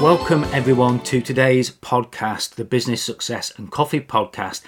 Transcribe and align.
Welcome, 0.00 0.44
everyone, 0.44 1.00
to 1.00 1.20
today's 1.20 1.70
podcast, 1.70 2.54
the 2.54 2.64
Business 2.64 3.02
Success 3.02 3.52
and 3.58 3.70
Coffee 3.70 4.00
Podcast. 4.00 4.62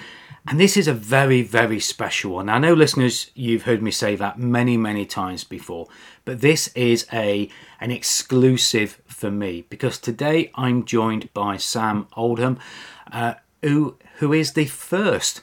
And 0.47 0.61
this 0.61 0.77
is 0.77 0.87
a 0.87 0.93
very, 0.93 1.41
very 1.41 1.81
special 1.81 2.33
one. 2.33 2.51
I 2.51 2.59
know, 2.59 2.75
listeners, 2.75 3.31
you've 3.35 3.63
heard 3.63 3.83
me 3.83 3.91
say 3.93 4.15
that 4.15 4.39
many, 4.39 4.77
many 4.77 5.07
times 5.07 5.43
before, 5.43 5.89
but 6.27 6.43
this 6.43 6.69
is 6.75 7.07
a 7.15 7.49
an 7.81 7.91
exclusive 7.91 9.01
for 9.07 9.31
me 9.31 9.65
because 9.71 9.97
today 9.97 10.51
I'm 10.55 10.85
joined 10.85 11.33
by 11.33 11.57
Sam 11.57 12.09
Oldham, 12.15 12.59
uh, 13.11 13.35
who 13.63 13.97
who 14.17 14.35
is 14.35 14.53
the 14.53 14.67
first, 14.67 15.41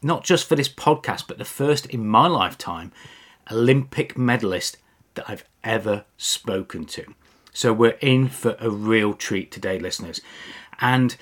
not 0.00 0.22
just 0.22 0.48
for 0.48 0.54
this 0.54 0.68
podcast, 0.68 1.24
but 1.26 1.38
the 1.38 1.44
first 1.44 1.86
in 1.86 2.06
my 2.06 2.28
lifetime, 2.28 2.92
Olympic 3.50 4.16
medalist 4.16 4.76
that 5.14 5.28
I've 5.28 5.44
ever 5.64 6.04
spoken 6.16 6.84
to. 6.84 7.14
So 7.58 7.72
we're 7.72 7.98
in 8.00 8.28
for 8.28 8.56
a 8.60 8.70
real 8.70 9.14
treat 9.14 9.50
today, 9.50 9.80
listeners. 9.80 10.20
And 10.80 11.16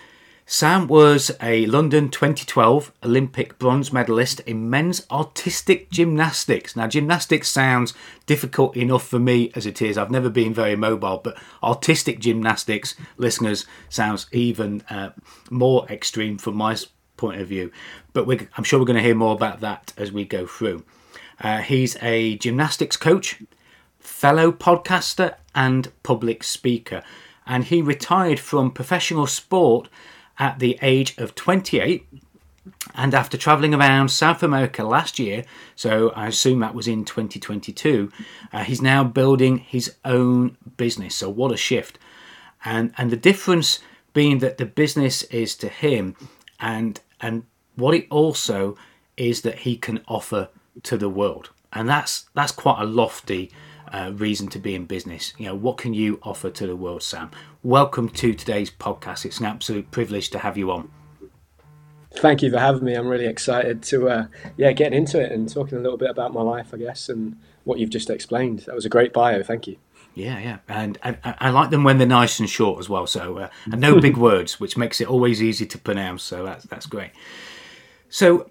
Sam 0.44 0.86
was 0.86 1.30
a 1.40 1.64
London 1.64 2.10
2012 2.10 2.92
Olympic 3.02 3.58
bronze 3.58 3.90
medalist 3.90 4.40
in 4.40 4.68
men's 4.68 5.06
artistic 5.10 5.90
gymnastics. 5.90 6.76
Now, 6.76 6.88
gymnastics 6.88 7.48
sounds 7.48 7.94
difficult 8.26 8.76
enough 8.76 9.08
for 9.08 9.18
me 9.18 9.50
as 9.54 9.64
it 9.64 9.80
is. 9.80 9.96
I've 9.96 10.10
never 10.10 10.28
been 10.28 10.52
very 10.52 10.76
mobile, 10.76 11.22
but 11.24 11.38
artistic 11.62 12.18
gymnastics, 12.18 12.96
listeners, 13.16 13.64
sounds 13.88 14.26
even 14.30 14.82
uh, 14.90 15.12
more 15.48 15.86
extreme 15.88 16.36
from 16.36 16.56
my 16.56 16.76
point 17.16 17.40
of 17.40 17.48
view. 17.48 17.72
But 18.12 18.28
I'm 18.58 18.64
sure 18.64 18.78
we're 18.78 18.84
going 18.84 18.96
to 18.96 19.02
hear 19.02 19.14
more 19.14 19.32
about 19.32 19.60
that 19.60 19.94
as 19.96 20.12
we 20.12 20.26
go 20.26 20.46
through. 20.46 20.84
Uh, 21.40 21.62
he's 21.62 21.96
a 22.02 22.36
gymnastics 22.36 22.98
coach, 22.98 23.40
fellow 24.16 24.50
podcaster, 24.50 25.34
and 25.54 25.92
public 26.02 26.42
speaker. 26.42 27.02
And 27.46 27.64
he 27.64 27.82
retired 27.82 28.40
from 28.40 28.70
professional 28.70 29.26
sport 29.26 29.90
at 30.38 30.58
the 30.58 30.78
age 30.80 31.14
of 31.18 31.34
28. 31.34 32.06
And 32.94 33.14
after 33.14 33.36
travelling 33.36 33.74
around 33.74 34.08
South 34.08 34.42
America 34.42 34.84
last 34.84 35.18
year, 35.18 35.44
so 35.74 36.10
I 36.10 36.28
assume 36.28 36.60
that 36.60 36.74
was 36.74 36.88
in 36.88 37.04
2022, 37.04 38.10
uh, 38.54 38.64
he's 38.64 38.80
now 38.80 39.04
building 39.04 39.58
his 39.58 39.94
own 40.02 40.56
business. 40.78 41.14
So 41.14 41.28
what 41.28 41.52
a 41.52 41.56
shift! 41.58 41.98
And 42.64 42.94
and 42.96 43.10
the 43.10 43.16
difference 43.18 43.80
being 44.14 44.38
that 44.38 44.56
the 44.56 44.66
business 44.66 45.24
is 45.24 45.54
to 45.56 45.68
him, 45.68 46.16
and 46.58 47.00
and 47.20 47.44
what 47.76 47.94
it 47.94 48.06
also 48.10 48.76
is 49.16 49.42
that 49.42 49.60
he 49.60 49.76
can 49.76 50.02
offer 50.08 50.48
to 50.84 50.96
the 50.96 51.10
world, 51.10 51.50
and 51.72 51.88
that's 51.88 52.28
that's 52.34 52.52
quite 52.52 52.80
a 52.80 52.86
lofty 52.86 53.52
uh, 53.92 54.12
reason 54.14 54.48
to 54.48 54.58
be 54.58 54.74
in 54.74 54.84
business. 54.84 55.32
You 55.38 55.46
know, 55.46 55.54
what 55.54 55.78
can 55.78 55.94
you 55.94 56.18
offer 56.22 56.50
to 56.50 56.66
the 56.66 56.76
world, 56.76 57.02
Sam? 57.02 57.30
Welcome 57.62 58.08
to 58.10 58.34
today's 58.34 58.70
podcast. 58.70 59.24
It's 59.24 59.40
an 59.40 59.46
absolute 59.46 59.90
privilege 59.90 60.30
to 60.30 60.38
have 60.38 60.56
you 60.56 60.70
on. 60.70 60.90
Thank 62.14 62.42
you 62.42 62.50
for 62.50 62.58
having 62.58 62.84
me. 62.84 62.94
I'm 62.94 63.08
really 63.08 63.26
excited 63.26 63.82
to, 63.84 64.08
uh, 64.08 64.26
yeah, 64.56 64.72
getting 64.72 64.96
into 64.96 65.20
it 65.20 65.32
and 65.32 65.52
talking 65.52 65.76
a 65.76 65.80
little 65.80 65.98
bit 65.98 66.10
about 66.10 66.32
my 66.32 66.40
life, 66.40 66.72
I 66.72 66.78
guess, 66.78 67.08
and 67.08 67.36
what 67.64 67.78
you've 67.78 67.90
just 67.90 68.08
explained. 68.08 68.60
That 68.60 68.74
was 68.74 68.86
a 68.86 68.88
great 68.88 69.12
bio. 69.12 69.42
Thank 69.42 69.66
you. 69.66 69.76
Yeah, 70.14 70.38
yeah, 70.38 70.58
and 70.66 70.96
I, 71.02 71.18
I 71.22 71.50
like 71.50 71.68
them 71.68 71.84
when 71.84 71.98
they're 71.98 72.06
nice 72.06 72.40
and 72.40 72.48
short 72.48 72.78
as 72.78 72.88
well. 72.88 73.06
So, 73.06 73.36
uh, 73.36 73.48
and 73.70 73.82
no 73.82 74.00
big 74.00 74.16
words, 74.16 74.58
which 74.58 74.74
makes 74.74 74.98
it 74.98 75.08
always 75.08 75.42
easy 75.42 75.66
to 75.66 75.78
pronounce. 75.78 76.22
So 76.22 76.42
that's 76.42 76.64
that's 76.64 76.86
great. 76.86 77.10
So, 78.08 78.48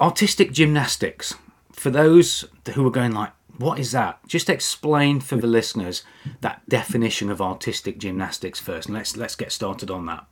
artistic 0.00 0.52
gymnastics 0.52 1.34
for 1.72 1.90
those 1.90 2.44
who 2.74 2.86
are 2.86 2.90
going 2.90 3.10
like, 3.10 3.32
what 3.58 3.78
is 3.78 3.92
that? 3.92 4.18
Just 4.26 4.48
explain 4.48 5.20
for 5.20 5.36
the 5.36 5.46
listeners 5.46 6.02
that 6.40 6.68
definition 6.68 7.30
of 7.30 7.40
artistic 7.40 7.98
gymnastics 7.98 8.60
first, 8.60 8.88
and 8.88 8.96
let's 8.96 9.16
let's 9.16 9.34
get 9.34 9.52
started 9.52 9.90
on 9.90 10.06
that. 10.06 10.26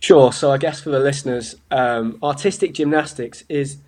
Sure. 0.00 0.32
So 0.32 0.50
I 0.50 0.58
guess 0.58 0.80
for 0.80 0.90
the 0.90 0.98
listeners, 0.98 1.56
um, 1.70 2.18
artistic 2.22 2.72
gymnastics 2.72 3.44
is 3.48 3.78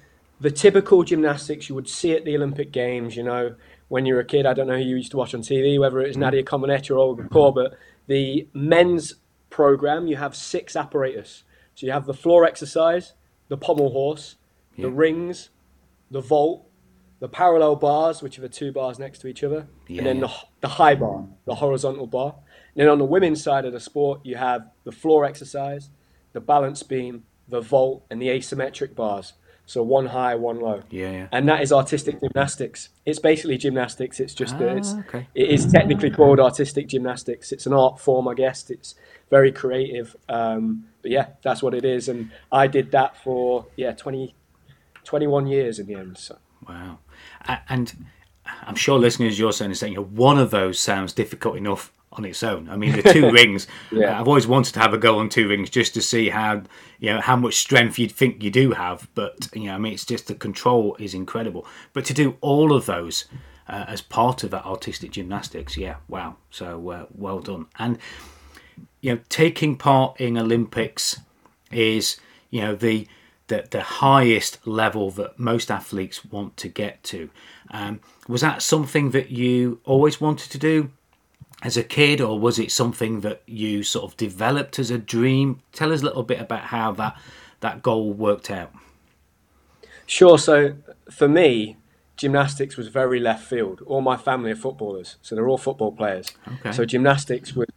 the 0.40 0.50
typical 0.50 1.04
gymnastics 1.04 1.68
you 1.68 1.74
would 1.74 1.88
see 1.88 2.12
at 2.12 2.24
the 2.24 2.36
Olympic 2.36 2.70
Games. 2.70 3.16
You 3.16 3.22
know, 3.22 3.54
when 3.88 4.04
you're 4.04 4.20
a 4.20 4.24
kid, 4.24 4.44
I 4.44 4.52
don't 4.52 4.66
know 4.66 4.76
who 4.76 4.82
you 4.82 4.96
used 4.96 5.10
to 5.12 5.16
watch 5.16 5.34
on 5.34 5.40
TV, 5.40 5.78
whether 5.78 6.00
it 6.00 6.08
was 6.08 6.16
mm-hmm. 6.16 6.22
Nadia 6.22 6.42
Comaneci 6.42 6.90
or 6.90 6.98
Olga 6.98 7.28
Khor, 7.28 7.52
but 7.52 7.78
the 8.06 8.46
men's 8.52 9.14
program, 9.48 10.06
you 10.06 10.16
have 10.16 10.34
six 10.34 10.76
apparatus. 10.76 11.44
So 11.74 11.86
you 11.86 11.92
have 11.92 12.06
the 12.06 12.14
floor 12.14 12.44
exercise, 12.44 13.14
the 13.48 13.56
pommel 13.56 13.90
horse, 13.90 14.36
yeah. 14.76 14.86
the 14.86 14.90
rings, 14.90 15.50
the 16.10 16.20
vault, 16.20 16.66
the 17.22 17.28
parallel 17.28 17.76
bars, 17.76 18.20
which 18.20 18.36
are 18.36 18.40
the 18.40 18.48
two 18.48 18.72
bars 18.72 18.98
next 18.98 19.20
to 19.20 19.28
each 19.28 19.44
other, 19.44 19.68
yeah, 19.86 19.98
and 19.98 20.06
then 20.08 20.16
yeah. 20.16 20.26
the, 20.26 20.32
the 20.62 20.68
high 20.68 20.96
bar, 20.96 21.24
the 21.44 21.54
horizontal 21.54 22.08
bar. 22.08 22.34
And 22.74 22.82
then 22.82 22.88
on 22.88 22.98
the 22.98 23.04
women's 23.04 23.40
side 23.40 23.64
of 23.64 23.72
the 23.72 23.78
sport, 23.78 24.22
you 24.24 24.34
have 24.34 24.68
the 24.82 24.90
floor 24.90 25.24
exercise, 25.24 25.88
the 26.32 26.40
balance 26.40 26.82
beam, 26.82 27.22
the 27.46 27.60
vault, 27.60 28.04
and 28.10 28.20
the 28.20 28.26
asymmetric 28.26 28.96
bars. 28.96 29.34
So 29.66 29.84
one 29.84 30.06
high, 30.06 30.34
one 30.34 30.58
low. 30.58 30.82
Yeah, 30.90 31.12
yeah. 31.12 31.28
And 31.30 31.48
that 31.48 31.62
is 31.62 31.72
artistic 31.72 32.18
gymnastics. 32.18 32.88
It's 33.06 33.20
basically 33.20 33.56
gymnastics. 33.56 34.18
It's 34.18 34.34
just 34.34 34.56
ah, 34.56 34.64
it's 34.64 34.94
okay. 35.06 35.28
it 35.36 35.48
is 35.48 35.70
technically 35.70 36.10
called 36.10 36.40
artistic 36.40 36.88
gymnastics. 36.88 37.52
It's 37.52 37.66
an 37.66 37.72
art 37.72 38.00
form, 38.00 38.26
I 38.26 38.34
guess. 38.34 38.68
It's 38.68 38.96
very 39.30 39.52
creative. 39.52 40.16
Um, 40.28 40.86
but 41.02 41.12
yeah, 41.12 41.26
that's 41.42 41.62
what 41.62 41.72
it 41.72 41.84
is. 41.84 42.08
And 42.08 42.32
I 42.50 42.66
did 42.66 42.90
that 42.90 43.16
for 43.16 43.66
yeah 43.76 43.92
20, 43.92 44.34
21 45.04 45.46
years 45.46 45.78
in 45.78 45.86
the 45.86 45.94
end. 45.94 46.18
So. 46.18 46.36
Wow 46.68 46.98
and 47.68 48.06
I'm 48.66 48.74
sure 48.74 48.98
listeners, 48.98 49.38
you're 49.38 49.52
saying, 49.52 49.74
saying, 49.74 49.94
you 49.94 49.98
know, 50.00 50.04
one 50.06 50.38
of 50.38 50.50
those 50.50 50.78
sounds 50.78 51.12
difficult 51.12 51.56
enough 51.56 51.92
on 52.12 52.24
its 52.24 52.42
own. 52.42 52.68
I 52.68 52.76
mean, 52.76 52.92
the 52.92 53.02
two 53.02 53.30
rings. 53.32 53.66
Yeah. 53.90 54.20
I've 54.20 54.28
always 54.28 54.46
wanted 54.46 54.74
to 54.74 54.80
have 54.80 54.92
a 54.92 54.98
go 54.98 55.18
on 55.18 55.28
two 55.28 55.48
rings 55.48 55.70
just 55.70 55.94
to 55.94 56.02
see 56.02 56.28
how 56.28 56.62
you 56.98 57.12
know 57.12 57.20
how 57.20 57.36
much 57.36 57.56
strength 57.56 57.98
you'd 57.98 58.12
think 58.12 58.42
you 58.42 58.50
do 58.50 58.72
have. 58.72 59.08
But 59.14 59.48
you 59.54 59.64
know, 59.64 59.74
I 59.74 59.78
mean, 59.78 59.94
it's 59.94 60.04
just 60.04 60.26
the 60.26 60.34
control 60.34 60.96
is 60.98 61.14
incredible. 61.14 61.66
But 61.94 62.04
to 62.06 62.14
do 62.14 62.36
all 62.42 62.74
of 62.74 62.84
those 62.84 63.24
uh, 63.66 63.86
as 63.88 64.02
part 64.02 64.44
of 64.44 64.50
that 64.50 64.66
artistic 64.66 65.12
gymnastics, 65.12 65.76
yeah, 65.78 65.96
wow. 66.08 66.36
So 66.50 66.90
uh, 66.90 67.06
well 67.14 67.40
done. 67.40 67.66
And 67.78 67.98
you 69.00 69.14
know, 69.14 69.20
taking 69.30 69.76
part 69.76 70.20
in 70.20 70.36
Olympics 70.36 71.18
is 71.70 72.18
you 72.50 72.60
know 72.60 72.74
the 72.74 73.06
the, 73.48 73.66
the 73.70 73.82
highest 73.82 74.66
level 74.66 75.10
that 75.12 75.38
most 75.38 75.70
athletes 75.70 76.24
want 76.24 76.56
to 76.58 76.68
get 76.68 77.02
to. 77.04 77.30
Um, 77.70 78.00
was 78.28 78.40
that 78.40 78.62
something 78.62 79.10
that 79.10 79.30
you 79.30 79.80
always 79.84 80.20
wanted 80.20 80.50
to 80.52 80.58
do 80.58 80.90
as 81.62 81.76
a 81.76 81.82
kid, 81.82 82.20
or 82.20 82.38
was 82.38 82.58
it 82.58 82.70
something 82.72 83.20
that 83.20 83.42
you 83.46 83.82
sort 83.82 84.04
of 84.04 84.16
developed 84.16 84.78
as 84.78 84.90
a 84.90 84.98
dream? 84.98 85.60
Tell 85.72 85.92
us 85.92 86.02
a 86.02 86.04
little 86.04 86.22
bit 86.24 86.40
about 86.40 86.64
how 86.64 86.92
that 86.92 87.16
that 87.60 87.82
goal 87.82 88.12
worked 88.12 88.50
out. 88.50 88.72
Sure. 90.06 90.36
So 90.36 90.74
for 91.10 91.28
me, 91.28 91.76
gymnastics 92.16 92.76
was 92.76 92.88
very 92.88 93.20
left 93.20 93.44
field. 93.44 93.80
All 93.86 94.00
my 94.00 94.16
family 94.16 94.50
are 94.50 94.56
footballers, 94.56 95.16
so 95.22 95.34
they're 95.34 95.48
all 95.48 95.58
football 95.58 95.92
players. 95.92 96.32
Okay. 96.54 96.72
So 96.72 96.84
gymnastics 96.84 97.54
was, 97.54 97.68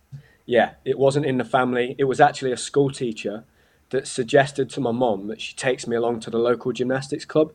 yeah, 0.45 0.71
it 0.83 0.97
wasn't 0.97 1.25
in 1.25 1.37
the 1.37 1.45
family. 1.45 1.95
It 1.97 2.05
was 2.05 2.19
actually 2.19 2.51
a 2.51 2.57
school 2.57 2.89
teacher 2.89 3.43
that 3.89 4.07
suggested 4.07 4.69
to 4.71 4.81
my 4.81 4.91
mom 4.91 5.27
that 5.27 5.41
she 5.41 5.55
takes 5.55 5.87
me 5.87 5.95
along 5.95 6.19
to 6.21 6.29
the 6.29 6.39
local 6.39 6.71
gymnastics 6.71 7.25
club. 7.25 7.51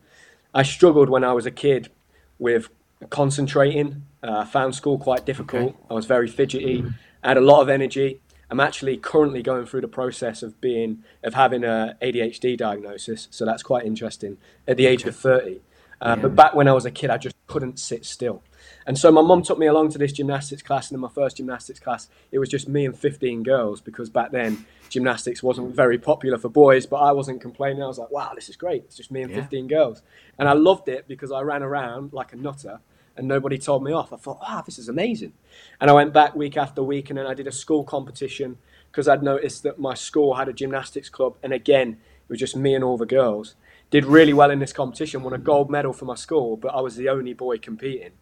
I 0.55 0.63
struggled 0.63 1.09
when 1.09 1.25
I 1.25 1.33
was 1.33 1.47
a 1.47 1.51
kid 1.51 1.91
with 2.39 2.69
concentrating. 3.09 4.05
Uh, 4.23 4.39
I 4.39 4.45
found 4.45 4.75
school 4.75 4.99
quite 4.99 5.25
difficult. 5.25 5.63
Okay. 5.63 5.77
I 5.91 5.95
was 5.95 6.07
very 6.07 6.29
fidgety. 6.29 6.85
I 7.23 7.29
had 7.29 7.37
a 7.37 7.43
lot 7.43 7.61
of 7.61 7.69
energy. 7.69 8.21
I'm 8.51 8.61
actually 8.61 8.97
currently 8.97 9.43
going 9.43 9.67
through 9.67 9.83
the 9.83 9.89
process 9.89 10.43
of 10.43 10.61
being 10.61 11.05
of 11.23 11.35
having 11.35 11.63
a 11.63 11.97
ADHD 12.03 12.57
diagnosis, 12.57 13.29
so 13.31 13.45
that's 13.45 13.63
quite 13.63 13.87
interesting 13.87 14.39
at 14.67 14.77
the 14.77 14.87
age 14.87 15.05
of 15.05 15.15
30. 15.15 15.61
Uh, 16.01 16.15
yeah. 16.17 16.23
But 16.23 16.35
back 16.35 16.55
when 16.55 16.67
I 16.67 16.73
was 16.73 16.85
a 16.85 16.91
kid, 16.91 17.11
I 17.11 17.17
just 17.17 17.37
couldn't 17.51 17.81
sit 17.81 18.05
still. 18.05 18.43
And 18.87 18.97
so 18.97 19.11
my 19.11 19.23
mum 19.23 19.43
took 19.43 19.59
me 19.59 19.67
along 19.67 19.91
to 19.91 19.99
this 19.99 20.13
gymnastics 20.13 20.63
class, 20.63 20.89
and 20.89 20.97
in 20.97 21.01
my 21.01 21.09
first 21.09 21.39
gymnastics 21.39 21.81
class, 21.81 22.09
it 22.31 22.39
was 22.39 22.49
just 22.49 22.69
me 22.69 22.87
and 22.87 22.97
15 22.97 23.43
girls 23.43 23.81
because 23.81 24.09
back 24.09 24.31
then 24.31 24.65
gymnastics 24.89 25.43
wasn't 25.43 25.75
very 25.75 25.99
popular 25.99 26.39
for 26.39 26.49
boys, 26.49 26.87
but 26.87 26.99
I 26.99 27.11
wasn't 27.11 27.41
complaining. 27.41 27.83
I 27.83 27.89
was 27.89 27.99
like, 27.99 28.13
wow, 28.13 28.33
this 28.37 28.49
is 28.49 28.55
great. 28.55 28.85
It's 28.85 28.97
just 28.97 29.11
me 29.11 29.23
and 29.23 29.33
yeah. 29.33 29.41
15 29.41 29.67
girls. 29.67 30.03
And 30.39 30.49
I 30.49 30.53
loved 30.53 30.89
it 30.89 31.09
because 31.09 31.33
I 31.33 31.41
ran 31.41 31.65
around 31.65 32.13
like 32.13 32.33
a 32.33 32.37
nutter 32.37 32.81
and 33.17 33.27
nobody 33.27 33.59
told 33.59 33.83
me 33.83 33.93
off. 33.93 34.13
I 34.13 34.17
thought, 34.17 34.41
wow, 34.41 34.63
this 34.65 34.79
is 34.79 34.89
amazing. 34.89 35.33
And 35.81 35.91
I 35.91 35.93
went 35.93 36.13
back 36.13 36.37
week 36.37 36.57
after 36.57 36.83
week, 36.83 37.11
and 37.11 37.19
then 37.19 37.27
I 37.27 37.35
did 37.35 37.49
a 37.49 37.53
school 37.53 37.83
competition 37.83 38.59
because 38.93 39.09
I'd 39.09 39.25
noticed 39.25 39.65
that 39.65 39.79
my 39.79 39.95
school 39.95 40.35
had 40.35 40.49
a 40.49 40.53
gymnastics 40.53 41.09
club, 41.09 41.37
and 41.43 41.53
again, 41.53 41.99
it 41.99 42.29
was 42.29 42.39
just 42.39 42.57
me 42.57 42.75
and 42.75 42.85
all 42.85 42.97
the 42.97 43.07
girls. 43.07 43.57
Did 43.91 44.05
really 44.05 44.33
well 44.33 44.51
in 44.51 44.61
this 44.61 44.73
competition, 44.73 45.23
won 45.23 45.33
a 45.33 45.39
gold 45.39 45.69
medal 45.69 45.93
for 45.93 46.05
my 46.05 46.15
school, 46.15 46.57
but 46.57 46.75
I 46.75 46.81
was 46.81 46.97
the 46.97 47.09
only 47.09 47.35
boy 47.35 47.59
competing. 47.59 48.13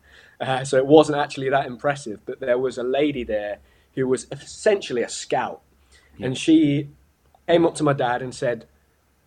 Uh, 0.41 0.65
so 0.65 0.76
it 0.79 0.87
wasn't 0.87 1.19
actually 1.19 1.50
that 1.50 1.67
impressive. 1.67 2.20
But 2.25 2.41
there 2.41 2.59
was 2.59 2.79
a 2.79 2.82
lady 2.82 3.25
there 3.25 3.59
who 3.94 4.06
was 4.06 4.26
essentially 4.31 5.03
a 5.03 5.09
scout, 5.09 5.61
yeah. 6.17 6.26
and 6.26 6.38
she 6.38 6.88
came 7.47 7.67
up 7.67 7.75
to 7.76 7.82
my 7.82 7.93
dad 7.93 8.23
and 8.23 8.35
said, 8.35 8.67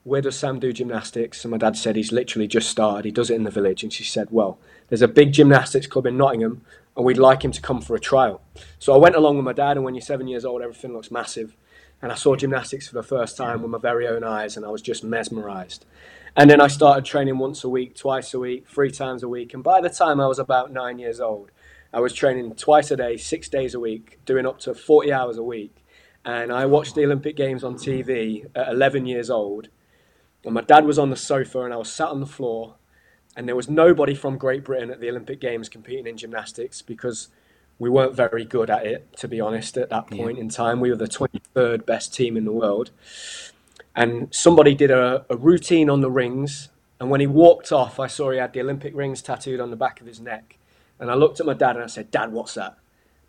"Where 0.04 0.22
does 0.22 0.38
Sam 0.38 0.60
do 0.60 0.74
gymnastics?" 0.74 1.44
And 1.44 1.52
my 1.52 1.58
dad 1.58 1.76
said, 1.78 1.96
"He's 1.96 2.12
literally 2.12 2.48
just 2.48 2.70
started. 2.70 3.06
He 3.06 3.12
does 3.12 3.30
it 3.30 3.36
in 3.36 3.44
the 3.44 3.52
village." 3.52 3.84
And 3.84 3.94
she 3.94 4.04
said, 4.04 4.30
"Well, 4.32 4.58
there's 4.88 5.02
a 5.02 5.08
big 5.08 5.34
gymnastics 5.34 5.88
club 5.88 6.08
in 6.08 6.18
Nottingham, 6.18 6.62
and 6.96 7.06
we'd 7.06 7.18
like 7.18 7.44
him 7.44 7.52
to 7.52 7.62
come 7.62 7.82
for 7.82 7.96
a 7.96 8.00
trial." 8.00 8.42
So 8.80 8.94
I 8.94 8.98
went 8.98 9.16
along 9.16 9.36
with 9.36 9.46
my 9.46 9.54
dad, 9.54 9.78
and 9.78 9.84
when 9.84 9.94
you're 9.94 10.02
seven 10.02 10.28
years 10.28 10.46
old, 10.46 10.62
everything 10.62 10.94
looks 10.94 11.12
massive. 11.12 11.56
And 12.02 12.12
I 12.12 12.16
saw 12.16 12.36
gymnastics 12.36 12.88
for 12.88 12.96
the 12.96 13.04
first 13.04 13.38
time 13.38 13.62
with 13.62 13.70
my 13.70 13.78
very 13.78 14.08
own 14.08 14.24
eyes, 14.24 14.58
and 14.58 14.66
I 14.66 14.70
was 14.70 14.82
just 14.82 15.04
mesmerised. 15.04 15.86
And 16.36 16.50
then 16.50 16.62
I 16.62 16.68
started 16.68 17.04
training 17.04 17.38
once 17.38 17.64
a 17.64 17.70
week, 17.70 17.96
twice 17.96 18.34
a 18.34 18.40
week, 18.40 18.68
three 18.68 18.92
times 18.92 19.22
a 19.22 19.28
week. 19.28 19.54
And 19.54 19.64
by 19.64 19.82
the 19.82 19.90
time 19.90 20.22
I 20.22 20.28
was 20.28 20.40
about 20.40 20.72
nine 20.72 20.98
years 20.98 21.20
old, 21.20 21.52
I 21.94 22.00
was 22.00 22.14
training 22.14 22.56
twice 22.56 22.90
a 22.90 22.96
day, 22.96 23.18
six 23.18 23.50
days 23.50 23.74
a 23.74 23.80
week, 23.80 24.20
doing 24.26 24.46
up 24.46 24.60
to 24.60 24.74
40 24.74 25.12
hours 25.12 25.38
a 25.38 25.44
week. 25.44 25.76
And 26.24 26.54
I 26.54 26.66
watched 26.66 26.96
the 26.96 27.04
Olympic 27.04 27.36
Games 27.36 27.64
on 27.64 27.76
TV 27.76 28.46
at 28.56 28.70
11 28.70 29.06
years 29.06 29.30
old. 29.30 29.68
And 30.46 30.54
my 30.54 30.62
dad 30.62 30.86
was 30.86 30.98
on 30.98 31.10
the 31.10 31.16
sofa, 31.16 31.62
and 31.62 31.74
I 31.74 31.78
was 31.78 31.92
sat 31.92 32.08
on 32.08 32.22
the 32.22 32.26
floor. 32.26 32.76
And 33.36 33.48
there 33.48 33.56
was 33.56 33.70
nobody 33.70 34.16
from 34.16 34.38
Great 34.38 34.64
Britain 34.64 34.90
at 34.90 35.02
the 35.02 35.10
Olympic 35.10 35.42
Games 35.42 35.68
competing 35.68 36.08
in 36.08 36.18
gymnastics 36.18 36.82
because 36.82 37.28
we 37.78 37.90
weren't 37.90 38.16
very 38.16 38.46
good 38.46 38.70
at 38.70 38.86
it, 38.86 39.18
to 39.18 39.28
be 39.28 39.42
honest, 39.42 39.78
at 39.78 39.90
that 39.90 40.08
point 40.08 40.38
yeah. 40.38 40.44
in 40.44 40.50
time. 40.50 40.80
We 40.80 40.92
were 40.92 40.96
the 40.96 41.08
23rd 41.08 41.86
best 41.86 42.14
team 42.14 42.38
in 42.38 42.46
the 42.46 42.52
world. 42.52 42.92
And 43.96 44.34
somebody 44.34 44.74
did 44.74 44.92
a, 44.92 45.26
a 45.30 45.36
routine 45.36 45.90
on 45.90 46.02
the 46.02 46.12
rings. 46.12 46.70
And 47.00 47.10
when 47.10 47.20
he 47.20 47.28
walked 47.28 47.72
off, 47.72 48.00
I 48.00 48.08
saw 48.08 48.32
he 48.32 48.38
had 48.38 48.54
the 48.54 48.62
Olympic 48.62 48.96
rings 48.96 49.22
tattooed 49.22 49.60
on 49.60 49.70
the 49.70 49.76
back 49.76 50.02
of 50.02 50.08
his 50.08 50.20
neck. 50.20 50.58
And 51.00 51.10
I 51.10 51.16
looked 51.16 51.40
at 51.40 51.46
my 51.46 51.54
dad 51.54 51.76
and 51.76 51.84
I 51.84 51.88
said, 51.88 52.12
Dad, 52.12 52.32
what's 52.32 52.54
that? 52.54 52.78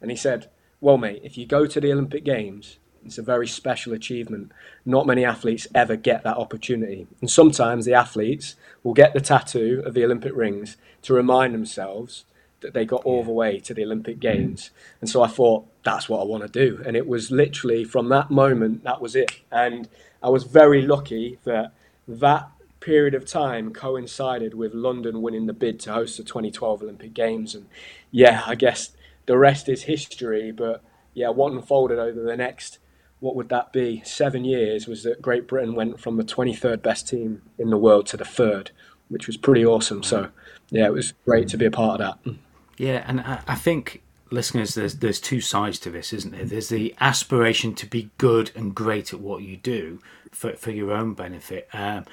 And 0.01 0.11
he 0.11 0.17
said, 0.17 0.51
Well, 0.81 0.99
mate, 0.99 1.23
if 1.25 1.39
you 1.39 1.47
go 1.47 1.67
to 1.67 1.81
the 1.81 1.93
Olympic 1.93 2.25
Games, 2.25 2.79
it's 3.05 3.19
a 3.19 3.23
very 3.23 3.49
special 3.49 3.93
achievement. 3.93 4.53
Not 4.85 5.07
many 5.07 5.25
athletes 5.25 5.67
ever 5.75 5.97
get 5.97 6.23
that 6.25 6.37
opportunity. 6.37 7.07
And 7.21 7.31
sometimes 7.31 7.85
the 7.85 7.95
athletes 7.95 8.57
will 8.83 8.95
get 8.95 9.15
the 9.15 9.21
tattoo 9.21 9.83
of 9.85 9.95
the 9.95 10.05
Olympic 10.05 10.35
rings 10.35 10.77
to 11.03 11.15
remind 11.15 11.55
themselves 11.55 12.25
that 12.61 12.75
they 12.75 12.85
got 12.85 13.05
all 13.05 13.25
the 13.25 13.33
way 13.33 13.59
to 13.59 13.75
the 13.75 13.85
Olympic 13.85 14.21
Games. 14.21 14.71
And 15.01 15.11
so 15.11 15.23
I 15.23 15.27
thought, 15.27 15.67
that's 15.85 16.09
what 16.09 16.21
I 16.21 16.25
want 16.25 16.45
to 16.45 16.49
do. 16.49 16.81
And 16.87 16.97
it 16.97 17.09
was 17.09 17.31
literally 17.31 17.85
from 17.85 18.09
that 18.11 18.31
moment, 18.31 18.85
that 18.85 19.01
was 19.01 19.17
it. 19.17 19.41
And 19.51 19.89
I 20.23 20.29
was 20.29 20.45
very 20.45 20.83
lucky 20.83 21.39
that 21.45 21.73
that 22.07 22.51
period 22.81 23.15
of 23.15 23.25
time 23.25 23.73
coincided 23.73 24.55
with 24.55 24.75
London 24.75 25.23
winning 25.23 25.47
the 25.47 25.53
bid 25.53 25.81
to 25.81 25.93
host 25.93 26.17
the 26.17 26.25
2012 26.25 26.83
Olympic 26.83 27.15
Games. 27.15 27.55
And 27.55 27.67
yeah, 28.11 28.43
I 28.47 28.55
guess 28.55 28.91
the 29.27 29.39
rest 29.39 29.69
is 29.69 29.85
history. 29.85 30.53
But 30.53 30.83
yeah, 31.15 31.31
what 31.31 31.53
unfolded 31.53 31.99
over 31.99 32.21
the 32.21 32.37
next, 32.37 32.79
what 33.21 33.37
would 33.37 33.49
that 33.51 33.73
be, 33.73 34.03
seven 34.05 34.45
years 34.45 34.87
was 34.87 35.05
that 35.05 35.23
Great 35.23 35.47
Britain 35.47 35.75
went 35.75 36.01
from 36.01 36.17
the 36.17 36.25
23rd 36.25 36.83
best 36.83 37.09
team 37.09 37.43
in 37.59 37.71
the 37.71 37.79
world 37.79 38.07
to 38.07 38.17
the 38.17 38.25
third, 38.25 38.73
which 39.09 39.27
was 39.27 39.37
pretty 39.37 39.65
awesome. 39.65 40.03
So 40.03 40.31
yeah, 40.71 40.87
it 40.87 40.93
was 40.93 41.13
great 41.25 41.49
to 41.49 41.57
be 41.57 41.67
a 41.67 41.71
part 41.71 42.01
of 42.01 42.19
that. 42.25 42.35
Yeah, 42.79 43.05
and 43.07 43.21
I, 43.21 43.55
think 43.55 44.03
listeners, 44.33 44.75
there's 44.75 44.97
there's 44.97 45.21
two 45.21 45.41
sides 45.41 45.79
to 45.81 45.91
this, 45.91 46.13
isn't 46.13 46.33
there? 46.33 46.45
There's 46.45 46.69
the 46.69 46.95
aspiration 47.01 47.75
to 47.75 47.87
be 47.87 48.11
good 48.19 48.51
and 48.55 48.75
great 48.75 49.13
at 49.13 49.21
what 49.21 49.43
you 49.43 49.57
do 49.57 50.01
for 50.31 50.55
for 50.55 50.71
your 50.71 50.93
own 50.93 51.15
benefit, 51.15 51.69
um, 51.73 52.05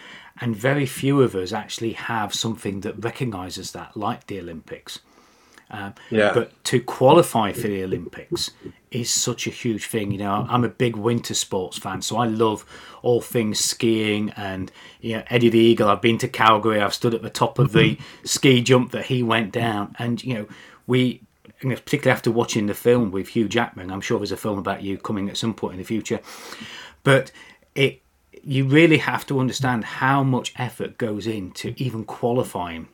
and 0.42 0.56
very 0.56 0.86
few 0.86 1.22
of 1.22 1.36
us 1.36 1.54
actually 1.54 1.94
have 1.94 2.34
something 2.34 2.82
that 2.82 3.04
recognises 3.04 3.72
that, 3.72 3.98
like 3.98 4.28
the 4.28 4.40
Olympics. 4.40 5.00
Um, 5.72 5.94
yeah. 6.10 6.34
But 6.34 6.64
to 6.66 6.80
qualify 6.80 7.52
for 7.52 7.68
the 7.68 7.84
Olympics 7.84 8.52
is 8.92 9.10
such 9.12 9.46
a 9.46 9.52
huge 9.52 9.86
thing. 9.86 10.12
You 10.12 10.18
know, 10.18 10.48
I'm 10.50 10.64
a 10.64 10.70
big 10.70 10.96
winter 10.96 11.36
sports 11.36 11.78
fan, 11.78 12.02
so 12.02 12.18
I 12.18 12.26
love 12.26 12.66
all 13.02 13.22
things 13.22 13.60
skiing 13.60 14.32
and 14.32 14.72
you 15.00 15.18
know 15.18 15.24
Eddie 15.28 15.50
the 15.50 15.60
Eagle. 15.60 15.90
I've 15.90 16.02
been 16.02 16.18
to 16.20 16.28
Calgary. 16.28 16.82
I've 16.82 16.94
stood 16.94 17.14
at 17.14 17.22
the 17.22 17.30
top 17.30 17.60
of 17.60 17.72
the 17.72 17.98
ski 18.24 18.62
jump 18.62 18.92
that 18.92 19.06
he 19.06 19.22
went 19.22 19.52
down, 19.52 19.96
and 20.00 20.24
you 20.24 20.34
know 20.34 20.48
we. 20.88 21.22
Particularly 21.62 22.12
after 22.12 22.32
watching 22.32 22.68
the 22.68 22.74
film 22.74 23.12
with 23.12 23.30
Hugh 23.30 23.48
Jackman, 23.48 23.92
I'm 23.92 24.02
sure 24.02 24.20
there's 24.20 24.32
a 24.32 24.38
film 24.38 24.58
about 24.58 24.84
you 24.84 24.98
coming 24.98 25.30
at 25.30 25.38
some 25.38 25.54
point 25.54 25.74
in 25.74 25.80
the 25.80 25.86
future. 25.86 26.20
But 27.04 27.32
it, 27.76 28.02
you 28.44 28.66
really 28.66 28.98
have 28.98 29.26
to 29.28 29.40
understand 29.40 29.84
how 29.84 30.24
much 30.24 30.54
effort 30.58 30.98
goes 30.98 31.28
into 31.28 31.74
even 31.78 32.06
qualifying 32.06 32.88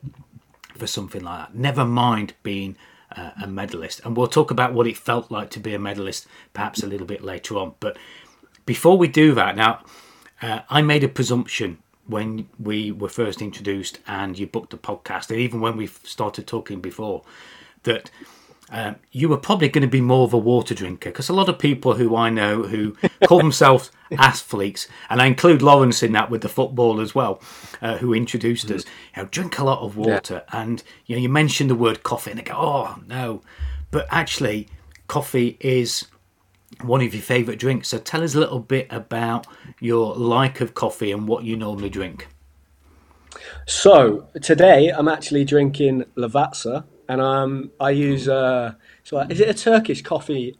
for 0.76 0.86
something 0.86 1.22
like 1.22 1.48
that. 1.48 1.54
Never 1.54 1.84
mind 1.84 2.34
being 2.42 2.76
uh, 3.16 3.30
a 3.42 3.46
medalist. 3.46 4.00
And 4.04 4.16
we'll 4.16 4.26
talk 4.26 4.50
about 4.50 4.74
what 4.74 4.86
it 4.86 4.96
felt 4.96 5.30
like 5.30 5.50
to 5.50 5.60
be 5.60 5.74
a 5.74 5.78
medalist 5.78 6.26
perhaps 6.52 6.82
a 6.82 6.86
little 6.86 7.06
bit 7.06 7.22
later 7.22 7.56
on. 7.56 7.74
But 7.80 7.96
before 8.64 8.98
we 8.98 9.08
do 9.08 9.34
that, 9.34 9.56
now, 9.56 9.84
uh, 10.42 10.60
I 10.68 10.82
made 10.82 11.04
a 11.04 11.08
presumption 11.08 11.78
when 12.06 12.48
we 12.58 12.92
were 12.92 13.08
first 13.08 13.42
introduced 13.42 13.98
and 14.06 14.38
you 14.38 14.46
booked 14.46 14.70
the 14.70 14.78
podcast, 14.78 15.30
and 15.30 15.40
even 15.40 15.60
when 15.60 15.76
we 15.76 15.86
started 15.86 16.46
talking 16.46 16.80
before, 16.80 17.22
that 17.82 18.10
um, 18.70 18.96
you 19.12 19.28
were 19.28 19.36
probably 19.36 19.68
going 19.68 19.82
to 19.82 19.88
be 19.88 20.00
more 20.00 20.24
of 20.24 20.32
a 20.32 20.38
water 20.38 20.74
drinker 20.74 21.10
because 21.10 21.28
a 21.28 21.32
lot 21.32 21.48
of 21.48 21.58
people 21.58 21.94
who 21.94 22.16
I 22.16 22.30
know 22.30 22.64
who 22.64 22.96
call 23.26 23.38
themselves 23.38 23.92
athletes, 24.18 24.88
and 25.08 25.22
I 25.22 25.26
include 25.26 25.62
Lawrence 25.62 26.02
in 26.02 26.12
that 26.12 26.30
with 26.30 26.40
the 26.40 26.48
football 26.48 27.00
as 27.00 27.14
well, 27.14 27.40
uh, 27.80 27.98
who 27.98 28.12
introduced 28.12 28.70
us, 28.70 28.84
you 29.14 29.22
know, 29.22 29.28
drink 29.30 29.58
a 29.58 29.64
lot 29.64 29.80
of 29.80 29.96
water. 29.96 30.42
Yeah. 30.52 30.60
And 30.60 30.82
you 31.06 31.14
know, 31.14 31.22
you 31.22 31.28
mentioned 31.28 31.70
the 31.70 31.76
word 31.76 32.02
coffee, 32.02 32.30
and 32.30 32.40
they 32.40 32.44
go, 32.44 32.54
"Oh 32.56 32.98
no," 33.06 33.42
but 33.92 34.06
actually, 34.10 34.68
coffee 35.06 35.56
is 35.60 36.06
one 36.82 37.00
of 37.00 37.14
your 37.14 37.22
favourite 37.22 37.60
drinks. 37.60 37.88
So 37.88 37.98
tell 37.98 38.22
us 38.22 38.34
a 38.34 38.40
little 38.40 38.60
bit 38.60 38.88
about 38.90 39.46
your 39.80 40.14
like 40.14 40.60
of 40.60 40.74
coffee 40.74 41.12
and 41.12 41.28
what 41.28 41.44
you 41.44 41.56
normally 41.56 41.88
drink. 41.88 42.28
So 43.66 44.28
today 44.42 44.88
I'm 44.88 45.08
actually 45.08 45.44
drinking 45.44 46.04
Lavazza, 46.16 46.84
and 47.08 47.20
um, 47.20 47.70
I 47.80 47.90
use 47.90 48.28
uh, 48.28 48.74
so 49.04 49.20
is 49.20 49.40
it 49.40 49.48
a 49.48 49.54
Turkish 49.54 50.02
coffee 50.02 50.56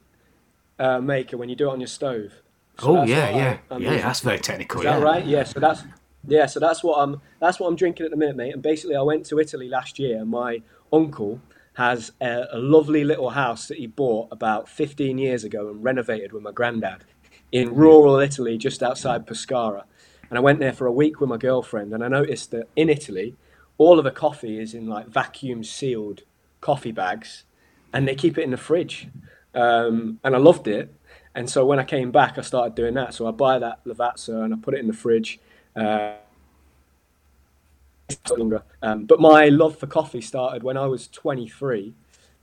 uh, 0.79 1.01
maker 1.01 1.37
when 1.37 1.49
you 1.49 1.57
do 1.57 1.69
it 1.69 1.73
on 1.73 1.81
your 1.81 1.89
stove? 1.89 2.33
So 2.79 2.99
oh 2.99 3.05
yeah, 3.05 3.31
yeah, 3.31 3.59
I, 3.71 3.77
yeah. 3.79 3.97
That's 3.99 4.21
very 4.21 4.39
technical. 4.39 4.81
Is 4.81 4.85
yeah. 4.85 4.99
that 4.99 5.05
right? 5.05 5.25
Yeah. 5.25 5.45
So 5.45 5.61
that's 5.61 5.83
yeah. 6.27 6.47
So 6.47 6.61
that's 6.61 6.85
what 6.85 6.97
I'm 6.97 7.21
that's 7.41 7.59
what 7.59 7.69
I'm 7.69 7.77
drinking 7.77 8.05
at 8.07 8.11
the 8.11 8.17
minute, 8.17 8.37
mate. 8.37 8.53
And 8.53 8.63
basically, 8.63 8.97
I 8.97 9.03
went 9.03 9.27
to 9.27 9.39
Italy 9.39 9.69
last 9.69 9.99
year. 9.99 10.19
and 10.19 10.31
My 10.31 10.63
uncle 10.93 11.41
has 11.75 12.13
a, 12.21 12.47
a 12.53 12.59
lovely 12.59 13.05
little 13.05 13.31
house 13.31 13.69
that 13.69 13.77
he 13.77 13.87
bought 13.87 14.29
about 14.31 14.67
15 14.67 15.19
years 15.19 15.45
ago 15.45 15.69
and 15.69 15.85
renovated 15.85 16.33
with 16.33 16.43
my 16.43 16.51
granddad 16.51 17.05
in 17.53 17.75
rural 17.75 18.17
Italy, 18.17 18.57
just 18.57 18.83
outside 18.83 19.27
Pescara. 19.27 19.85
And 20.31 20.39
I 20.39 20.41
went 20.41 20.59
there 20.59 20.73
for 20.73 20.87
a 20.87 20.93
week 20.93 21.21
with 21.21 21.29
my 21.29 21.37
girlfriend, 21.37 21.93
and 21.93 22.03
I 22.03 22.09
noticed 22.09 22.51
that 22.51 22.69
in 22.77 22.89
Italy, 22.89 23.37
all 23.79 23.99
of 23.99 24.05
the 24.05 24.11
coffee 24.11 24.59
is 24.59 24.75
in 24.75 24.87
like 24.87 25.07
vacuum 25.07 25.63
sealed 25.63 26.23
coffee 26.67 26.91
bags, 26.91 27.45
and 27.93 28.09
they 28.09 28.17
keep 28.17 28.37
it 28.37 28.43
in 28.43 28.51
the 28.51 28.57
fridge. 28.57 29.07
Um, 29.55 30.19
and 30.25 30.35
I 30.35 30.39
loved 30.39 30.67
it. 30.67 30.93
And 31.37 31.49
so 31.49 31.65
when 31.65 31.79
I 31.79 31.85
came 31.85 32.11
back, 32.11 32.39
I 32.39 32.43
started 32.43 32.75
doing 32.75 32.95
that. 32.95 33.15
So 33.15 33.29
I 33.29 33.31
buy 33.31 33.61
that 33.61 33.85
Lavazza 33.85 34.45
and 34.45 34.53
I 34.53 34.57
put 34.57 34.75
it 34.75 34.81
in 34.81 34.89
the 34.89 34.99
fridge. 35.05 35.39
Uh, 35.77 36.15
um, 38.83 39.05
but 39.05 39.21
my 39.21 39.49
love 39.49 39.79
for 39.79 39.87
coffee 39.87 40.21
started 40.21 40.63
when 40.63 40.77
I 40.77 40.87
was 40.87 41.09
23, 41.09 41.95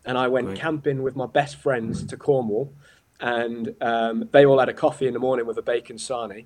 and 0.06 0.18
I 0.18 0.28
went 0.28 0.48
right. 0.48 0.58
camping 0.58 1.04
with 1.04 1.16
my 1.16 1.26
best 1.26 1.56
friends 1.58 2.06
to 2.06 2.18
Cornwall, 2.18 2.72
and 3.20 3.74
um, 3.82 4.30
they 4.32 4.46
all 4.46 4.60
had 4.60 4.70
a 4.70 4.74
coffee 4.74 5.08
in 5.08 5.14
the 5.14 5.20
morning 5.20 5.46
with 5.46 5.58
a 5.58 5.62
bacon 5.62 5.98
sarnie, 5.98 6.46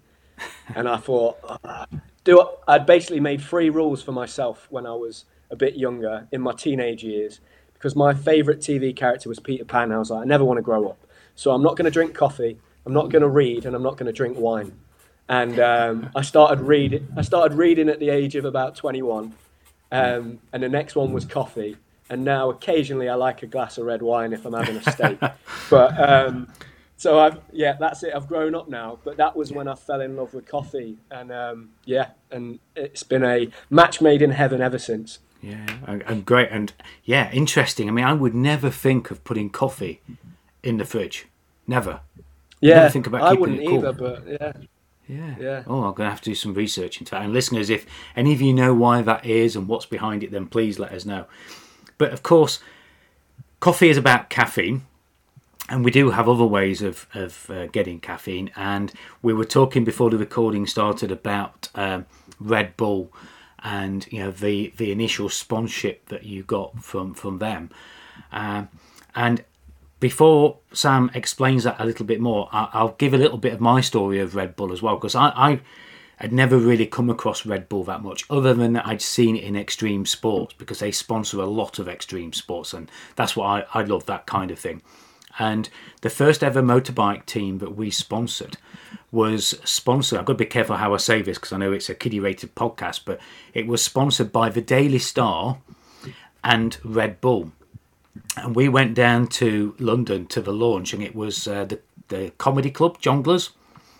and 0.75 0.87
I 0.87 0.97
thought, 0.97 1.37
uh, 1.63 1.85
do 2.23 2.41
it. 2.41 2.47
I'd 2.67 2.85
basically 2.85 3.19
made 3.19 3.41
three 3.41 3.69
rules 3.71 4.03
for 4.03 4.11
myself 4.11 4.67
when 4.69 4.85
I 4.85 4.93
was 4.93 5.25
a 5.49 5.55
bit 5.55 5.75
younger 5.75 6.27
in 6.31 6.41
my 6.41 6.53
teenage 6.53 7.03
years, 7.03 7.39
because 7.87 7.95
my 7.95 8.13
favourite 8.13 8.59
TV 8.59 8.93
character 8.93 9.29
was 9.29 9.39
Peter 9.39 9.63
Pan. 9.63 9.93
I 9.93 9.97
was 9.97 10.11
like, 10.11 10.23
I 10.23 10.25
never 10.25 10.43
want 10.43 10.57
to 10.57 10.61
grow 10.61 10.89
up, 10.89 11.07
so 11.35 11.51
I'm 11.51 11.63
not 11.63 11.77
going 11.77 11.85
to 11.85 11.91
drink 11.91 12.13
coffee, 12.13 12.57
I'm 12.85 12.91
not 12.91 13.09
going 13.09 13.21
to 13.21 13.29
read, 13.29 13.65
and 13.65 13.73
I'm 13.73 13.81
not 13.81 13.95
going 13.95 14.07
to 14.07 14.11
drink 14.11 14.37
wine. 14.37 14.77
And 15.29 15.57
um, 15.57 16.09
I 16.13 16.21
started 16.21 16.59
reading. 16.59 17.07
I 17.15 17.21
started 17.21 17.57
reading 17.57 17.87
at 17.87 17.99
the 17.99 18.09
age 18.09 18.35
of 18.35 18.43
about 18.43 18.75
21, 18.75 19.33
um, 19.93 20.39
and 20.51 20.63
the 20.63 20.67
next 20.67 20.97
one 20.97 21.13
was 21.13 21.23
coffee. 21.23 21.77
And 22.09 22.25
now 22.25 22.49
occasionally 22.49 23.07
I 23.07 23.15
like 23.15 23.41
a 23.41 23.47
glass 23.47 23.77
of 23.77 23.85
red 23.85 24.01
wine 24.01 24.33
if 24.33 24.45
I'm 24.45 24.53
having 24.53 24.75
a 24.75 24.91
steak. 24.91 25.17
but 25.69 26.09
um, 26.09 26.51
so 26.97 27.19
I've 27.21 27.39
yeah, 27.53 27.77
that's 27.79 28.03
it. 28.03 28.13
I've 28.13 28.27
grown 28.27 28.53
up 28.53 28.67
now, 28.67 28.99
but 29.05 29.15
that 29.15 29.33
was 29.33 29.53
when 29.53 29.69
I 29.69 29.75
fell 29.75 30.01
in 30.01 30.17
love 30.17 30.33
with 30.33 30.45
coffee, 30.45 30.97
and 31.09 31.31
um, 31.31 31.69
yeah, 31.85 32.09
and 32.31 32.59
it's 32.75 33.03
been 33.03 33.23
a 33.23 33.47
match 33.69 34.01
made 34.01 34.21
in 34.21 34.31
heaven 34.31 34.61
ever 34.61 34.77
since. 34.77 35.19
Yeah, 35.41 35.65
and 35.85 36.25
great, 36.25 36.49
and 36.51 36.73
yeah, 37.03 37.31
interesting. 37.31 37.87
I 37.87 37.91
mean, 37.91 38.05
I 38.05 38.13
would 38.13 38.33
never 38.33 38.69
think 38.69 39.11
of 39.11 39.23
putting 39.23 39.49
coffee 39.49 40.01
in 40.63 40.77
the 40.77 40.85
fridge, 40.85 41.27
never. 41.67 42.01
Yeah, 42.59 42.89
think 42.89 43.07
about 43.07 43.21
I 43.21 43.33
wouldn't 43.33 43.61
either, 43.61 43.93
but 43.93 44.27
yeah. 44.27 44.53
Yeah. 45.07 45.35
Yeah. 45.39 45.63
Oh, 45.67 45.83
I'm 45.83 45.93
going 45.93 46.07
to 46.07 46.09
have 46.09 46.21
to 46.21 46.31
do 46.31 46.35
some 46.35 46.53
research 46.53 46.99
into 46.99 47.11
that. 47.11 47.23
And 47.23 47.33
listeners, 47.33 47.69
if 47.69 47.85
any 48.15 48.33
of 48.33 48.41
you 48.41 48.53
know 48.53 48.73
why 48.73 49.01
that 49.01 49.25
is 49.25 49.55
and 49.55 49.67
what's 49.67 49.85
behind 49.85 50.23
it, 50.23 50.31
then 50.31 50.47
please 50.47 50.79
let 50.79 50.91
us 50.91 51.05
know. 51.05 51.25
But 51.97 52.11
of 52.11 52.23
course, 52.23 52.59
coffee 53.59 53.89
is 53.89 53.97
about 53.97 54.29
caffeine. 54.29 54.85
And 55.69 55.83
we 55.83 55.91
do 55.91 56.11
have 56.11 56.29
other 56.29 56.45
ways 56.45 56.81
of, 56.81 57.07
of 57.13 57.49
uh, 57.49 57.67
getting 57.67 57.99
caffeine. 57.99 58.51
And 58.55 58.91
we 59.21 59.33
were 59.33 59.45
talking 59.45 59.83
before 59.83 60.09
the 60.09 60.17
recording 60.17 60.65
started 60.65 61.11
about 61.11 61.69
um, 61.75 62.05
Red 62.39 62.77
Bull 62.77 63.11
and 63.67 64.07
you 64.13 64.19
know 64.19 64.31
the, 64.31 64.73
the 64.77 64.93
initial 64.93 65.27
sponsorship 65.27 66.07
that 66.07 66.23
you 66.23 66.41
got 66.43 66.81
from, 66.81 67.13
from 67.13 67.39
them. 67.39 67.69
Um, 68.31 68.69
and 69.13 69.43
before 69.99 70.57
Sam 70.71 71.11
explains 71.13 71.63
that 71.65 71.79
a 71.79 71.85
little 71.85 72.05
bit 72.05 72.21
more, 72.21 72.47
I'll 72.51 72.95
give 72.97 73.13
a 73.13 73.17
little 73.17 73.37
bit 73.37 73.53
of 73.53 73.59
my 73.59 73.81
story 73.81 74.19
of 74.19 74.35
Red 74.35 74.55
Bull 74.55 74.71
as 74.71 74.81
well, 74.81 74.95
because 74.95 75.15
I, 75.15 75.27
I 75.35 75.59
had 76.17 76.31
never 76.31 76.57
really 76.57 76.85
come 76.85 77.09
across 77.09 77.45
Red 77.45 77.67
Bull 77.67 77.83
that 77.85 78.03
much, 78.03 78.23
other 78.29 78.53
than 78.53 78.73
that 78.73 78.87
I'd 78.87 79.01
seen 79.01 79.35
it 79.35 79.43
in 79.43 79.55
extreme 79.55 80.05
sports, 80.05 80.53
because 80.57 80.79
they 80.79 80.91
sponsor 80.91 81.41
a 81.41 81.45
lot 81.45 81.77
of 81.77 81.89
extreme 81.89 82.31
sports, 82.31 82.73
and 82.73 82.89
that's 83.15 83.35
what 83.35 83.47
I, 83.47 83.79
I 83.79 83.83
love 83.83 84.05
that 84.05 84.27
kind 84.27 84.49
of 84.51 84.59
thing. 84.59 84.81
And 85.39 85.69
the 86.01 86.09
first 86.09 86.43
ever 86.43 86.61
motorbike 86.61 87.25
team 87.25 87.57
that 87.57 87.75
we 87.75 87.91
sponsored 87.91 88.57
was 89.11 89.59
sponsored. 89.63 90.19
I've 90.19 90.25
got 90.25 90.33
to 90.33 90.37
be 90.37 90.45
careful 90.45 90.77
how 90.77 90.93
I 90.93 90.97
say 90.97 91.21
this 91.21 91.37
because 91.37 91.53
I 91.53 91.57
know 91.57 91.71
it's 91.71 91.89
a 91.89 91.95
kiddie 91.95 92.19
rated 92.19 92.55
podcast, 92.55 93.01
but 93.05 93.19
it 93.53 93.67
was 93.67 93.83
sponsored 93.83 94.31
by 94.31 94.49
the 94.49 94.61
Daily 94.61 94.99
Star 94.99 95.59
and 96.43 96.77
Red 96.83 97.19
Bull 97.21 97.51
and 98.35 98.55
we 98.55 98.69
went 98.69 98.93
down 98.93 99.27
to 99.27 99.75
London 99.79 100.25
to 100.27 100.41
the 100.41 100.53
launch, 100.53 100.93
and 100.93 101.01
it 101.01 101.15
was 101.15 101.47
uh, 101.47 101.65
the 101.65 101.79
the 102.07 102.31
comedy 102.37 102.71
club 102.71 103.01
Jongleurs. 103.01 103.51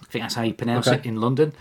I 0.02 0.06
think 0.06 0.24
that's 0.24 0.36
how 0.36 0.44
you 0.44 0.54
pronounce 0.54 0.88
okay. 0.88 0.98
it 0.98 1.06
in 1.06 1.20
London. 1.20 1.54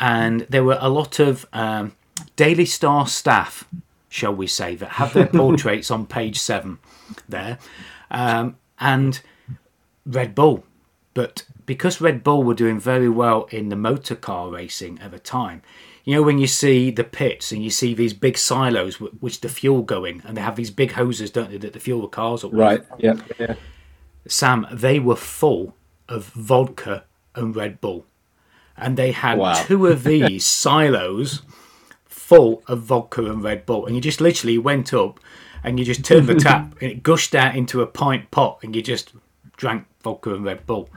And 0.00 0.42
there 0.48 0.64
were 0.64 0.78
a 0.80 0.88
lot 0.88 1.18
of 1.18 1.46
um, 1.52 1.92
Daily 2.36 2.64
Star 2.64 3.06
staff, 3.06 3.64
shall 4.08 4.34
we 4.34 4.46
say, 4.46 4.74
that 4.76 4.90
have 4.90 5.12
their 5.12 5.26
portraits 5.40 5.90
on 5.90 6.06
page 6.06 6.38
seven 6.38 6.78
there, 7.28 7.58
um, 8.10 8.56
and 8.80 9.20
Red 10.06 10.34
Bull. 10.34 10.64
But 11.18 11.46
because 11.66 12.00
Red 12.00 12.22
Bull 12.22 12.44
were 12.44 12.54
doing 12.54 12.78
very 12.78 13.08
well 13.08 13.48
in 13.50 13.70
the 13.70 13.74
motor 13.74 14.14
car 14.14 14.50
racing 14.50 15.00
at 15.00 15.10
the 15.10 15.18
time, 15.18 15.62
you 16.04 16.14
know 16.14 16.22
when 16.22 16.38
you 16.38 16.46
see 16.46 16.92
the 16.92 17.02
pits 17.02 17.50
and 17.50 17.60
you 17.60 17.70
see 17.70 17.92
these 17.92 18.12
big 18.12 18.38
silos 18.38 19.00
which 19.00 19.40
the 19.40 19.48
fuel 19.48 19.82
going 19.82 20.22
and 20.24 20.36
they 20.36 20.42
have 20.42 20.54
these 20.54 20.70
big 20.70 20.92
hoses 20.92 21.32
don't 21.32 21.50
they 21.50 21.58
that 21.58 21.72
the 21.72 21.80
fuel 21.80 22.02
the 22.02 22.06
cars 22.06 22.44
up 22.44 22.52
right 22.54 22.84
yeah 22.98 23.16
yeah. 23.36 23.56
Sam 24.28 24.64
they 24.70 25.00
were 25.00 25.16
full 25.16 25.74
of 26.08 26.26
vodka 26.26 27.02
and 27.34 27.56
red 27.56 27.80
bull. 27.80 28.06
And 28.76 28.96
they 28.96 29.10
had 29.10 29.38
wow. 29.38 29.54
two 29.54 29.88
of 29.88 30.04
these 30.12 30.46
silos 30.46 31.42
full 32.04 32.62
of 32.68 32.82
vodka 32.82 33.28
and 33.28 33.42
red 33.42 33.66
bull. 33.66 33.86
And 33.86 33.96
you 33.96 34.00
just 34.00 34.20
literally 34.20 34.56
went 34.56 34.94
up 34.94 35.18
and 35.64 35.80
you 35.80 35.84
just 35.84 36.04
turned 36.04 36.28
the 36.28 36.36
tap 36.36 36.76
and 36.80 36.92
it 36.92 37.02
gushed 37.02 37.34
out 37.34 37.56
into 37.56 37.82
a 37.82 37.88
pint 37.88 38.30
pot 38.30 38.60
and 38.62 38.76
you 38.76 38.82
just 38.82 39.14
drank 39.56 39.84
vodka 40.04 40.32
and 40.32 40.44
red 40.44 40.64
bull 40.64 40.88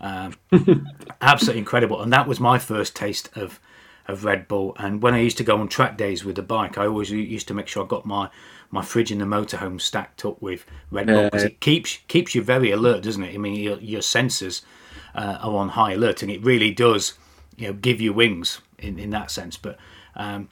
um, 0.00 0.34
absolutely 1.20 1.58
incredible 1.58 2.00
and 2.00 2.12
that 2.12 2.26
was 2.28 2.38
my 2.40 2.58
first 2.58 2.94
taste 2.94 3.30
of 3.36 3.60
of 4.08 4.24
Red 4.24 4.48
Bull. 4.48 4.74
And 4.78 5.02
when 5.02 5.14
I 5.14 5.20
used 5.20 5.36
to 5.36 5.44
go 5.44 5.58
on 5.58 5.68
track 5.68 5.96
days 5.96 6.24
with 6.24 6.36
the 6.36 6.42
bike, 6.42 6.78
I 6.78 6.86
always 6.86 7.10
used 7.10 7.46
to 7.48 7.54
make 7.54 7.68
sure 7.68 7.84
I 7.84 7.86
got 7.86 8.06
my, 8.06 8.30
my 8.70 8.82
fridge 8.82 9.12
in 9.12 9.18
the 9.18 9.26
motorhome 9.26 9.80
stacked 9.80 10.24
up 10.24 10.40
with 10.40 10.64
Red 10.90 11.06
Bull 11.06 11.24
because 11.24 11.44
it 11.44 11.60
keeps 11.60 11.98
keeps 12.08 12.34
you 12.34 12.42
very 12.42 12.70
alert, 12.70 13.02
doesn't 13.02 13.22
it? 13.22 13.34
I 13.34 13.38
mean, 13.38 13.54
your, 13.54 13.78
your 13.78 14.00
sensors 14.00 14.62
uh, 15.14 15.38
are 15.42 15.54
on 15.56 15.70
high 15.70 15.92
alert, 15.92 16.22
and 16.22 16.30
it 16.30 16.42
really 16.42 16.70
does, 16.70 17.14
you 17.56 17.68
know, 17.68 17.74
give 17.74 18.00
you 18.00 18.12
wings 18.14 18.62
in, 18.78 18.98
in 18.98 19.10
that 19.10 19.30
sense. 19.30 19.58
But 19.58 19.78
um, 20.16 20.48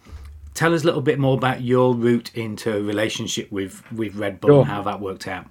tell 0.52 0.74
us 0.74 0.82
a 0.82 0.86
little 0.86 1.02
bit 1.02 1.18
more 1.18 1.34
about 1.34 1.62
your 1.62 1.94
route 1.94 2.30
into 2.34 2.76
a 2.76 2.82
relationship 2.82 3.50
with 3.50 3.82
with 3.90 4.14
Red 4.14 4.40
Bull 4.40 4.50
sure. 4.50 4.60
and 4.60 4.68
how 4.68 4.82
that 4.82 5.00
worked 5.00 5.26
out. 5.26 5.46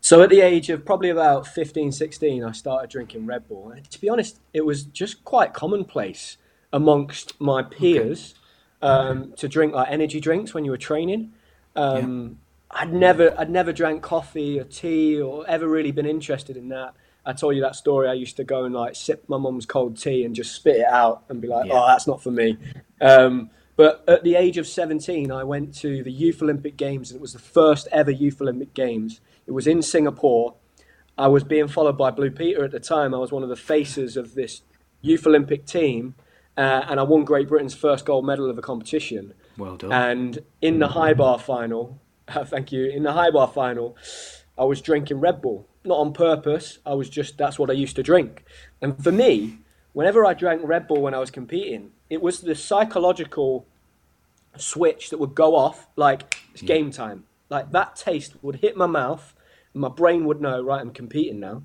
So 0.00 0.22
at 0.22 0.30
the 0.30 0.40
age 0.40 0.70
of 0.70 0.84
probably 0.84 1.10
about 1.10 1.46
15, 1.46 1.92
16, 1.92 2.44
I 2.44 2.52
started 2.52 2.90
drinking 2.90 3.26
Red 3.26 3.48
Bull. 3.48 3.70
And 3.70 3.88
to 3.90 4.00
be 4.00 4.08
honest, 4.08 4.40
it 4.52 4.64
was 4.64 4.84
just 4.84 5.24
quite 5.24 5.52
commonplace 5.52 6.36
amongst 6.72 7.40
my 7.40 7.62
peers 7.62 8.34
okay. 8.82 8.92
um, 8.92 9.32
to 9.36 9.48
drink 9.48 9.74
like 9.74 9.90
energy 9.90 10.20
drinks 10.20 10.54
when 10.54 10.64
you 10.64 10.70
were 10.70 10.78
training. 10.78 11.32
Um, 11.74 12.38
yeah. 12.70 12.82
I'd 12.82 12.92
never, 12.92 13.34
I'd 13.38 13.50
never 13.50 13.72
drank 13.72 14.02
coffee 14.02 14.60
or 14.60 14.64
tea 14.64 15.20
or 15.20 15.48
ever 15.48 15.66
really 15.66 15.90
been 15.90 16.06
interested 16.06 16.56
in 16.56 16.68
that. 16.68 16.94
I 17.28 17.34
told 17.34 17.54
you 17.56 17.62
that 17.62 17.76
story. 17.76 18.08
I 18.08 18.14
used 18.14 18.36
to 18.36 18.44
go 18.44 18.64
and 18.64 18.74
like 18.74 18.96
sip 18.96 19.24
my 19.28 19.36
mum's 19.36 19.66
cold 19.66 20.00
tea 20.00 20.24
and 20.24 20.34
just 20.34 20.54
spit 20.54 20.76
it 20.76 20.86
out 20.86 21.24
and 21.28 21.42
be 21.42 21.48
like, 21.48 21.66
yeah. 21.66 21.74
"Oh, 21.74 21.86
that's 21.86 22.06
not 22.06 22.22
for 22.22 22.30
me." 22.30 22.56
Um, 23.02 23.50
but 23.76 24.02
at 24.08 24.24
the 24.24 24.34
age 24.34 24.56
of 24.56 24.66
17, 24.66 25.30
I 25.30 25.44
went 25.44 25.74
to 25.76 26.02
the 26.02 26.10
Youth 26.10 26.42
Olympic 26.42 26.76
Games, 26.76 27.10
and 27.10 27.18
it 27.18 27.20
was 27.20 27.34
the 27.34 27.38
first 27.38 27.86
ever 27.92 28.10
Youth 28.10 28.40
Olympic 28.40 28.72
Games. 28.72 29.20
It 29.48 29.52
was 29.52 29.66
in 29.66 29.80
Singapore. 29.80 30.56
I 31.16 31.26
was 31.26 31.42
being 31.42 31.68
followed 31.68 31.96
by 31.96 32.10
Blue 32.10 32.30
Peter 32.30 32.64
at 32.64 32.70
the 32.70 32.78
time. 32.78 33.14
I 33.14 33.18
was 33.18 33.32
one 33.32 33.42
of 33.42 33.48
the 33.48 33.56
faces 33.56 34.14
of 34.14 34.34
this 34.34 34.60
Youth 35.00 35.26
Olympic 35.26 35.64
team, 35.64 36.14
uh, 36.58 36.84
and 36.86 37.00
I 37.00 37.02
won 37.02 37.24
Great 37.24 37.48
Britain's 37.48 37.74
first 37.74 38.04
gold 38.04 38.26
medal 38.26 38.50
of 38.50 38.56
the 38.56 38.62
competition. 38.62 39.32
Well 39.56 39.78
done. 39.78 39.90
And 39.90 40.40
in 40.60 40.80
the 40.80 40.88
high 40.88 41.14
bar 41.14 41.38
final, 41.38 41.98
uh, 42.28 42.44
thank 42.44 42.72
you. 42.72 42.84
In 42.90 43.04
the 43.04 43.14
high 43.14 43.30
bar 43.30 43.48
final, 43.48 43.96
I 44.58 44.64
was 44.64 44.82
drinking 44.82 45.20
Red 45.20 45.40
Bull, 45.40 45.66
not 45.82 45.96
on 45.96 46.12
purpose. 46.12 46.78
I 46.84 46.92
was 46.92 47.08
just 47.08 47.38
that's 47.38 47.58
what 47.58 47.70
I 47.70 47.72
used 47.72 47.96
to 47.96 48.02
drink. 48.02 48.44
And 48.82 49.02
for 49.02 49.10
me, 49.10 49.60
whenever 49.94 50.26
I 50.26 50.34
drank 50.34 50.60
Red 50.62 50.86
Bull 50.86 51.00
when 51.00 51.14
I 51.14 51.20
was 51.20 51.30
competing, 51.30 51.92
it 52.10 52.20
was 52.20 52.42
the 52.42 52.54
psychological 52.54 53.66
switch 54.58 55.08
that 55.08 55.18
would 55.18 55.34
go 55.34 55.56
off 55.56 55.88
like 55.96 56.36
it's 56.52 56.62
yeah. 56.62 56.68
game 56.68 56.90
time. 56.90 57.24
Like 57.48 57.72
that 57.72 57.96
taste 57.96 58.34
would 58.42 58.56
hit 58.56 58.76
my 58.76 58.86
mouth, 58.86 59.34
my 59.78 59.88
brain 59.88 60.24
would 60.26 60.40
know 60.40 60.62
right 60.62 60.80
I'm 60.80 60.90
competing 60.90 61.40
now. 61.40 61.62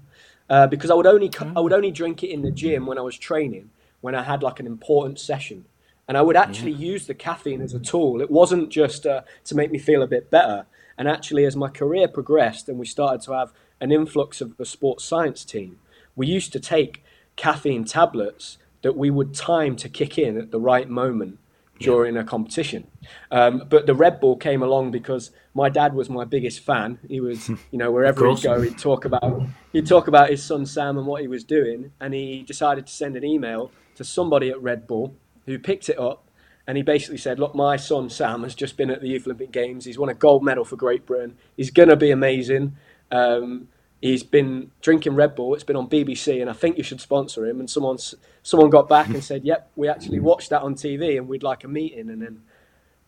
Uh, 0.50 0.68
because 0.68 0.92
I 0.92 0.94
would 0.94 1.08
only 1.08 1.32
I 1.56 1.60
would 1.62 1.74
only 1.74 1.90
drink 1.90 2.22
it 2.22 2.30
in 2.30 2.42
the 2.42 2.52
gym 2.52 2.86
when 2.86 2.98
I 2.98 3.02
was 3.02 3.18
training 3.18 3.70
when 4.02 4.16
I 4.16 4.24
had 4.24 4.44
like 4.44 4.60
an 4.60 4.68
important 4.68 5.18
session. 5.18 5.64
And 6.10 6.18
I 6.18 6.22
would 6.22 6.36
actually 6.36 6.74
yeah. 6.74 6.92
use 6.92 7.08
the 7.08 7.14
caffeine 7.14 7.62
as 7.62 7.74
a 7.74 7.80
tool. 7.80 8.20
It 8.20 8.30
wasn't 8.30 8.70
just 8.70 9.06
uh, 9.06 9.22
to 9.46 9.56
make 9.56 9.72
me 9.72 9.80
feel 9.80 10.04
a 10.04 10.08
bit 10.08 10.30
better. 10.30 10.66
And 10.98 11.08
actually, 11.08 11.46
as 11.46 11.56
my 11.56 11.70
career 11.70 12.10
progressed 12.10 12.68
and 12.68 12.78
we 12.78 12.86
started 12.86 13.22
to 13.22 13.32
have 13.32 13.54
an 13.80 13.94
influx 13.94 14.42
of 14.42 14.58
the 14.58 14.66
sports 14.66 15.06
science 15.06 15.46
team, 15.46 15.80
we 16.18 16.28
used 16.28 16.52
to 16.52 16.60
take 16.60 17.02
caffeine 17.38 17.86
tablets 17.86 18.58
that 18.82 18.98
we 18.98 19.10
would 19.10 19.34
time 19.34 19.78
to 19.78 19.88
kick 19.88 20.18
in 20.18 20.38
at 20.38 20.52
the 20.52 20.60
right 20.60 20.90
moment 20.90 21.40
during 21.80 22.16
a 22.16 22.24
competition. 22.24 22.88
Um, 23.32 23.64
but 23.70 23.86
the 23.86 23.96
Red 23.96 24.20
Bull 24.20 24.38
came 24.38 24.62
along 24.62 24.92
because 24.92 25.32
my 25.54 25.70
dad 25.70 25.94
was 25.94 26.10
my 26.10 26.24
biggest 26.24 26.62
fan. 26.62 27.00
He 27.08 27.20
was, 27.20 27.50
you 27.72 27.78
know, 27.78 27.92
wherever 27.92 28.28
he'd 28.28 28.42
go, 28.42 28.62
he'd 28.62 28.78
talk 28.78 29.06
about 29.06 29.44
he'd 29.72 29.88
talk 29.88 30.08
about 30.08 30.30
his 30.30 30.44
son 30.44 30.66
Sam 30.66 30.98
and 30.98 31.08
what 31.08 31.22
he 31.22 31.28
was 31.28 31.44
doing, 31.44 31.92
and 32.00 32.14
he 32.14 32.44
decided 32.44 32.88
to 32.88 32.94
send 32.94 33.16
an 33.16 33.24
email 33.24 33.72
to 33.96 34.04
somebody 34.04 34.50
at 34.50 34.62
Red 34.62 34.88
Bull 34.88 35.16
who 35.46 35.60
picked 35.60 35.90
it 35.90 36.00
up 36.00 36.24
and 36.66 36.78
he 36.78 36.84
basically 36.84 37.18
said, 37.18 37.40
Look, 37.40 37.56
my 37.56 37.76
son 37.76 38.10
Sam 38.10 38.44
has 38.44 38.56
just 38.56 38.78
been 38.78 38.90
at 38.90 39.02
the 39.02 39.10
Youth 39.10 39.28
Olympic 39.28 39.52
Games. 39.52 39.86
He's 39.86 39.98
won 39.98 40.10
a 40.10 40.14
gold 40.14 40.44
medal 40.44 40.64
for 40.64 40.76
Great 40.76 41.06
Britain. 41.06 41.36
He's 41.58 41.72
going 41.72 41.90
to 41.90 41.96
be 41.96 42.12
amazing. 42.12 42.78
Um, 43.12 43.68
he's 44.04 44.22
been 44.22 44.70
drinking 44.82 45.16
Red 45.16 45.34
Bull. 45.34 45.54
It's 45.54 45.64
been 45.64 45.78
on 45.78 45.88
BBC, 45.88 46.42
and 46.42 46.50
I 46.50 46.54
think 46.54 46.78
you 46.78 46.84
should 46.84 47.00
sponsor 47.00 47.46
him. 47.46 47.62
And 47.62 47.70
someone, 47.70 47.98
someone 48.44 48.70
got 48.70 48.90
back 48.90 49.08
and 49.08 49.24
said, 49.24 49.46
Yep, 49.46 49.72
we 49.78 49.88
actually 49.88 50.20
watched 50.20 50.50
that 50.50 50.62
on 50.62 50.76
TV 50.76 51.18
and 51.18 51.28
we'd 51.28 51.42
like 51.42 51.64
a 51.64 51.70
meeting. 51.70 52.10
And 52.10 52.22
then 52.22 52.42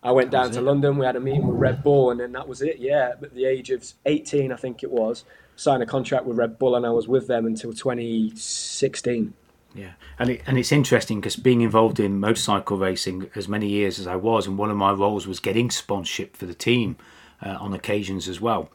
I 0.01 0.13
went 0.13 0.31
down 0.31 0.51
to 0.51 0.59
it. 0.59 0.63
London. 0.63 0.97
We 0.97 1.05
had 1.05 1.17
a 1.17 1.19
meeting 1.19 1.45
with 1.47 1.57
Red 1.57 1.83
Bull, 1.83 2.11
and 2.11 2.19
then 2.19 2.31
that 2.31 2.47
was 2.47 2.61
it. 2.61 2.77
Yeah, 2.77 3.13
at 3.21 3.33
the 3.35 3.45
age 3.45 3.71
of 3.71 3.85
18, 4.05 4.53
I 4.53 4.55
think 4.55 4.83
it 4.83 4.91
was, 4.91 5.25
signed 5.57 5.83
a 5.83 5.85
contract 5.85 6.25
with 6.25 6.37
Red 6.37 6.57
Bull, 6.57 6.75
and 6.75 6.85
I 6.85 6.91
was 6.91 7.09
with 7.09 7.27
them 7.27 7.45
until 7.45 7.73
2016. 7.73 9.33
Yeah, 9.73 9.91
and 10.17 10.29
it, 10.29 10.43
and 10.47 10.57
it's 10.57 10.71
interesting 10.71 11.19
because 11.19 11.35
being 11.35 11.59
involved 11.59 11.99
in 11.99 12.21
motorcycle 12.21 12.77
racing 12.77 13.29
as 13.35 13.49
many 13.49 13.67
years 13.67 13.99
as 13.99 14.07
I 14.07 14.15
was, 14.15 14.47
and 14.47 14.57
one 14.57 14.71
of 14.71 14.77
my 14.77 14.93
roles 14.93 15.27
was 15.27 15.41
getting 15.41 15.69
sponsorship 15.69 16.37
for 16.37 16.45
the 16.45 16.53
team 16.53 16.95
uh, 17.41 17.57
on 17.59 17.73
occasions 17.73 18.29
as 18.29 18.39
well, 18.39 18.69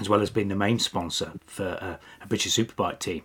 as 0.00 0.08
well 0.08 0.20
as 0.20 0.30
being 0.30 0.48
the 0.48 0.56
main 0.56 0.78
sponsor 0.78 1.32
for 1.46 1.78
uh, 1.80 1.96
a 2.22 2.26
British 2.26 2.56
Superbike 2.56 2.98
team. 2.98 3.22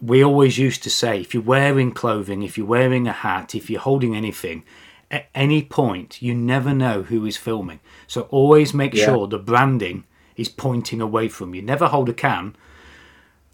We 0.00 0.22
always 0.22 0.58
used 0.58 0.82
to 0.82 0.90
say, 0.90 1.20
if 1.20 1.32
you're 1.32 1.42
wearing 1.42 1.92
clothing, 1.92 2.42
if 2.42 2.58
you're 2.58 2.66
wearing 2.66 3.06
a 3.06 3.12
hat, 3.12 3.54
if 3.54 3.70
you're 3.70 3.80
holding 3.80 4.16
anything, 4.16 4.64
at 5.10 5.28
any 5.34 5.62
point 5.62 6.22
you 6.22 6.34
never 6.34 6.74
know 6.74 7.02
who 7.02 7.24
is 7.26 7.36
filming. 7.36 7.80
So 8.06 8.22
always 8.22 8.74
make 8.74 8.94
yeah. 8.94 9.04
sure 9.04 9.26
the 9.26 9.38
branding 9.38 10.04
is 10.36 10.48
pointing 10.48 11.00
away 11.00 11.28
from 11.28 11.54
you. 11.54 11.62
Never 11.62 11.86
hold 11.86 12.08
a 12.08 12.14
can 12.14 12.56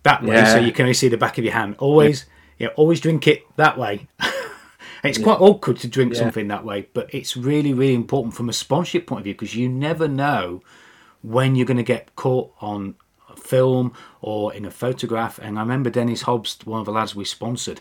that 0.04 0.22
way 0.22 0.36
yeah. 0.36 0.52
so 0.52 0.58
you 0.60 0.72
can 0.72 0.84
only 0.84 0.94
see 0.94 1.08
the 1.08 1.16
back 1.16 1.36
of 1.36 1.44
your 1.44 1.52
hand. 1.52 1.76
Always 1.78 2.24
yeah, 2.58 2.68
always 2.76 3.00
drink 3.00 3.26
it 3.26 3.44
that 3.56 3.76
way. 3.76 4.08
it's 5.04 5.18
yeah. 5.18 5.24
quite 5.24 5.40
awkward 5.40 5.78
to 5.78 5.88
drink 5.88 6.14
yeah. 6.14 6.20
something 6.20 6.48
that 6.48 6.64
way, 6.64 6.88
but 6.92 7.12
it's 7.12 7.36
really, 7.36 7.72
really 7.72 7.94
important 7.94 8.34
from 8.34 8.48
a 8.48 8.52
sponsorship 8.52 9.06
point 9.06 9.20
of 9.20 9.24
view 9.24 9.34
because 9.34 9.54
you 9.54 9.68
never 9.68 10.08
know 10.08 10.62
when 11.22 11.56
you're 11.56 11.66
going 11.66 11.76
to 11.76 11.82
get 11.82 12.14
caught 12.16 12.52
on 12.60 12.94
film 13.36 13.92
or 14.20 14.52
in 14.52 14.64
a 14.64 14.70
photograph. 14.70 15.38
And 15.38 15.58
I 15.58 15.62
remember 15.62 15.90
Dennis 15.90 16.22
Hobbs, 16.22 16.58
one 16.64 16.80
of 16.80 16.86
the 16.86 16.92
lads 16.92 17.14
we 17.14 17.24
sponsored, 17.24 17.80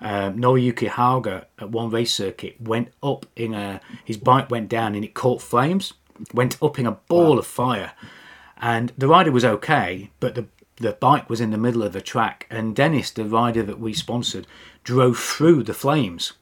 um, 0.00 0.38
Noriyuki 0.38 0.88
Haga 0.88 1.46
at 1.58 1.70
one 1.70 1.90
race 1.90 2.14
circuit 2.14 2.60
went 2.60 2.88
up 3.02 3.26
in 3.36 3.54
a 3.54 3.80
his 4.04 4.16
bike 4.16 4.50
went 4.50 4.68
down 4.68 4.94
and 4.94 5.04
it 5.04 5.14
caught 5.14 5.42
flames, 5.42 5.92
went 6.32 6.60
up 6.62 6.78
in 6.78 6.86
a 6.86 6.92
ball 6.92 7.32
wow. 7.32 7.38
of 7.38 7.46
fire, 7.46 7.92
and 8.56 8.92
the 8.96 9.08
rider 9.08 9.30
was 9.30 9.44
okay, 9.44 10.10
but 10.18 10.34
the 10.34 10.46
the 10.76 10.92
bike 10.92 11.28
was 11.28 11.42
in 11.42 11.50
the 11.50 11.58
middle 11.58 11.82
of 11.82 11.92
the 11.92 12.00
track, 12.00 12.46
and 12.48 12.74
Dennis, 12.74 13.10
the 13.10 13.26
rider 13.26 13.62
that 13.62 13.78
we 13.78 13.92
sponsored, 13.92 14.46
drove 14.82 15.18
through 15.18 15.62
the 15.64 15.74
flames. 15.74 16.32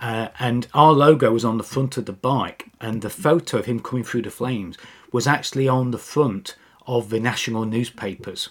Uh, 0.00 0.28
and 0.38 0.66
our 0.74 0.92
logo 0.92 1.32
was 1.32 1.44
on 1.44 1.58
the 1.58 1.64
front 1.64 1.96
of 1.96 2.06
the 2.06 2.12
bike, 2.12 2.66
and 2.80 3.00
the 3.00 3.10
photo 3.10 3.58
of 3.58 3.66
him 3.66 3.78
coming 3.78 4.04
through 4.04 4.22
the 4.22 4.30
flames 4.30 4.76
was 5.12 5.26
actually 5.26 5.68
on 5.68 5.90
the 5.90 5.98
front 5.98 6.56
of 6.86 7.10
the 7.10 7.20
national 7.20 7.64
newspapers 7.64 8.50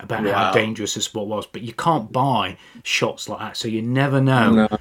about 0.00 0.24
wow. 0.24 0.32
how 0.32 0.52
dangerous 0.52 0.94
the 0.94 1.00
sport 1.00 1.28
was. 1.28 1.46
But 1.46 1.62
you 1.62 1.72
can't 1.72 2.10
buy 2.12 2.56
shots 2.82 3.28
like 3.28 3.40
that, 3.40 3.56
so 3.56 3.68
you 3.68 3.82
never 3.82 4.20
know 4.20 4.50
no. 4.50 4.78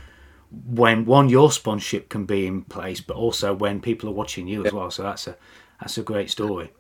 when 0.66 1.06
one 1.06 1.30
your 1.30 1.52
sponsorship 1.52 2.10
can 2.10 2.26
be 2.26 2.48
in 2.48 2.64
place, 2.64 3.02
but 3.02 3.16
also 3.16 3.54
when 3.54 3.82
people 3.82 4.10
are 4.10 4.14
watching 4.14 4.48
you 4.48 4.66
as 4.66 4.74
well. 4.74 4.92
So 4.92 5.04
that's 5.04 5.28
a 5.28 5.36
that's 5.80 5.98
a 5.98 6.04
great 6.04 6.30
story. 6.30 6.72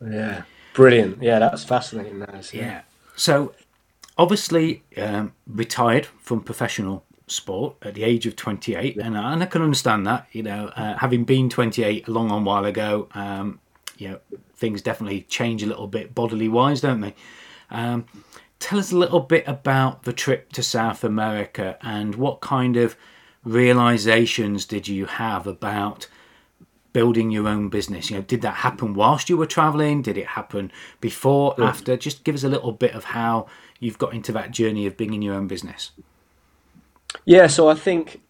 Yeah, 0.00 0.42
brilliant. 0.74 1.22
Yeah, 1.22 1.38
that's 1.38 1.64
fascinating. 1.64 2.20
That 2.20 2.52
yeah. 2.54 2.82
So 3.16 3.54
obviously 4.18 4.82
um, 4.96 5.32
retired 5.46 6.06
from 6.06 6.40
professional 6.40 7.04
sport 7.32 7.76
at 7.82 7.94
the 7.94 8.04
age 8.04 8.26
of 8.26 8.36
28 8.36 8.96
and, 8.96 9.16
and 9.16 9.42
I 9.42 9.46
can 9.46 9.62
understand 9.62 10.06
that 10.06 10.26
you 10.32 10.42
know 10.42 10.70
uh, 10.76 10.96
having 10.98 11.24
been 11.24 11.48
28 11.48 12.06
a 12.06 12.10
long 12.10 12.28
long 12.28 12.44
while 12.44 12.64
ago 12.64 13.08
um, 13.14 13.60
you 13.96 14.08
know 14.08 14.18
things 14.62 14.80
definitely 14.80 15.22
change 15.22 15.60
a 15.64 15.66
little 15.66 15.88
bit 15.88 16.14
bodily 16.14 16.48
wise, 16.48 16.80
don't 16.80 17.00
they? 17.00 17.14
Um, 17.68 18.04
tell 18.60 18.78
us 18.78 18.92
a 18.92 18.96
little 18.96 19.18
bit 19.18 19.42
about 19.48 20.04
the 20.04 20.12
trip 20.12 20.52
to 20.52 20.62
South 20.62 21.02
America 21.02 21.76
and 21.82 22.14
what 22.14 22.40
kind 22.40 22.76
of 22.76 22.96
realizations 23.44 24.64
did 24.64 24.86
you 24.86 25.06
have 25.06 25.48
about 25.48 26.06
building 26.92 27.32
your 27.32 27.48
own 27.48 27.70
business? 27.70 28.08
You 28.08 28.18
know, 28.18 28.22
did 28.22 28.40
that 28.42 28.54
happen 28.66 28.94
whilst 28.94 29.28
you 29.28 29.36
were 29.36 29.46
traveling? 29.46 30.00
Did 30.00 30.16
it 30.16 30.28
happen 30.28 30.70
before, 31.00 31.56
yeah. 31.58 31.64
after? 31.64 31.96
Just 31.96 32.22
give 32.22 32.36
us 32.36 32.44
a 32.44 32.48
little 32.48 32.70
bit 32.70 32.92
of 32.92 33.02
how 33.02 33.46
you've 33.80 33.98
got 33.98 34.14
into 34.14 34.30
that 34.30 34.52
journey 34.52 34.86
of 34.86 34.96
being 34.96 35.12
in 35.12 35.22
your 35.22 35.34
own 35.34 35.48
business. 35.48 35.90
Yeah, 37.24 37.46
so 37.46 37.68
I 37.68 37.74
think 37.74 38.22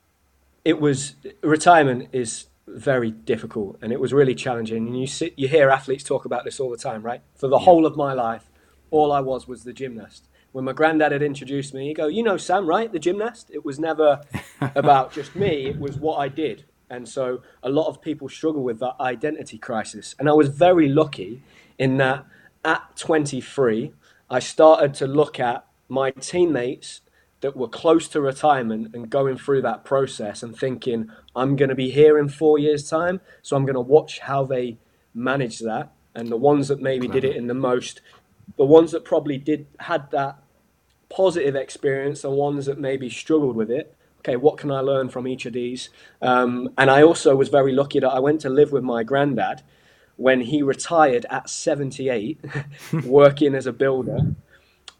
it 0.65 0.81
was 0.81 1.17
retirement 1.43 2.09
is 2.12 2.47
very 2.67 3.11
difficult 3.11 3.79
and 3.83 3.93
it 3.93 4.01
was 4.01 4.12
really 4.12 4.35
challenging. 4.35 4.87
And 4.87 4.99
you 4.99 5.07
sit, 5.07 5.35
you 5.37 5.49
hear 5.49 5.71
athletes 5.71 6.05
talk 6.05 6.25
about 6.25 6.45
this 6.45 6.61
all 6.61 6.71
the 6.71 6.77
time, 6.77 7.03
right? 7.03 7.23
For 7.35 7.49
the 7.49 7.59
yeah. 7.59 7.65
whole 7.65 7.87
of 7.87 7.97
my 7.97 8.12
life, 8.12 8.51
all 8.91 9.12
I 9.12 9.21
was 9.21 9.49
was 9.49 9.65
the 9.65 9.73
gymnast. 9.73 10.29
When 10.53 10.65
my 10.65 10.73
granddad 10.73 11.12
had 11.12 11.23
introduced 11.23 11.73
me, 11.73 11.89
he 11.89 11.95
go, 11.95 12.07
"You 12.09 12.23
know 12.23 12.37
Sam, 12.37 12.67
right? 12.67 12.93
The 12.93 12.99
gymnast." 12.99 13.51
It 13.51 13.65
was 13.65 13.79
never 13.79 14.21
about 14.61 15.12
just 15.12 15.35
me. 15.35 15.67
It 15.67 15.79
was 15.79 15.97
what 15.97 16.17
I 16.17 16.29
did. 16.29 16.65
And 16.91 17.09
so 17.09 17.43
a 17.62 17.71
lot 17.71 17.89
of 17.89 18.03
people 18.03 18.29
struggle 18.29 18.62
with 18.62 18.79
that 18.81 18.97
identity 19.01 19.57
crisis. 19.57 20.15
And 20.19 20.29
I 20.29 20.35
was 20.35 20.49
very 20.49 20.89
lucky 20.89 21.43
in 21.79 21.97
that 21.97 22.27
at 22.65 22.97
23, 22.97 23.95
I 24.29 24.39
started 24.39 24.93
to 24.95 25.07
look 25.07 25.41
at 25.41 25.65
my 25.89 26.11
teammates 26.11 27.01
that 27.42 27.56
were 27.56 27.68
close 27.68 28.08
to 28.08 28.20
retirement 28.20 28.94
and 28.94 29.11
going 29.11 29.37
through 29.37 29.61
that 29.62 29.84
process 29.84 30.42
and 30.42 30.56
thinking, 30.56 31.11
I'm 31.37 31.56
going 31.56 31.68
to 31.68 31.75
be 31.75 31.90
here 31.90 32.16
in 32.16 32.28
four 32.28 32.58
years' 32.58 32.88
time, 32.88 33.20
so 33.42 33.56
I'm 33.56 33.66
going 33.66 33.75
to 33.75 33.80
watch 33.80 34.20
how 34.20 34.44
they 34.44 34.78
manage 35.12 35.58
that. 35.58 35.92
And 36.14 36.28
the 36.28 36.37
ones 36.37 36.68
that 36.68 36.80
maybe 36.80 37.08
did 37.08 37.25
it 37.25 37.37
in 37.37 37.49
the 37.49 37.54
most, 37.54 38.00
the 38.56 38.64
ones 38.64 38.92
that 38.92 39.04
probably 39.04 39.38
did 39.38 39.66
had 39.80 40.11
that 40.12 40.38
positive 41.08 41.56
experience, 41.56 42.22
and 42.22 42.34
ones 42.34 42.66
that 42.66 42.78
maybe 42.78 43.11
struggled 43.11 43.56
with 43.56 43.70
it. 43.70 43.96
Okay, 44.20 44.37
what 44.37 44.56
can 44.56 44.70
I 44.70 44.80
learn 44.80 45.08
from 45.08 45.26
each 45.26 45.44
of 45.44 45.52
these? 45.52 45.90
Um, 46.20 46.70
and 46.78 46.90
I 46.90 47.02
also 47.02 47.35
was 47.35 47.48
very 47.48 47.72
lucky 47.72 47.98
that 47.98 48.09
I 48.09 48.20
went 48.20 48.40
to 48.42 48.50
live 48.50 48.70
with 48.70 48.85
my 48.85 49.02
granddad 49.02 49.62
when 50.16 50.42
he 50.42 50.62
retired 50.62 51.26
at 51.28 51.50
78, 51.50 52.38
working 53.05 53.57
as 53.57 53.66
a 53.66 53.72
builder. 53.72 54.18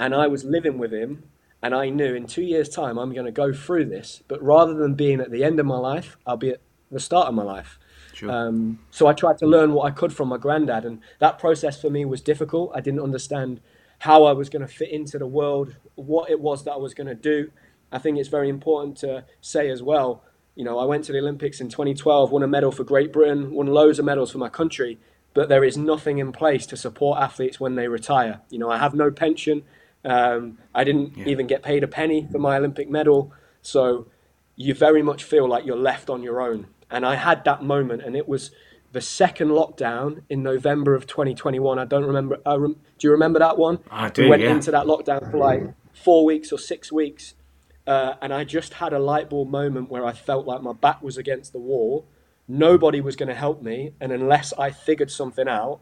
And 0.01 0.13
I 0.13 0.27
was 0.27 0.45
living 0.45 0.79
with 0.79 0.93
him 0.93 1.23
and 1.63 1.75
I 1.75 1.89
knew 1.89 2.15
in 2.15 2.27
two 2.27 2.43
years' 2.43 2.69
time 2.69 2.99
I'm 2.99 3.13
going 3.13 3.27
to 3.27 3.33
go 3.33 3.53
through 3.53 3.87
this, 3.87 4.23
but 4.27 4.43
rather 4.43 4.75
than 4.75 4.95
being 4.95 5.21
at 5.21 5.31
the 5.31 5.45
end 5.45 5.61
of 5.61 5.67
my 5.67 5.79
life, 5.79 6.17
I'll 6.27 6.37
be 6.37 6.51
at 6.51 6.61
the 6.91 7.01
start 7.01 7.29
of 7.29 7.35
my 7.35 7.45
life. 7.45 7.79
Sure. 8.15 8.31
Um, 8.31 8.81
so 8.91 9.07
I 9.07 9.13
tried 9.13 9.39
to 9.39 9.47
learn 9.47 9.73
what 9.73 9.85
I 9.85 9.91
could 9.91 10.13
from 10.13 10.29
my 10.29 10.39
granddad, 10.39 10.85
and 10.85 11.01
that 11.21 11.39
process 11.39 11.81
for 11.81 11.91
me 11.91 12.05
was 12.05 12.21
difficult. 12.21 12.73
I 12.75 12.81
didn't 12.81 13.01
understand 13.01 13.61
how 14.01 14.25
I 14.25 14.33
was 14.33 14.49
going 14.49 14.63
to 14.63 14.69
fit 14.69 14.91
into 14.91 15.19
the 15.19 15.27
world, 15.27 15.77
what 15.95 16.29
it 16.29 16.41
was 16.41 16.65
that 16.65 16.73
I 16.73 16.77
was 16.77 16.93
going 16.95 17.07
to 17.07 17.15
do. 17.15 17.53
I 17.93 17.99
think 17.99 18.19
it's 18.19 18.29
very 18.29 18.49
important 18.49 18.97
to 18.99 19.25
say 19.41 19.71
as 19.71 19.83
well. 19.83 20.25
You 20.57 20.65
know, 20.65 20.79
I 20.79 20.85
went 20.85 21.05
to 21.05 21.13
the 21.13 21.19
Olympics 21.19 21.61
in 21.61 21.69
2012, 21.69 22.31
won 22.33 22.43
a 22.43 22.49
medal 22.49 22.73
for 22.73 22.85
Great 22.85 23.13
Britain, 23.13 23.53
won 23.53 23.69
loads 23.69 23.99
of 23.99 24.05
medals 24.05 24.33
for 24.33 24.39
my 24.39 24.49
country, 24.49 24.99
but 25.35 25.49
there 25.49 25.63
is 25.63 25.77
nothing 25.77 26.19
in 26.19 26.33
place 26.33 26.67
to 26.67 26.77
support 26.77 27.21
athletes 27.21 27.61
when 27.61 27.77
they 27.77 27.89
retire. 27.89 28.41
You 28.51 28.59
know, 28.59 28.71
I 28.71 28.79
have 28.79 28.95
no 28.95 29.11
pension. 29.11 29.63
Um, 30.05 30.59
I 30.75 30.85
didn't 30.85 31.17
yeah. 31.17 31.29
even 31.29 31.47
get 31.47 31.63
paid 31.63 31.85
a 31.85 31.89
penny 31.89 32.27
for 32.31 32.39
my 32.39 32.57
Olympic 32.57 32.91
medal. 32.91 33.33
So 33.61 34.07
you 34.57 34.75
very 34.75 35.03
much 35.03 35.25
feel 35.25 35.49
like 35.49 35.65
you're 35.65 35.77
left 35.77 36.11
on 36.11 36.23
your 36.23 36.41
own. 36.41 36.67
And 36.91 37.07
I 37.07 37.15
had 37.15 37.45
that 37.45 37.63
moment, 37.63 38.03
and 38.03 38.15
it 38.17 38.29
was 38.29 38.51
the 38.93 39.01
second 39.01 39.49
lockdown 39.49 40.23
in 40.29 40.43
November 40.43 40.95
of 40.95 41.07
2021. 41.07 41.79
I 41.79 41.85
don't 41.85 42.05
remember. 42.05 42.39
Uh, 42.47 42.59
rem- 42.59 42.81
do 42.99 43.07
you 43.07 43.11
remember 43.13 43.39
that 43.39 43.57
one? 43.57 43.79
I 43.91 44.11
do. 44.11 44.25
We 44.25 44.29
went 44.29 44.43
yeah. 44.43 44.51
into 44.51 44.71
that 44.73 44.87
lockdown 44.87 45.31
for 45.31 45.39
like 45.39 45.63
four 45.95 46.25
weeks 46.25 46.53
or 46.53 46.59
six 46.59 46.93
weeks. 46.93 47.35
Uh, 47.87 48.15
and 48.21 48.33
I 48.33 48.45
just 48.45 48.75
had 48.75 48.93
a 48.93 48.99
light 48.99 49.31
bulb 49.31 49.49
moment 49.49 49.91
where 49.91 50.07
I 50.07 50.13
felt 50.13 50.47
like 50.47 50.63
my 50.63 50.73
back 50.73 51.03
was 51.03 51.17
against 51.17 51.53
the 51.53 51.59
wall. 51.59 52.07
Nobody 52.47 53.01
was 53.01 53.17
going 53.17 53.29
to 53.29 53.35
help 53.35 53.63
me. 53.63 53.93
And 54.01 54.13
unless 54.13 54.53
I 54.53 54.71
figured 54.71 55.11
something 55.11 55.49
out, 55.49 55.81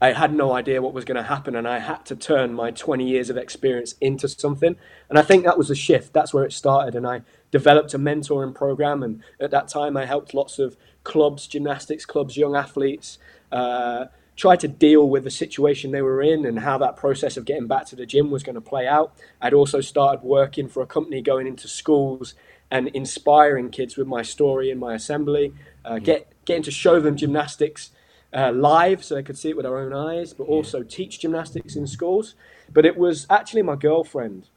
I 0.00 0.12
had 0.12 0.34
no 0.34 0.52
idea 0.52 0.82
what 0.82 0.92
was 0.92 1.06
going 1.06 1.16
to 1.16 1.22
happen, 1.22 1.56
and 1.56 1.66
I 1.66 1.78
had 1.78 2.04
to 2.06 2.16
turn 2.16 2.52
my 2.52 2.70
20 2.70 3.08
years 3.08 3.30
of 3.30 3.38
experience 3.38 3.94
into 4.00 4.28
something. 4.28 4.76
And 5.08 5.18
I 5.18 5.22
think 5.22 5.44
that 5.44 5.56
was 5.56 5.70
a 5.70 5.74
shift. 5.74 6.12
That's 6.12 6.34
where 6.34 6.44
it 6.44 6.52
started. 6.52 6.94
And 6.94 7.06
I 7.06 7.22
developed 7.50 7.94
a 7.94 7.98
mentoring 7.98 8.54
program. 8.54 9.02
And 9.02 9.22
at 9.40 9.50
that 9.52 9.68
time, 9.68 9.96
I 9.96 10.04
helped 10.04 10.34
lots 10.34 10.58
of 10.58 10.76
clubs, 11.02 11.46
gymnastics 11.46 12.04
clubs, 12.04 12.36
young 12.36 12.54
athletes, 12.54 13.18
uh, 13.50 14.06
try 14.36 14.54
to 14.56 14.68
deal 14.68 15.08
with 15.08 15.24
the 15.24 15.30
situation 15.30 15.92
they 15.92 16.02
were 16.02 16.20
in 16.20 16.44
and 16.44 16.58
how 16.58 16.76
that 16.76 16.96
process 16.96 17.38
of 17.38 17.46
getting 17.46 17.66
back 17.66 17.86
to 17.86 17.96
the 17.96 18.04
gym 18.04 18.30
was 18.30 18.42
going 18.42 18.54
to 18.54 18.60
play 18.60 18.86
out. 18.86 19.14
I'd 19.40 19.54
also 19.54 19.80
started 19.80 20.22
working 20.22 20.68
for 20.68 20.82
a 20.82 20.86
company 20.86 21.22
going 21.22 21.46
into 21.46 21.68
schools 21.68 22.34
and 22.70 22.88
inspiring 22.88 23.70
kids 23.70 23.96
with 23.96 24.06
my 24.06 24.20
story 24.20 24.70
and 24.70 24.78
my 24.78 24.94
assembly, 24.94 25.54
uh, 25.86 26.00
get, 26.00 26.30
getting 26.44 26.64
to 26.64 26.70
show 26.70 27.00
them 27.00 27.16
gymnastics 27.16 27.92
uh, 28.36 28.52
live 28.52 29.02
so 29.02 29.14
they 29.14 29.22
could 29.22 29.38
see 29.38 29.48
it 29.48 29.56
with 29.56 29.64
their 29.64 29.78
own 29.78 29.94
eyes, 29.94 30.34
but 30.34 30.44
also 30.44 30.82
teach 30.82 31.20
gymnastics 31.20 31.74
in 31.74 31.86
schools. 31.86 32.34
But 32.72 32.84
it 32.84 32.98
was 32.98 33.26
actually 33.30 33.62
my 33.62 33.76
girlfriend, 33.76 34.48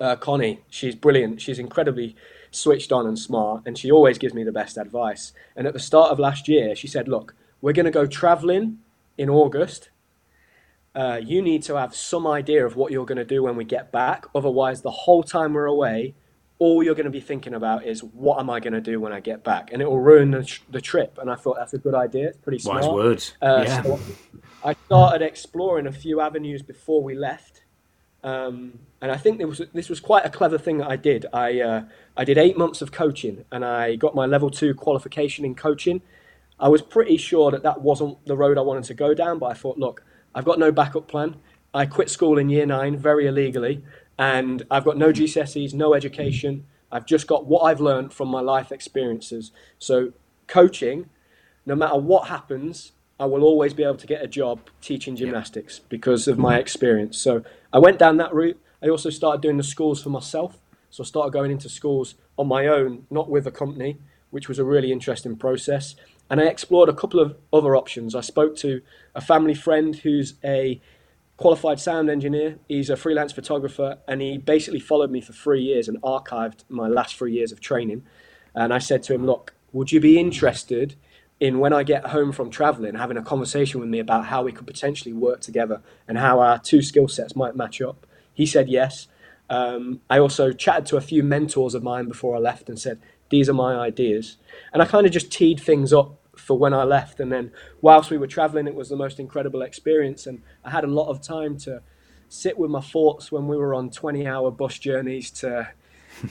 uh, 0.00 0.16
Connie. 0.16 0.64
She's 0.68 0.96
brilliant. 0.96 1.40
She's 1.40 1.60
incredibly 1.60 2.16
switched 2.50 2.90
on 2.90 3.06
and 3.06 3.18
smart, 3.18 3.62
and 3.64 3.78
she 3.78 3.90
always 3.90 4.18
gives 4.18 4.34
me 4.34 4.42
the 4.42 4.52
best 4.52 4.76
advice. 4.76 5.32
And 5.54 5.66
at 5.66 5.74
the 5.74 5.78
start 5.78 6.10
of 6.10 6.18
last 6.18 6.48
year, 6.48 6.74
she 6.74 6.88
said, 6.88 7.06
Look, 7.06 7.36
we're 7.60 7.72
going 7.72 7.86
to 7.86 7.92
go 7.92 8.06
traveling 8.06 8.78
in 9.16 9.30
August. 9.30 9.90
Uh, 10.94 11.20
you 11.22 11.40
need 11.40 11.62
to 11.62 11.76
have 11.76 11.94
some 11.94 12.26
idea 12.26 12.66
of 12.66 12.74
what 12.74 12.90
you're 12.90 13.06
going 13.06 13.18
to 13.18 13.24
do 13.24 13.44
when 13.44 13.54
we 13.54 13.64
get 13.64 13.92
back. 13.92 14.26
Otherwise, 14.34 14.82
the 14.82 14.90
whole 14.90 15.22
time 15.22 15.52
we're 15.52 15.66
away, 15.66 16.14
all 16.58 16.82
you're 16.82 16.94
going 16.94 17.04
to 17.04 17.10
be 17.10 17.20
thinking 17.20 17.54
about 17.54 17.84
is 17.84 18.02
what 18.02 18.40
am 18.40 18.50
I 18.50 18.60
going 18.60 18.72
to 18.72 18.80
do 18.80 19.00
when 19.00 19.12
I 19.12 19.20
get 19.20 19.44
back, 19.44 19.72
and 19.72 19.80
it 19.80 19.88
will 19.88 20.00
ruin 20.00 20.32
the, 20.32 20.44
tr- 20.44 20.62
the 20.70 20.80
trip. 20.80 21.18
And 21.20 21.30
I 21.30 21.36
thought 21.36 21.56
that's 21.56 21.74
a 21.74 21.78
good 21.78 21.94
idea. 21.94 22.28
It's 22.28 22.38
pretty 22.38 22.58
smart. 22.58 22.84
Wise 22.84 22.92
words. 22.92 23.34
Uh, 23.40 23.64
yeah. 23.66 23.82
So 23.82 24.00
I 24.64 24.74
started 24.86 25.22
exploring 25.22 25.86
a 25.86 25.92
few 25.92 26.20
avenues 26.20 26.62
before 26.62 27.02
we 27.02 27.14
left, 27.14 27.62
um, 28.24 28.80
and 29.00 29.12
I 29.12 29.16
think 29.16 29.40
was, 29.40 29.62
this 29.72 29.88
was 29.88 30.00
quite 30.00 30.24
a 30.24 30.30
clever 30.30 30.58
thing 30.58 30.78
that 30.78 30.88
I 30.88 30.96
did. 30.96 31.26
I 31.32 31.60
uh, 31.60 31.82
I 32.16 32.24
did 32.24 32.38
eight 32.38 32.58
months 32.58 32.82
of 32.82 32.90
coaching, 32.90 33.44
and 33.52 33.64
I 33.64 33.94
got 33.94 34.14
my 34.16 34.26
level 34.26 34.50
two 34.50 34.74
qualification 34.74 35.44
in 35.44 35.54
coaching. 35.54 36.02
I 36.60 36.68
was 36.68 36.82
pretty 36.82 37.18
sure 37.18 37.52
that 37.52 37.62
that 37.62 37.82
wasn't 37.82 38.24
the 38.26 38.36
road 38.36 38.58
I 38.58 38.62
wanted 38.62 38.84
to 38.84 38.94
go 38.94 39.14
down, 39.14 39.38
but 39.38 39.46
I 39.46 39.54
thought, 39.54 39.78
look, 39.78 40.02
I've 40.34 40.44
got 40.44 40.58
no 40.58 40.72
backup 40.72 41.06
plan. 41.06 41.36
I 41.72 41.86
quit 41.86 42.10
school 42.10 42.36
in 42.36 42.48
year 42.48 42.66
nine 42.66 42.96
very 42.96 43.28
illegally 43.28 43.84
and 44.18 44.64
I've 44.70 44.84
got 44.84 44.98
no 44.98 45.12
GCSEs, 45.12 45.72
no 45.74 45.94
education. 45.94 46.66
I've 46.90 47.06
just 47.06 47.26
got 47.26 47.46
what 47.46 47.60
I've 47.60 47.80
learned 47.80 48.12
from 48.12 48.28
my 48.28 48.40
life 48.40 48.72
experiences. 48.72 49.52
So, 49.78 50.12
coaching, 50.46 51.08
no 51.64 51.74
matter 51.74 51.96
what 51.96 52.28
happens, 52.28 52.92
I 53.20 53.26
will 53.26 53.44
always 53.44 53.74
be 53.74 53.84
able 53.84 53.96
to 53.96 54.06
get 54.06 54.22
a 54.22 54.26
job 54.26 54.60
teaching 54.80 55.14
gymnastics 55.14 55.78
because 55.78 56.26
of 56.26 56.38
my 56.38 56.58
experience. 56.58 57.16
So, 57.18 57.44
I 57.72 57.78
went 57.78 57.98
down 57.98 58.16
that 58.16 58.34
route. 58.34 58.60
I 58.82 58.88
also 58.88 59.10
started 59.10 59.40
doing 59.40 59.56
the 59.56 59.62
schools 59.62 60.02
for 60.02 60.10
myself. 60.10 60.58
So, 60.90 61.04
I 61.04 61.06
started 61.06 61.32
going 61.32 61.52
into 61.52 61.68
schools 61.68 62.16
on 62.36 62.48
my 62.48 62.66
own, 62.66 63.06
not 63.10 63.30
with 63.30 63.46
a 63.46 63.52
company, 63.52 63.98
which 64.30 64.48
was 64.48 64.58
a 64.58 64.64
really 64.64 64.90
interesting 64.90 65.36
process. 65.36 65.94
And 66.30 66.40
I 66.40 66.44
explored 66.44 66.88
a 66.88 66.94
couple 66.94 67.20
of 67.20 67.36
other 67.52 67.76
options. 67.76 68.14
I 68.14 68.20
spoke 68.20 68.56
to 68.56 68.82
a 69.14 69.20
family 69.20 69.54
friend 69.54 69.94
who's 69.96 70.34
a 70.44 70.80
qualified 71.38 71.80
sound 71.80 72.10
engineer. 72.10 72.58
He's 72.68 72.90
a 72.90 72.96
freelance 72.96 73.32
photographer, 73.32 73.98
and 74.06 74.20
he 74.20 74.36
basically 74.36 74.80
followed 74.80 75.10
me 75.10 75.22
for 75.22 75.32
three 75.32 75.62
years 75.62 75.88
and 75.88 76.02
archived 76.02 76.64
my 76.68 76.88
last 76.88 77.16
three 77.16 77.32
years 77.32 77.52
of 77.52 77.60
training. 77.60 78.02
And 78.54 78.74
I 78.74 78.78
said 78.78 79.02
to 79.04 79.14
him, 79.14 79.24
Look, 79.24 79.54
would 79.72 79.90
you 79.92 80.00
be 80.00 80.18
interested 80.18 80.96
in 81.40 81.60
when 81.60 81.72
I 81.72 81.84
get 81.84 82.08
home 82.08 82.32
from 82.32 82.50
traveling, 82.50 82.96
having 82.96 83.16
a 83.16 83.22
conversation 83.22 83.80
with 83.80 83.88
me 83.88 84.00
about 84.00 84.26
how 84.26 84.42
we 84.42 84.52
could 84.52 84.66
potentially 84.66 85.12
work 85.12 85.40
together 85.40 85.80
and 86.08 86.18
how 86.18 86.40
our 86.40 86.58
two 86.58 86.82
skill 86.82 87.06
sets 87.06 87.36
might 87.36 87.56
match 87.56 87.80
up? 87.80 88.06
He 88.34 88.44
said 88.44 88.68
yes. 88.68 89.06
Um, 89.48 90.00
I 90.10 90.18
also 90.18 90.52
chatted 90.52 90.86
to 90.86 90.96
a 90.96 91.00
few 91.00 91.22
mentors 91.22 91.74
of 91.74 91.82
mine 91.82 92.08
before 92.08 92.36
I 92.36 92.40
left 92.40 92.68
and 92.68 92.78
said, 92.78 93.00
These 93.30 93.48
are 93.48 93.54
my 93.54 93.76
ideas. 93.76 94.38
And 94.72 94.82
I 94.82 94.86
kind 94.86 95.06
of 95.06 95.12
just 95.12 95.30
teed 95.30 95.60
things 95.60 95.92
up 95.92 96.20
for 96.38 96.58
when 96.58 96.74
I 96.74 96.84
left. 96.84 97.20
And 97.20 97.32
then 97.32 97.52
whilst 97.80 98.10
we 98.10 98.18
were 98.18 98.26
traveling, 98.26 98.66
it 98.66 98.74
was 98.74 98.88
the 98.88 98.96
most 98.96 99.18
incredible 99.18 99.62
experience. 99.62 100.26
And 100.26 100.42
I 100.64 100.70
had 100.70 100.84
a 100.84 100.88
lot 100.88 101.08
of 101.08 101.20
time 101.20 101.56
to 101.58 101.82
sit 102.28 102.58
with 102.58 102.70
my 102.70 102.80
thoughts 102.80 103.32
when 103.32 103.48
we 103.48 103.56
were 103.56 103.74
on 103.74 103.90
20 103.90 104.26
hour 104.26 104.50
bus 104.50 104.78
journeys 104.78 105.30
to 105.30 105.70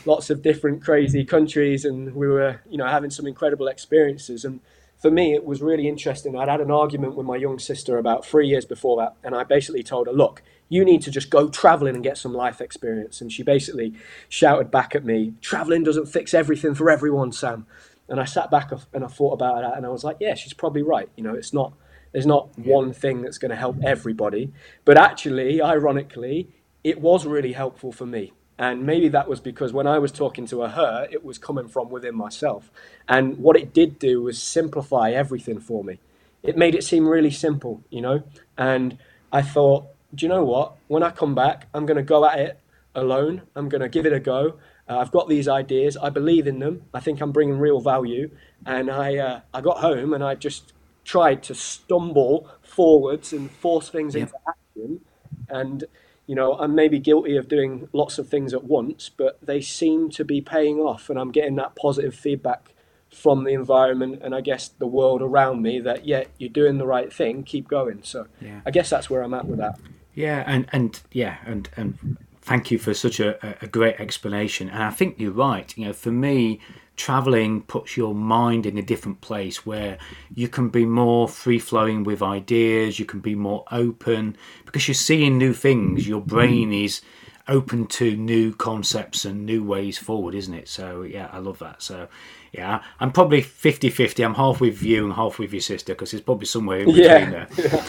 lots 0.05 0.29
of 0.29 0.41
different 0.41 0.83
crazy 0.83 1.25
countries. 1.25 1.85
And 1.85 2.13
we 2.15 2.27
were, 2.27 2.61
you 2.69 2.77
know, 2.77 2.87
having 2.87 3.09
some 3.09 3.27
incredible 3.27 3.67
experiences. 3.67 4.45
And 4.45 4.59
for 4.97 5.11
me, 5.11 5.33
it 5.33 5.45
was 5.45 5.61
really 5.61 5.87
interesting. 5.87 6.37
I'd 6.37 6.49
had 6.49 6.61
an 6.61 6.71
argument 6.71 7.15
with 7.15 7.25
my 7.25 7.35
young 7.35 7.59
sister 7.59 7.97
about 7.97 8.25
three 8.25 8.47
years 8.47 8.65
before 8.65 8.97
that. 8.97 9.15
And 9.23 9.35
I 9.35 9.43
basically 9.43 9.83
told 9.83 10.07
her, 10.07 10.13
look, 10.13 10.41
you 10.69 10.83
need 10.83 11.01
to 11.03 11.11
just 11.11 11.29
go 11.29 11.47
traveling 11.49 11.95
and 11.95 12.03
get 12.03 12.17
some 12.17 12.33
life 12.33 12.59
experience. 12.59 13.21
And 13.21 13.31
she 13.31 13.43
basically 13.43 13.93
shouted 14.27 14.69
back 14.71 14.95
at 14.95 15.05
me, 15.05 15.33
traveling 15.41 15.83
doesn't 15.83 16.07
fix 16.07 16.33
everything 16.33 16.75
for 16.75 16.89
everyone, 16.89 17.31
Sam. 17.31 17.65
And 18.09 18.19
I 18.19 18.25
sat 18.25 18.49
back 18.49 18.71
and 18.93 19.03
I 19.03 19.07
thought 19.07 19.33
about 19.33 19.61
that, 19.61 19.77
and 19.77 19.85
I 19.85 19.89
was 19.89 20.03
like, 20.03 20.17
yeah, 20.19 20.33
she's 20.35 20.53
probably 20.53 20.81
right. 20.81 21.09
You 21.15 21.23
know, 21.23 21.33
it's 21.33 21.53
not 21.53 21.73
there's 22.11 22.25
not 22.25 22.49
yeah. 22.57 22.73
one 22.73 22.93
thing 22.93 23.21
that's 23.21 23.37
going 23.37 23.51
to 23.51 23.57
help 23.57 23.77
everybody, 23.83 24.51
but 24.85 24.97
actually, 24.97 25.61
ironically, 25.61 26.49
it 26.83 27.01
was 27.01 27.25
really 27.25 27.53
helpful 27.53 27.91
for 27.91 28.05
me. 28.05 28.33
And 28.57 28.85
maybe 28.85 29.07
that 29.09 29.27
was 29.27 29.39
because 29.39 29.71
when 29.71 29.85
I 29.85 29.99
was 29.99 30.11
talking 30.11 30.47
to 30.47 30.61
her, 30.61 31.07
it 31.11 31.23
was 31.23 31.37
coming 31.37 31.67
from 31.67 31.89
within 31.89 32.15
myself. 32.15 32.71
And 33.07 33.37
what 33.37 33.55
it 33.55 33.73
did 33.73 33.99
do 33.99 34.23
was 34.23 34.41
simplify 34.41 35.11
everything 35.11 35.59
for 35.59 35.83
me. 35.83 35.99
It 36.41 36.57
made 36.57 36.73
it 36.73 36.83
seem 36.83 37.07
really 37.07 37.29
simple, 37.29 37.83
you 37.89 38.01
know. 38.01 38.23
And 38.57 38.97
I 39.31 39.43
thought, 39.43 39.85
do 40.15 40.25
you 40.25 40.29
know 40.29 40.43
what? 40.43 40.75
When 40.87 41.03
I 41.03 41.11
come 41.11 41.35
back, 41.35 41.67
I'm 41.73 41.85
going 41.85 41.97
to 41.97 42.03
go 42.03 42.25
at 42.25 42.39
it 42.39 42.59
alone. 42.95 43.43
I'm 43.55 43.69
going 43.69 43.81
to 43.81 43.89
give 43.89 44.05
it 44.05 44.13
a 44.13 44.19
go. 44.19 44.57
Uh, 44.89 44.99
I've 44.99 45.11
got 45.11 45.27
these 45.27 45.47
ideas. 45.47 45.97
I 45.97 46.09
believe 46.09 46.47
in 46.47 46.59
them. 46.59 46.83
I 46.93 46.99
think 46.99 47.21
I'm 47.21 47.31
bringing 47.31 47.59
real 47.59 47.79
value. 47.79 48.31
And 48.65 48.89
I, 48.89 49.17
uh, 49.17 49.41
I 49.53 49.61
got 49.61 49.79
home 49.79 50.13
and 50.13 50.23
I 50.23 50.35
just 50.35 50.73
tried 51.03 51.43
to 51.43 51.55
stumble 51.55 52.49
forwards 52.61 53.33
and 53.33 53.49
force 53.49 53.89
things 53.89 54.15
into 54.15 54.33
action. 54.47 55.01
And, 55.49 55.83
you 56.25 56.35
know, 56.35 56.53
I'm 56.53 56.75
maybe 56.75 56.99
guilty 56.99 57.37
of 57.37 57.47
doing 57.47 57.87
lots 57.93 58.17
of 58.17 58.27
things 58.27 58.53
at 58.53 58.63
once, 58.63 59.09
but 59.09 59.39
they 59.41 59.61
seem 59.61 60.09
to 60.11 60.25
be 60.25 60.41
paying 60.41 60.79
off. 60.79 61.09
And 61.09 61.19
I'm 61.19 61.31
getting 61.31 61.55
that 61.55 61.75
positive 61.75 62.15
feedback 62.15 62.73
from 63.09 63.45
the 63.45 63.53
environment 63.53 64.21
and 64.21 64.35
I 64.35 64.41
guess 64.41 64.67
the 64.67 64.87
world 64.87 65.21
around 65.21 65.61
me 65.61 65.79
that, 65.79 66.05
yeah, 66.05 66.25
you're 66.37 66.49
doing 66.49 66.77
the 66.77 66.85
right 66.85 67.11
thing, 67.11 67.43
keep 67.43 67.67
going. 67.67 68.03
So 68.03 68.27
yeah. 68.41 68.61
I 68.65 68.71
guess 68.71 68.89
that's 68.89 69.09
where 69.09 69.21
I'm 69.21 69.33
at 69.33 69.45
with 69.45 69.59
that. 69.59 69.79
Yeah, 70.13 70.43
and, 70.45 70.67
and 70.73 70.99
yeah, 71.11 71.37
and, 71.45 71.69
and 71.77 72.17
thank 72.47 72.71
you 72.71 72.79
for 72.79 72.93
such 72.93 73.19
a, 73.19 73.37
a 73.61 73.67
great 73.67 73.99
explanation. 73.99 74.69
And 74.69 74.81
I 74.81 74.89
think 74.89 75.19
you're 75.19 75.31
right. 75.31 75.77
You 75.77 75.87
know, 75.87 75.93
for 75.93 76.11
me, 76.11 76.61
traveling 76.95 77.61
puts 77.61 77.97
your 77.97 78.15
mind 78.15 78.65
in 78.65 78.77
a 78.77 78.81
different 78.81 79.19
place 79.19 79.65
where 79.65 79.97
you 80.33 80.47
can 80.47 80.69
be 80.69 80.85
more 80.85 81.27
free 81.27 81.59
flowing 81.59 82.05
with 82.05 82.23
ideas, 82.23 82.99
you 82.99 83.05
can 83.05 83.19
be 83.19 83.35
more 83.35 83.65
open 83.69 84.37
because 84.65 84.87
you're 84.87 84.95
seeing 84.95 85.37
new 85.37 85.51
things. 85.53 86.07
Your 86.07 86.21
brain 86.21 86.71
is 86.71 87.01
open 87.49 87.85
to 87.87 88.15
new 88.15 88.53
concepts 88.53 89.25
and 89.25 89.45
new 89.45 89.63
ways 89.63 89.97
forward, 89.97 90.33
isn't 90.33 90.53
it? 90.53 90.69
So, 90.69 91.01
yeah, 91.01 91.29
I 91.33 91.39
love 91.39 91.59
that. 91.59 91.81
So, 91.81 92.07
yeah, 92.53 92.81
I'm 93.01 93.11
probably 93.11 93.41
50 93.41 93.89
50. 93.89 94.23
I'm 94.23 94.35
half 94.35 94.61
with 94.61 94.81
you 94.81 95.03
and 95.03 95.13
half 95.13 95.37
with 95.37 95.51
your 95.51 95.61
sister 95.61 95.93
because 95.93 96.13
it's 96.13 96.23
probably 96.23 96.45
somewhere 96.47 96.79
in 96.79 96.85
between 96.85 97.03
yeah. 97.03 97.45
there. 97.45 97.85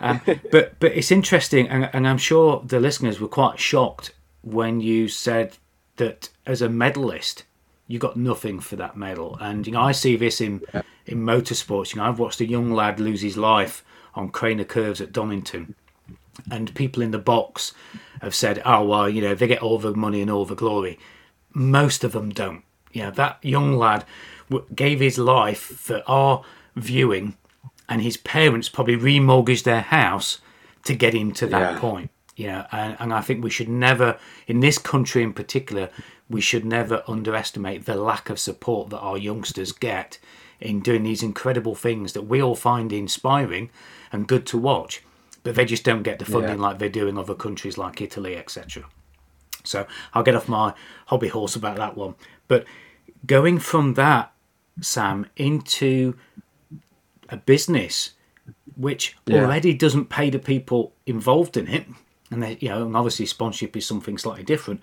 Um, 0.00 0.20
but 0.50 0.78
but 0.78 0.92
it's 0.92 1.10
interesting, 1.10 1.68
and, 1.68 1.90
and 1.92 2.08
I'm 2.08 2.18
sure 2.18 2.62
the 2.64 2.80
listeners 2.80 3.20
were 3.20 3.28
quite 3.28 3.58
shocked 3.58 4.12
when 4.42 4.80
you 4.80 5.08
said 5.08 5.56
that 5.96 6.30
as 6.46 6.62
a 6.62 6.68
medalist, 6.68 7.44
you 7.86 7.98
got 7.98 8.16
nothing 8.16 8.60
for 8.60 8.76
that 8.76 8.96
medal. 8.96 9.36
And 9.40 9.66
you 9.66 9.72
know, 9.72 9.82
I 9.82 9.92
see 9.92 10.16
this 10.16 10.40
in 10.40 10.62
yeah. 10.72 10.82
in 11.06 11.18
motorsports. 11.18 11.94
You 11.94 12.00
know, 12.00 12.08
I've 12.08 12.18
watched 12.18 12.40
a 12.40 12.46
young 12.46 12.72
lad 12.72 13.00
lose 13.00 13.22
his 13.22 13.36
life 13.36 13.84
on 14.14 14.30
Craner 14.30 14.66
Curves 14.66 15.00
at 15.00 15.12
Donington, 15.12 15.74
and 16.50 16.74
people 16.74 17.02
in 17.02 17.10
the 17.10 17.18
box 17.18 17.74
have 18.22 18.34
said, 18.34 18.62
"Oh 18.64 18.84
well, 18.84 19.08
you 19.08 19.20
know, 19.20 19.34
they 19.34 19.46
get 19.46 19.62
all 19.62 19.78
the 19.78 19.94
money 19.94 20.22
and 20.22 20.30
all 20.30 20.44
the 20.44 20.54
glory." 20.54 20.98
Most 21.52 22.04
of 22.04 22.12
them 22.12 22.30
don't. 22.30 22.62
You 22.92 23.04
know, 23.04 23.10
that 23.12 23.38
young 23.42 23.76
lad 23.76 24.04
gave 24.74 25.00
his 25.00 25.18
life 25.18 25.60
for 25.60 26.02
our 26.06 26.44
viewing 26.76 27.36
and 27.90 28.00
his 28.00 28.16
parents 28.16 28.68
probably 28.68 28.96
remortgaged 28.96 29.64
their 29.64 29.80
house 29.80 30.40
to 30.84 30.94
get 30.94 31.12
him 31.12 31.32
to 31.32 31.46
that 31.48 31.74
yeah. 31.74 31.78
point. 31.78 32.10
You 32.36 32.46
know, 32.46 32.66
and, 32.72 32.96
and 33.00 33.12
I 33.12 33.20
think 33.20 33.44
we 33.44 33.50
should 33.50 33.68
never, 33.68 34.18
in 34.46 34.60
this 34.60 34.78
country 34.78 35.22
in 35.22 35.34
particular, 35.34 35.90
we 36.30 36.40
should 36.40 36.64
never 36.64 37.02
underestimate 37.06 37.84
the 37.84 37.96
lack 37.96 38.30
of 38.30 38.38
support 38.38 38.88
that 38.90 39.00
our 39.00 39.18
youngsters 39.18 39.72
get 39.72 40.18
in 40.60 40.80
doing 40.80 41.02
these 41.02 41.22
incredible 41.22 41.74
things 41.74 42.12
that 42.12 42.22
we 42.22 42.40
all 42.40 42.54
find 42.54 42.92
inspiring 42.92 43.68
and 44.12 44.28
good 44.28 44.46
to 44.46 44.56
watch, 44.56 45.02
but 45.42 45.54
they 45.54 45.64
just 45.64 45.84
don't 45.84 46.04
get 46.04 46.18
the 46.18 46.24
funding 46.24 46.56
yeah. 46.56 46.62
like 46.62 46.78
they 46.78 46.88
do 46.88 47.08
in 47.08 47.18
other 47.18 47.34
countries 47.34 47.76
like 47.76 48.00
Italy, 48.00 48.36
etc. 48.36 48.84
So 49.64 49.86
I'll 50.14 50.22
get 50.22 50.36
off 50.36 50.48
my 50.48 50.74
hobby 51.06 51.28
horse 51.28 51.56
about 51.56 51.76
that 51.76 51.96
one. 51.96 52.14
But 52.46 52.64
going 53.26 53.58
from 53.58 53.94
that, 53.94 54.32
Sam, 54.80 55.26
into 55.36 56.14
a 57.30 57.36
business 57.36 58.10
which 58.76 59.16
yeah. 59.26 59.40
already 59.40 59.74
doesn't 59.74 60.06
pay 60.06 60.30
the 60.30 60.38
people 60.38 60.92
involved 61.06 61.56
in 61.56 61.68
it, 61.68 61.86
and 62.30 62.42
they, 62.42 62.58
you 62.60 62.68
know, 62.68 62.84
and 62.84 62.96
obviously 62.96 63.26
sponsorship 63.26 63.76
is 63.76 63.86
something 63.86 64.18
slightly 64.18 64.44
different, 64.44 64.80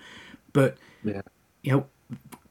but 0.53 0.77
yeah. 1.03 1.21
you 1.61 1.71
know, 1.71 1.85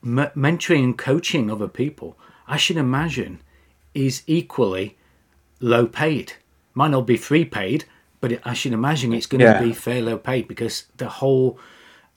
m- 0.02 0.30
mentoring 0.36 0.84
and 0.84 0.98
coaching 0.98 1.50
other 1.50 1.68
people, 1.68 2.18
I 2.46 2.56
should 2.56 2.76
imagine, 2.76 3.40
is 3.94 4.22
equally 4.26 4.96
low 5.60 5.86
paid. 5.86 6.34
Might 6.74 6.90
not 6.90 7.06
be 7.06 7.16
free 7.16 7.44
paid, 7.44 7.84
but 8.20 8.32
it, 8.32 8.40
I 8.44 8.54
should 8.54 8.72
imagine 8.72 9.12
it's 9.12 9.26
going 9.26 9.40
yeah. 9.40 9.58
to 9.58 9.64
be 9.64 9.72
fairly 9.72 10.02
low 10.02 10.18
paid 10.18 10.48
because 10.48 10.84
the 10.96 11.08
whole 11.08 11.58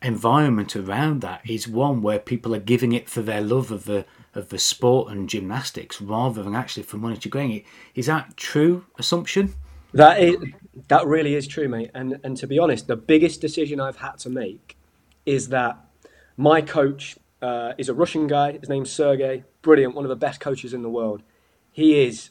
environment 0.02 0.76
around 0.76 1.22
that 1.22 1.48
is 1.50 1.68
one 1.68 2.02
where 2.02 2.20
people 2.20 2.56
are 2.56 2.60
giving 2.60 2.94
it 2.94 3.10
for 3.10 3.22
their 3.22 3.42
love 3.42 3.72
of 3.72 3.86
the 3.86 4.06
of 4.36 4.50
the 4.50 4.60
sport 4.60 5.12
and 5.12 5.30
gymnastics 5.30 6.02
rather 6.02 6.44
than 6.44 6.56
actually 6.56 6.84
for 6.84 6.98
monetary 6.98 7.32
gain. 7.32 7.64
Is 7.96 8.06
that 8.06 8.38
true 8.38 8.86
assumption? 8.98 9.56
That 9.94 10.22
is 10.22 10.38
that 10.88 11.08
really 11.08 11.36
is 11.36 11.48
true, 11.48 11.68
mate. 11.68 11.92
And 11.94 12.20
and 12.24 12.38
to 12.38 12.48
be 12.48 12.60
honest, 12.60 12.88
the 12.88 12.96
biggest 12.96 13.42
decision 13.42 13.80
I've 13.80 13.98
had 13.98 14.18
to 14.20 14.30
make 14.30 14.78
is 15.26 15.50
that 15.50 15.78
my 16.38 16.62
coach 16.62 17.18
uh, 17.42 17.74
is 17.78 17.90
a 17.90 17.94
Russian 17.94 18.28
guy. 18.28 18.54
His 18.54 18.70
name's 18.70 18.92
Sergey. 18.92 19.44
Brilliant, 19.62 19.96
one 19.96 20.06
of 20.06 20.10
the 20.10 20.16
best 20.16 20.40
coaches 20.40 20.74
in 20.74 20.84
the 20.84 20.90
world. 20.90 21.24
He 21.72 22.04
is 22.04 22.30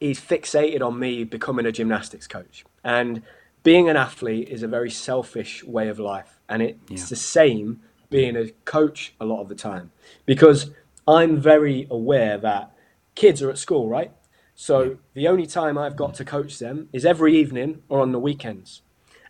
he's 0.00 0.20
fixated 0.20 0.80
on 0.80 0.98
me 0.98 1.24
becoming 1.24 1.66
a 1.66 1.72
gymnastics 1.72 2.26
coach. 2.26 2.64
And 2.84 3.22
being 3.62 3.88
an 3.88 3.96
athlete 3.96 4.48
is 4.48 4.62
a 4.62 4.68
very 4.68 4.90
selfish 4.90 5.64
way 5.64 5.88
of 5.88 5.98
life, 5.98 6.38
and 6.48 6.62
it's 6.62 6.78
yeah. 6.88 7.04
the 7.08 7.16
same 7.16 7.80
being 8.10 8.36
a 8.36 8.50
coach 8.64 9.14
a 9.20 9.24
lot 9.24 9.40
of 9.40 9.48
the 9.48 9.54
time 9.54 9.90
because 10.26 10.70
I'm 11.06 11.40
very 11.40 11.86
aware 11.90 12.38
that 12.38 12.72
kids 13.14 13.42
are 13.42 13.50
at 13.50 13.58
school, 13.58 13.88
right? 13.88 14.12
So 14.54 14.82
yeah. 14.82 14.94
the 15.14 15.28
only 15.28 15.46
time 15.46 15.78
I've 15.78 15.96
got 15.96 16.14
to 16.14 16.24
coach 16.24 16.58
them 16.58 16.88
is 16.92 17.04
every 17.04 17.36
evening 17.36 17.82
or 17.88 18.00
on 18.00 18.12
the 18.12 18.18
weekends. 18.18 18.82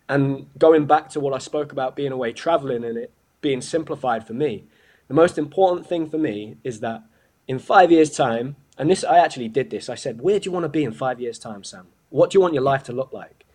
And 0.07 0.47
going 0.57 0.85
back 0.85 1.09
to 1.09 1.19
what 1.19 1.33
I 1.33 1.37
spoke 1.37 1.71
about 1.71 1.95
being 1.95 2.11
away 2.11 2.33
traveling 2.33 2.83
and 2.83 2.97
it 2.97 3.11
being 3.41 3.61
simplified 3.61 4.25
for 4.25 4.33
me, 4.33 4.65
the 5.07 5.13
most 5.13 5.37
important 5.37 5.87
thing 5.87 6.09
for 6.09 6.17
me 6.17 6.57
is 6.63 6.79
that 6.79 7.03
in 7.47 7.59
five 7.59 7.91
years' 7.91 8.15
time, 8.15 8.55
and 8.77 8.89
this 8.89 9.03
I 9.03 9.19
actually 9.19 9.49
did 9.49 9.69
this, 9.69 9.89
I 9.89 9.95
said, 9.95 10.21
Where 10.21 10.39
do 10.39 10.45
you 10.45 10.51
want 10.51 10.63
to 10.63 10.69
be 10.69 10.83
in 10.83 10.91
five 10.91 11.19
years' 11.21 11.39
time, 11.39 11.63
Sam? 11.63 11.87
What 12.09 12.31
do 12.31 12.37
you 12.37 12.41
want 12.41 12.53
your 12.53 12.63
life 12.63 12.83
to 12.83 12.93
look 12.93 13.13
like? 13.13 13.45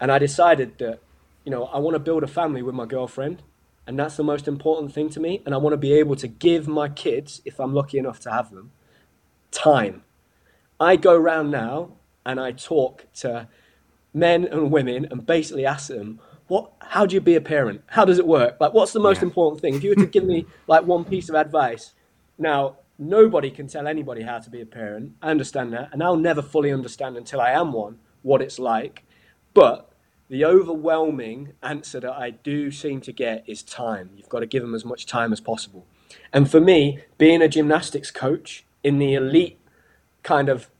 And 0.00 0.10
I 0.10 0.18
decided 0.18 0.78
that, 0.78 1.00
you 1.44 1.50
know, 1.50 1.66
I 1.66 1.78
want 1.78 1.94
to 1.94 1.98
build 2.00 2.22
a 2.22 2.28
family 2.28 2.62
with 2.62 2.74
my 2.74 2.86
girlfriend 2.86 3.42
and 3.86 3.98
that's 3.98 4.16
the 4.16 4.24
most 4.24 4.46
important 4.46 4.92
thing 4.92 5.08
to 5.10 5.20
me. 5.20 5.42
And 5.44 5.54
I 5.54 5.58
want 5.58 5.72
to 5.72 5.78
be 5.78 5.92
able 5.94 6.16
to 6.16 6.28
give 6.28 6.68
my 6.68 6.88
kids, 6.88 7.42
if 7.44 7.58
I'm 7.58 7.74
lucky 7.74 7.98
enough 7.98 8.20
to 8.20 8.30
have 8.30 8.50
them, 8.50 8.72
time. 9.50 10.04
I 10.78 10.96
go 10.96 11.14
around 11.14 11.50
now 11.50 11.92
and 12.24 12.40
I 12.40 12.52
talk 12.52 13.06
to 13.14 13.48
men 14.14 14.44
and 14.44 14.70
women 14.70 15.06
and 15.10 15.26
basically 15.26 15.66
ask 15.66 15.88
them, 15.88 16.20
what, 16.48 16.72
how 16.80 17.06
do 17.06 17.14
you 17.14 17.20
be 17.20 17.34
a 17.34 17.40
parent? 17.40 17.82
How 17.86 18.04
does 18.04 18.18
it 18.18 18.26
work? 18.26 18.56
Like, 18.60 18.72
what's 18.72 18.92
the 18.92 19.00
most 19.00 19.18
yeah. 19.18 19.24
important 19.24 19.60
thing? 19.62 19.74
If 19.74 19.82
you 19.82 19.90
were 19.90 19.96
to 19.96 20.06
give 20.06 20.24
me 20.24 20.46
like 20.66 20.84
one 20.84 21.04
piece 21.04 21.28
of 21.28 21.34
advice, 21.34 21.94
now 22.38 22.76
nobody 22.98 23.50
can 23.50 23.66
tell 23.66 23.86
anybody 23.86 24.22
how 24.22 24.38
to 24.38 24.50
be 24.50 24.60
a 24.60 24.66
parent. 24.66 25.12
I 25.22 25.30
understand 25.30 25.72
that, 25.72 25.90
and 25.92 26.02
I'll 26.02 26.16
never 26.16 26.42
fully 26.42 26.72
understand 26.72 27.16
until 27.16 27.40
I 27.40 27.52
am 27.52 27.72
one 27.72 27.98
what 28.22 28.42
it's 28.42 28.58
like. 28.58 29.04
But 29.54 29.91
the 30.32 30.46
overwhelming 30.46 31.52
answer 31.62 32.00
that 32.00 32.14
I 32.14 32.30
do 32.30 32.70
seem 32.70 33.02
to 33.02 33.12
get 33.12 33.44
is 33.46 33.62
time. 33.62 34.08
You've 34.16 34.30
got 34.30 34.40
to 34.40 34.46
give 34.46 34.62
them 34.62 34.74
as 34.74 34.82
much 34.82 35.04
time 35.04 35.30
as 35.30 35.42
possible. 35.42 35.84
And 36.32 36.50
for 36.50 36.58
me, 36.58 37.00
being 37.18 37.42
a 37.42 37.48
gymnastics 37.48 38.10
coach 38.10 38.64
in 38.82 38.98
the 38.98 39.12
elite 39.12 39.60
kind 40.22 40.48
of 40.48 40.70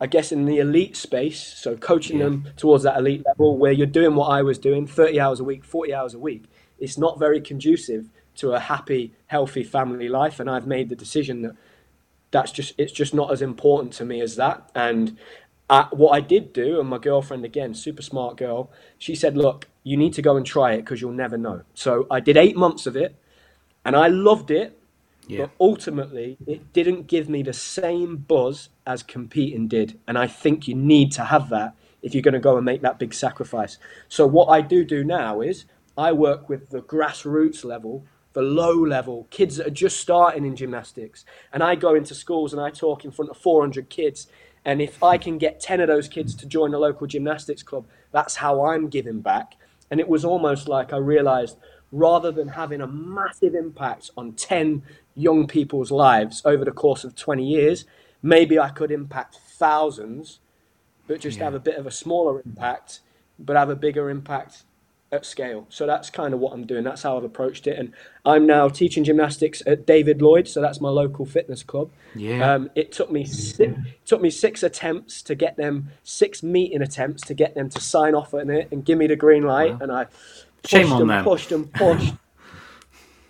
I 0.00 0.06
guess 0.06 0.30
in 0.30 0.44
the 0.44 0.58
elite 0.58 0.94
space, 0.94 1.42
so 1.42 1.76
coaching 1.76 2.18
yeah. 2.18 2.26
them 2.26 2.48
towards 2.56 2.84
that 2.84 2.96
elite 2.96 3.24
level 3.26 3.58
where 3.58 3.72
you're 3.72 3.84
doing 3.84 4.14
what 4.14 4.26
I 4.26 4.42
was 4.42 4.56
doing 4.56 4.86
30 4.86 5.18
hours 5.18 5.40
a 5.40 5.44
week, 5.44 5.64
40 5.64 5.92
hours 5.92 6.14
a 6.14 6.20
week, 6.20 6.44
it's 6.78 6.96
not 6.96 7.18
very 7.18 7.40
conducive 7.40 8.08
to 8.36 8.52
a 8.52 8.60
happy, 8.60 9.12
healthy 9.26 9.64
family 9.64 10.08
life. 10.08 10.38
And 10.38 10.48
I've 10.48 10.68
made 10.68 10.88
the 10.88 10.94
decision 10.94 11.42
that 11.42 11.56
that's 12.30 12.52
just, 12.52 12.74
it's 12.78 12.92
just 12.92 13.12
not 13.12 13.32
as 13.32 13.42
important 13.42 13.92
to 13.94 14.04
me 14.04 14.20
as 14.20 14.36
that. 14.36 14.70
And 14.72 15.18
uh, 15.70 15.86
what 15.90 16.10
I 16.10 16.20
did 16.20 16.52
do, 16.52 16.80
and 16.80 16.88
my 16.88 16.98
girlfriend, 16.98 17.44
again, 17.44 17.74
super 17.74 18.02
smart 18.02 18.36
girl, 18.36 18.70
she 18.98 19.14
said, 19.14 19.36
Look, 19.36 19.68
you 19.84 19.96
need 19.96 20.14
to 20.14 20.22
go 20.22 20.36
and 20.36 20.44
try 20.44 20.72
it 20.72 20.78
because 20.78 21.00
you'll 21.00 21.12
never 21.12 21.36
know. 21.36 21.62
So 21.74 22.06
I 22.10 22.20
did 22.20 22.36
eight 22.36 22.56
months 22.56 22.86
of 22.86 22.96
it 22.96 23.16
and 23.84 23.96
I 23.96 24.08
loved 24.08 24.50
it 24.50 24.78
yeah. 25.28 25.42
But 25.42 25.50
ultimately, 25.60 26.38
it 26.46 26.72
didn't 26.72 27.06
give 27.06 27.28
me 27.28 27.42
the 27.42 27.52
same 27.52 28.16
buzz 28.16 28.70
as 28.86 29.02
competing 29.02 29.68
did. 29.68 30.00
And 30.08 30.16
I 30.16 30.26
think 30.26 30.66
you 30.66 30.74
need 30.74 31.12
to 31.12 31.24
have 31.24 31.50
that 31.50 31.74
if 32.00 32.14
you're 32.14 32.22
going 32.22 32.34
to 32.34 32.40
go 32.40 32.56
and 32.56 32.64
make 32.64 32.80
that 32.80 32.98
big 32.98 33.12
sacrifice. 33.12 33.76
So, 34.08 34.26
what 34.26 34.46
I 34.46 34.62
do 34.62 34.84
do 34.84 35.04
now 35.04 35.42
is 35.42 35.66
I 35.98 36.12
work 36.12 36.48
with 36.48 36.70
the 36.70 36.80
grassroots 36.80 37.62
level, 37.62 38.06
the 38.32 38.40
low 38.40 38.72
level, 38.72 39.26
kids 39.30 39.56
that 39.56 39.66
are 39.66 39.70
just 39.70 40.00
starting 40.00 40.46
in 40.46 40.56
gymnastics. 40.56 41.26
And 41.52 41.62
I 41.62 41.74
go 41.74 41.94
into 41.94 42.14
schools 42.14 42.54
and 42.54 42.62
I 42.62 42.70
talk 42.70 43.04
in 43.04 43.10
front 43.10 43.30
of 43.30 43.36
400 43.36 43.90
kids. 43.90 44.28
And 44.68 44.82
if 44.82 45.02
I 45.02 45.16
can 45.16 45.38
get 45.38 45.60
10 45.60 45.80
of 45.80 45.88
those 45.88 46.08
kids 46.08 46.34
to 46.34 46.46
join 46.46 46.74
a 46.74 46.78
local 46.78 47.06
gymnastics 47.06 47.62
club, 47.62 47.86
that's 48.12 48.36
how 48.36 48.66
I'm 48.66 48.88
giving 48.88 49.22
back. 49.22 49.54
And 49.90 49.98
it 49.98 50.06
was 50.06 50.26
almost 50.26 50.68
like 50.68 50.92
I 50.92 50.98
realized 50.98 51.56
rather 51.90 52.30
than 52.30 52.48
having 52.48 52.82
a 52.82 52.86
massive 52.86 53.54
impact 53.54 54.10
on 54.14 54.34
10 54.34 54.82
young 55.14 55.46
people's 55.46 55.90
lives 55.90 56.42
over 56.44 56.66
the 56.66 56.70
course 56.70 57.02
of 57.02 57.16
20 57.16 57.46
years, 57.46 57.86
maybe 58.22 58.58
I 58.58 58.68
could 58.68 58.90
impact 58.90 59.36
thousands, 59.36 60.38
but 61.06 61.18
just 61.18 61.38
yeah. 61.38 61.44
have 61.44 61.54
a 61.54 61.60
bit 61.60 61.76
of 61.76 61.86
a 61.86 61.90
smaller 61.90 62.42
impact, 62.44 63.00
but 63.38 63.56
have 63.56 63.70
a 63.70 63.74
bigger 63.74 64.10
impact 64.10 64.64
at 65.10 65.24
scale. 65.24 65.66
So 65.70 65.86
that's 65.86 66.10
kind 66.10 66.34
of 66.34 66.40
what 66.40 66.52
I'm 66.52 66.66
doing. 66.66 66.84
That's 66.84 67.02
how 67.02 67.16
I've 67.16 67.24
approached 67.24 67.66
it. 67.66 67.78
And 67.78 67.92
I'm 68.24 68.46
now 68.46 68.68
teaching 68.68 69.04
gymnastics 69.04 69.62
at 69.66 69.86
David 69.86 70.20
Lloyd, 70.20 70.48
so 70.48 70.60
that's 70.60 70.80
my 70.80 70.90
local 70.90 71.24
fitness 71.24 71.62
club. 71.62 71.90
Yeah. 72.14 72.54
Um, 72.54 72.70
it 72.74 72.92
took 72.92 73.10
me 73.10 73.24
six, 73.24 73.72
took 74.04 74.20
me 74.20 74.30
six 74.30 74.62
attempts 74.62 75.22
to 75.22 75.34
get 75.34 75.56
them, 75.56 75.90
six 76.02 76.42
meeting 76.42 76.82
attempts 76.82 77.22
to 77.22 77.34
get 77.34 77.54
them 77.54 77.70
to 77.70 77.80
sign 77.80 78.14
off 78.14 78.34
on 78.34 78.50
it 78.50 78.68
and 78.70 78.84
give 78.84 78.98
me 78.98 79.06
the 79.06 79.16
green 79.16 79.44
light. 79.44 79.72
Wow. 79.72 79.78
And 79.80 79.92
I 79.92 80.04
pushed 80.62 80.70
Shame 80.70 80.92
on 80.92 80.98
them, 81.00 81.08
them. 81.08 81.24
pushed 81.24 81.52
and 81.52 81.72
pushed. 81.72 82.14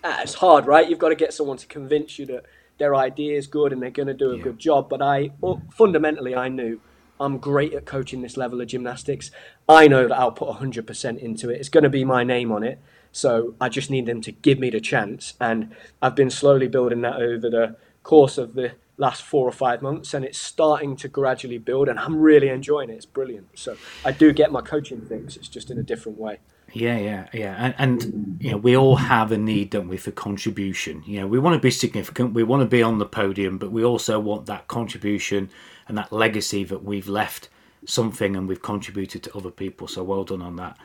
ah, 0.05 0.23
it's 0.23 0.35
hard, 0.35 0.67
right? 0.67 0.88
You've 0.88 0.99
got 0.99 1.11
to 1.11 1.17
get 1.17 1.33
someone 1.33 1.59
to 1.59 1.67
convince 1.67 2.19
you 2.19 2.27
that 2.27 2.45
their 2.79 2.95
idea 2.95 3.37
is 3.37 3.47
good 3.47 3.73
and 3.73 3.83
they're 3.83 3.91
going 3.91 4.09
to 4.09 4.14
do 4.14 4.33
a 4.33 4.37
yeah. 4.37 4.43
good 4.43 4.59
job. 4.59 4.88
But 4.88 5.03
I 5.03 5.31
well, 5.41 5.62
fundamentally, 5.73 6.35
I 6.35 6.49
knew 6.49 6.81
I'm 7.20 7.38
great 7.38 7.74
at 7.74 7.87
coaching 7.87 8.22
this 8.22 8.37
level 8.37 8.61
of 8.61 8.68
gymnastics. 8.68 9.31
I 9.68 9.88
know 9.88 10.09
that 10.09 10.18
I'll 10.18 10.33
put 10.33 10.48
100% 10.48 11.18
into 11.18 11.50
it. 11.50 11.61
It's 11.61 11.68
going 11.68 11.85
to 11.85 11.90
be 11.90 12.04
my 12.04 12.24
name 12.24 12.52
on 12.52 12.62
it. 12.62 12.78
So 13.12 13.54
I 13.61 13.68
just 13.68 13.90
need 13.90 14.07
them 14.07 14.20
to 14.22 14.33
give 14.33 14.59
me 14.59 14.70
the 14.70 14.81
chance. 14.81 15.35
And 15.40 15.74
I've 16.02 16.14
been 16.14 16.31
slowly 16.31 16.68
building 16.68 17.00
that 17.02 17.16
over 17.16 17.50
the 17.50 17.76
course 18.02 18.38
of 18.38 18.54
the 18.54 18.72
last 18.98 19.22
four 19.22 19.46
or 19.48 19.52
five 19.52 19.81
months 19.81 20.12
and 20.12 20.24
it's 20.24 20.38
starting 20.38 20.96
to 20.96 21.09
gradually 21.09 21.59
build 21.59 21.88
and 21.88 21.98
I'm 21.98 22.16
really 22.16 22.48
enjoying 22.48 22.90
it. 22.90 22.94
It's 22.94 23.07
brilliant. 23.07 23.46
So 23.54 23.76
I 24.04 24.12
do 24.12 24.33
get 24.33 24.50
my 24.50 24.61
coaching 24.61 25.00
things. 25.00 25.37
It's 25.37 25.48
just 25.48 25.70
in 25.70 25.78
a 25.78 25.83
different 25.83 26.18
way. 26.18 26.38
Yeah, 26.74 26.98
yeah, 26.98 27.28
yeah, 27.33 27.54
and, 27.59 27.74
and, 27.78 28.38
you 28.42 28.50
know 28.50 28.59
we 28.59 28.76
all 28.76 28.96
have 28.96 29.33
a 29.33 29.38
need, 29.38 29.70
don't 29.70 29.88
we, 29.88 29.96
for 29.96 30.11
contribution? 30.11 31.02
You 31.07 31.20
know, 31.20 31.26
we 31.26 31.38
want 31.38 31.54
to 31.54 31.61
be 31.61 31.70
significant, 31.70 32.35
we 32.35 32.42
want 32.42 32.61
to 32.61 32.68
be 32.68 32.83
on 32.83 32.98
the 32.98 33.07
podium, 33.07 33.57
but 33.57 33.72
we 33.72 33.83
also 33.83 34.20
want 34.20 34.44
that 34.46 34.68
contribution 34.68 35.48
and 35.88 35.98
that 35.98 36.12
legacy 36.12 36.64
that 36.64 36.85
we've 36.85 37.09
left 37.09 37.48
something 37.85 38.37
and 38.37 38.48
we've 38.48 38.62
contributed 38.62 39.22
to 39.24 39.37
other 39.37 39.51
people. 39.51 39.88
So 39.88 40.03
well 40.05 40.24
done 40.24 40.42
on 40.42 40.57
that. 40.57 40.77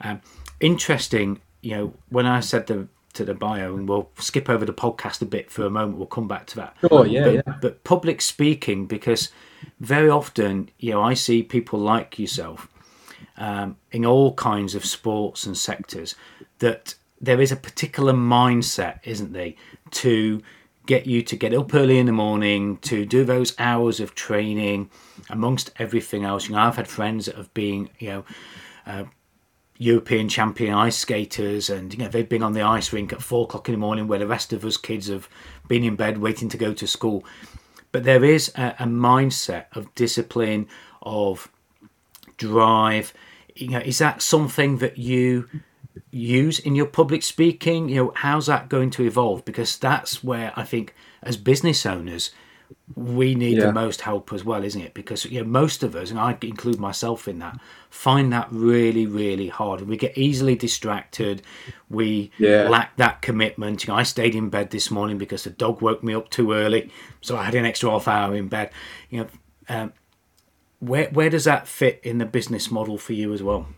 Um, 0.00 0.20
interesting, 0.60 1.40
you 1.60 1.72
know, 1.72 1.94
when 2.08 2.26
I 2.26 2.40
said 2.40 2.66
the 2.66 2.88
to 3.14 3.24
the 3.24 3.34
bio, 3.34 3.74
and 3.74 3.88
we'll 3.88 4.10
skip 4.18 4.50
over 4.50 4.64
the 4.64 4.72
podcast 4.72 5.22
a 5.22 5.24
bit 5.24 5.50
for 5.50 5.64
a 5.64 5.70
moment. 5.70 5.98
We'll 5.98 6.06
come 6.06 6.28
back 6.28 6.46
to 6.48 6.56
that. 6.56 6.76
Oh 6.90 7.04
yeah, 7.04 7.24
but, 7.24 7.34
yeah. 7.34 7.54
But 7.60 7.84
public 7.84 8.20
speaking, 8.20 8.86
because 8.86 9.30
very 9.80 10.10
often, 10.10 10.68
you 10.78 10.92
know, 10.92 11.02
I 11.02 11.14
see 11.14 11.42
people 11.42 11.78
like 11.78 12.18
yourself 12.18 12.68
um, 13.36 13.76
in 13.92 14.04
all 14.04 14.34
kinds 14.34 14.74
of 14.74 14.84
sports 14.84 15.46
and 15.46 15.56
sectors 15.56 16.14
that 16.58 16.94
there 17.20 17.40
is 17.40 17.52
a 17.52 17.56
particular 17.56 18.12
mindset, 18.12 18.98
isn't 19.04 19.32
there, 19.32 19.54
to 19.92 20.42
get 20.86 21.06
you 21.06 21.22
to 21.22 21.36
get 21.36 21.54
up 21.54 21.74
early 21.74 21.98
in 21.98 22.06
the 22.06 22.12
morning, 22.12 22.76
to 22.78 23.06
do 23.06 23.24
those 23.24 23.54
hours 23.58 24.00
of 24.00 24.14
training, 24.14 24.90
amongst 25.30 25.70
everything 25.78 26.24
else. 26.24 26.48
You 26.48 26.54
know, 26.54 26.60
I've 26.60 26.76
had 26.76 26.88
friends 26.88 27.26
that 27.26 27.36
have 27.36 27.52
been, 27.54 27.88
you 27.98 28.08
know, 28.08 28.24
uh, 28.86 29.04
European 29.78 30.28
champion 30.28 30.74
ice 30.74 30.96
skaters, 30.96 31.68
and 31.68 31.92
you 31.92 31.98
know 31.98 32.08
they've 32.08 32.28
been 32.28 32.42
on 32.42 32.52
the 32.52 32.62
ice 32.62 32.92
rink 32.92 33.12
at 33.12 33.22
four 33.22 33.44
o'clock 33.44 33.68
in 33.68 33.72
the 33.72 33.78
morning, 33.78 34.06
where 34.06 34.18
the 34.18 34.26
rest 34.26 34.52
of 34.52 34.64
us 34.64 34.76
kids 34.76 35.08
have 35.08 35.28
been 35.66 35.82
in 35.82 35.96
bed 35.96 36.18
waiting 36.18 36.48
to 36.48 36.56
go 36.56 36.72
to 36.72 36.86
school. 36.86 37.24
But 37.90 38.04
there 38.04 38.24
is 38.24 38.52
a, 38.56 38.74
a 38.78 38.84
mindset 38.84 39.66
of 39.72 39.92
discipline, 39.94 40.68
of 41.02 41.48
drive. 42.36 43.12
You 43.56 43.70
know, 43.70 43.78
is 43.78 43.98
that 43.98 44.22
something 44.22 44.78
that 44.78 44.98
you 44.98 45.48
use 46.10 46.58
in 46.58 46.74
your 46.74 46.86
public 46.86 47.22
speaking? 47.22 47.88
You 47.88 47.96
know, 47.96 48.12
how's 48.16 48.46
that 48.46 48.68
going 48.68 48.90
to 48.90 49.04
evolve? 49.04 49.44
Because 49.44 49.76
that's 49.78 50.22
where 50.22 50.52
I 50.56 50.64
think, 50.64 50.94
as 51.22 51.36
business 51.36 51.86
owners, 51.86 52.30
we 52.94 53.34
need 53.34 53.58
yeah. 53.58 53.66
the 53.66 53.72
most 53.72 54.02
help 54.02 54.32
as 54.32 54.44
well, 54.44 54.62
isn't 54.62 54.80
it? 54.80 54.94
Because 54.94 55.24
you 55.24 55.40
know, 55.40 55.48
most 55.48 55.82
of 55.82 55.94
us, 55.94 56.10
and 56.10 56.18
I 56.18 56.36
include 56.42 56.78
myself 56.78 57.28
in 57.28 57.38
that, 57.38 57.58
find 57.90 58.32
that 58.32 58.48
really, 58.50 59.06
really 59.06 59.48
hard. 59.48 59.82
We 59.82 59.96
get 59.96 60.16
easily 60.16 60.54
distracted. 60.54 61.42
We 61.88 62.30
yeah. 62.38 62.68
lack 62.68 62.96
that 62.96 63.22
commitment. 63.22 63.84
You 63.84 63.92
know, 63.92 63.98
I 63.98 64.02
stayed 64.02 64.34
in 64.34 64.50
bed 64.50 64.70
this 64.70 64.90
morning 64.90 65.18
because 65.18 65.44
the 65.44 65.50
dog 65.50 65.80
woke 65.80 66.02
me 66.02 66.14
up 66.14 66.30
too 66.30 66.52
early, 66.52 66.90
so 67.20 67.36
I 67.36 67.44
had 67.44 67.54
an 67.54 67.64
extra 67.64 67.90
half 67.90 68.08
hour 68.08 68.34
in 68.34 68.48
bed. 68.48 68.70
You 69.10 69.20
know, 69.20 69.26
um, 69.68 69.92
where 70.80 71.08
where 71.10 71.30
does 71.30 71.44
that 71.44 71.66
fit 71.66 72.00
in 72.02 72.18
the 72.18 72.26
business 72.26 72.70
model 72.70 72.98
for 72.98 73.12
you 73.12 73.32
as 73.32 73.42
well? 73.42 73.68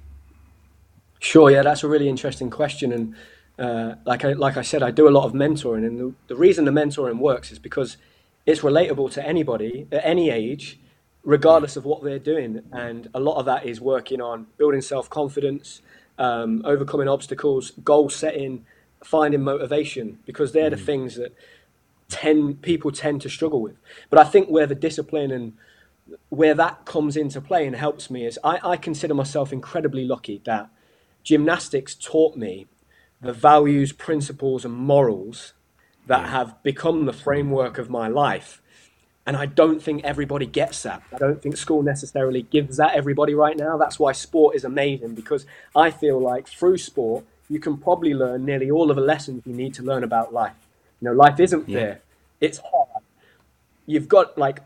Sure, 1.18 1.50
yeah, 1.50 1.62
that's 1.62 1.82
a 1.82 1.88
really 1.88 2.08
interesting 2.08 2.50
question, 2.50 2.92
and 2.92 3.14
uh, 3.58 3.94
like 4.04 4.24
I 4.24 4.32
like 4.32 4.56
I 4.56 4.62
said, 4.62 4.82
I 4.82 4.90
do 4.90 5.08
a 5.08 5.10
lot 5.10 5.24
of 5.24 5.32
mentoring, 5.32 5.86
and 5.86 5.98
the, 5.98 6.14
the 6.28 6.36
reason 6.36 6.64
the 6.64 6.70
mentoring 6.70 7.18
works 7.18 7.50
is 7.50 7.58
because 7.58 7.96
it's 8.44 8.60
relatable 8.60 9.10
to 9.12 9.26
anybody 9.26 9.86
at 9.90 10.04
any 10.04 10.30
age, 10.30 10.78
regardless 11.24 11.76
of 11.76 11.84
what 11.84 12.02
they're 12.02 12.18
doing, 12.18 12.62
and 12.70 13.08
a 13.14 13.20
lot 13.20 13.38
of 13.38 13.46
that 13.46 13.64
is 13.64 13.80
working 13.80 14.20
on 14.20 14.46
building 14.58 14.82
self 14.82 15.08
confidence, 15.08 15.80
um, 16.18 16.62
overcoming 16.64 17.08
obstacles, 17.08 17.72
goal 17.82 18.10
setting, 18.10 18.66
finding 19.02 19.42
motivation, 19.42 20.18
because 20.26 20.52
they're 20.52 20.68
mm. 20.68 20.76
the 20.76 20.84
things 20.84 21.16
that 21.16 21.34
ten 22.08 22.54
people 22.56 22.92
tend 22.92 23.22
to 23.22 23.30
struggle 23.30 23.62
with. 23.62 23.76
But 24.10 24.18
I 24.18 24.24
think 24.24 24.48
where 24.48 24.66
the 24.66 24.74
discipline 24.74 25.30
and 25.30 25.54
where 26.28 26.54
that 26.54 26.84
comes 26.84 27.16
into 27.16 27.40
play 27.40 27.66
and 27.66 27.74
helps 27.74 28.10
me 28.10 28.26
is 28.26 28.38
I, 28.44 28.60
I 28.62 28.76
consider 28.76 29.14
myself 29.14 29.52
incredibly 29.52 30.04
lucky 30.04 30.40
that 30.44 30.68
gymnastics 31.26 31.94
taught 31.94 32.36
me 32.36 32.66
the 33.20 33.32
values, 33.32 33.92
principles, 33.92 34.64
and 34.64 34.72
morals 34.72 35.52
that 36.06 36.20
yeah. 36.20 36.30
have 36.30 36.62
become 36.62 37.04
the 37.04 37.12
framework 37.12 37.78
of 37.78 37.90
my 37.90 38.06
life. 38.06 38.62
And 39.26 39.36
I 39.36 39.46
don't 39.46 39.82
think 39.82 40.04
everybody 40.04 40.46
gets 40.46 40.84
that. 40.84 41.02
I 41.12 41.18
don't 41.18 41.42
think 41.42 41.56
school 41.56 41.82
necessarily 41.82 42.42
gives 42.42 42.76
that 42.76 42.94
everybody 42.94 43.34
right 43.34 43.56
now. 43.56 43.76
That's 43.76 43.98
why 43.98 44.12
sport 44.12 44.54
is 44.54 44.62
amazing 44.64 45.16
because 45.16 45.46
I 45.74 45.90
feel 45.90 46.20
like 46.20 46.46
through 46.46 46.78
sport, 46.78 47.24
you 47.48 47.58
can 47.58 47.76
probably 47.76 48.14
learn 48.14 48.44
nearly 48.44 48.70
all 48.70 48.88
of 48.88 48.96
the 48.96 49.02
lessons 49.02 49.42
you 49.44 49.52
need 49.52 49.74
to 49.74 49.82
learn 49.82 50.04
about 50.04 50.32
life. 50.32 50.54
You 51.00 51.08
know, 51.08 51.12
life 51.12 51.40
isn't 51.40 51.68
yeah. 51.68 51.78
fair, 51.78 52.00
it's 52.40 52.58
hard. 52.58 53.02
You've 53.84 54.08
got 54.08 54.38
like 54.38 54.60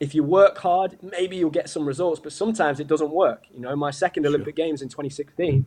if 0.00 0.14
you 0.14 0.22
work 0.22 0.58
hard, 0.58 0.98
maybe 1.02 1.36
you'll 1.36 1.48
get 1.48 1.70
some 1.70 1.86
results, 1.86 2.20
but 2.20 2.32
sometimes 2.32 2.80
it 2.80 2.86
doesn't 2.86 3.10
work. 3.10 3.44
You 3.54 3.60
know, 3.60 3.74
my 3.74 3.90
second 3.90 4.26
Olympic 4.26 4.54
Games 4.54 4.82
in 4.82 4.90
2016, 4.90 5.64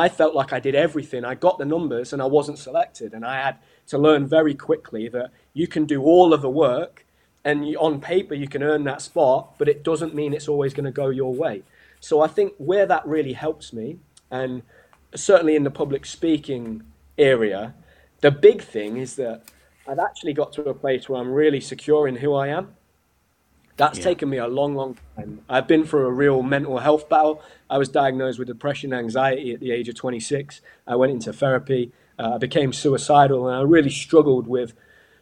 I 0.00 0.08
felt 0.08 0.34
like 0.34 0.52
I 0.54 0.60
did 0.60 0.74
everything. 0.74 1.26
I 1.26 1.34
got 1.34 1.58
the 1.58 1.66
numbers 1.66 2.14
and 2.14 2.22
I 2.22 2.24
wasn't 2.24 2.58
selected. 2.58 3.12
And 3.12 3.22
I 3.22 3.36
had 3.42 3.58
to 3.88 3.98
learn 3.98 4.26
very 4.26 4.54
quickly 4.54 5.08
that 5.08 5.30
you 5.52 5.66
can 5.66 5.84
do 5.84 6.02
all 6.02 6.32
of 6.32 6.40
the 6.40 6.48
work 6.48 7.04
and 7.44 7.68
you, 7.68 7.78
on 7.78 8.00
paper 8.00 8.34
you 8.34 8.48
can 8.48 8.62
earn 8.62 8.84
that 8.84 9.02
spot, 9.02 9.58
but 9.58 9.68
it 9.68 9.84
doesn't 9.84 10.14
mean 10.14 10.32
it's 10.32 10.48
always 10.48 10.72
going 10.72 10.86
to 10.86 10.90
go 10.90 11.10
your 11.10 11.34
way. 11.34 11.62
So 12.00 12.22
I 12.22 12.28
think 12.28 12.54
where 12.56 12.86
that 12.86 13.06
really 13.06 13.34
helps 13.34 13.74
me, 13.74 13.98
and 14.30 14.62
certainly 15.14 15.54
in 15.54 15.64
the 15.64 15.70
public 15.70 16.06
speaking 16.06 16.82
area, 17.18 17.74
the 18.20 18.30
big 18.30 18.62
thing 18.62 18.96
is 18.96 19.16
that 19.16 19.42
I've 19.86 19.98
actually 19.98 20.32
got 20.32 20.52
to 20.54 20.62
a 20.62 20.74
place 20.74 21.08
where 21.08 21.20
I'm 21.20 21.30
really 21.30 21.60
secure 21.60 22.08
in 22.08 22.16
who 22.16 22.34
I 22.34 22.48
am. 22.48 22.74
That's 23.80 23.98
yeah. 23.98 24.04
taken 24.04 24.28
me 24.28 24.36
a 24.36 24.46
long, 24.46 24.74
long 24.74 24.98
time. 25.16 25.40
I've 25.48 25.66
been 25.66 25.86
through 25.86 26.06
a 26.06 26.12
real 26.12 26.42
mental 26.42 26.78
health 26.78 27.08
battle. 27.08 27.42
I 27.70 27.78
was 27.78 27.88
diagnosed 27.88 28.38
with 28.38 28.48
depression 28.48 28.92
and 28.92 29.00
anxiety 29.00 29.54
at 29.54 29.60
the 29.60 29.72
age 29.72 29.88
of 29.88 29.94
26. 29.94 30.60
I 30.86 30.96
went 30.96 31.12
into 31.12 31.32
therapy. 31.32 31.90
Uh, 32.18 32.34
I 32.34 32.38
became 32.38 32.74
suicidal, 32.74 33.48
and 33.48 33.56
I 33.56 33.62
really 33.62 33.88
struggled 33.88 34.46
with 34.46 34.74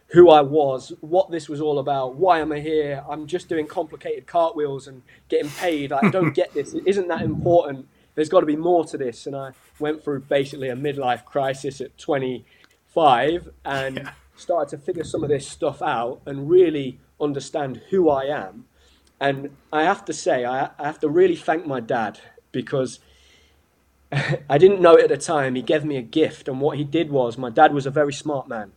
who 0.09 0.29
I 0.29 0.41
was, 0.41 0.91
what 1.01 1.29
this 1.31 1.47
was 1.47 1.61
all 1.61 1.79
about, 1.79 2.15
why 2.15 2.39
am 2.39 2.51
I 2.51 2.59
here? 2.59 3.03
I'm 3.07 3.27
just 3.27 3.47
doing 3.47 3.67
complicated 3.67 4.25
cartwheels 4.25 4.87
and 4.87 5.03
getting 5.29 5.51
paid. 5.51 5.91
I 5.91 6.09
don't 6.09 6.33
get 6.33 6.53
this. 6.53 6.73
It 6.73 6.83
isn't 6.85 7.07
that 7.09 7.21
important. 7.21 7.87
There's 8.15 8.29
got 8.29 8.39
to 8.39 8.45
be 8.45 8.55
more 8.55 8.83
to 8.85 8.97
this. 8.97 9.27
And 9.27 9.35
I 9.35 9.51
went 9.79 10.03
through 10.03 10.21
basically 10.21 10.69
a 10.69 10.75
midlife 10.75 11.25
crisis 11.25 11.79
at 11.79 11.97
25 11.97 13.49
and 13.63 13.97
yeah. 13.97 14.11
Started 14.39 14.69
to 14.75 14.83
figure 14.83 15.03
some 15.03 15.23
of 15.23 15.29
this 15.29 15.47
stuff 15.47 15.81
out 15.81 16.21
and 16.25 16.49
really 16.49 16.99
understand 17.19 17.81
who 17.89 18.09
I 18.09 18.23
am. 18.25 18.65
And 19.19 19.55
I 19.71 19.83
have 19.83 20.05
to 20.05 20.13
say, 20.13 20.45
I, 20.45 20.69
I 20.79 20.85
have 20.85 20.99
to 20.99 21.09
really 21.09 21.35
thank 21.35 21.65
my 21.65 21.79
dad 21.79 22.19
because 22.51 22.99
I 24.49 24.57
didn't 24.57 24.81
know 24.81 24.95
it 24.95 25.03
at 25.03 25.09
the 25.09 25.17
time. 25.17 25.55
He 25.55 25.61
gave 25.61 25.83
me 25.83 25.97
a 25.97 26.01
gift. 26.01 26.47
And 26.47 26.61
what 26.61 26.77
he 26.77 26.83
did 26.83 27.11
was, 27.11 27.37
my 27.37 27.49
dad 27.49 27.73
was 27.73 27.85
a 27.85 27.91
very 27.91 28.13
smart 28.13 28.47
man 28.47 28.71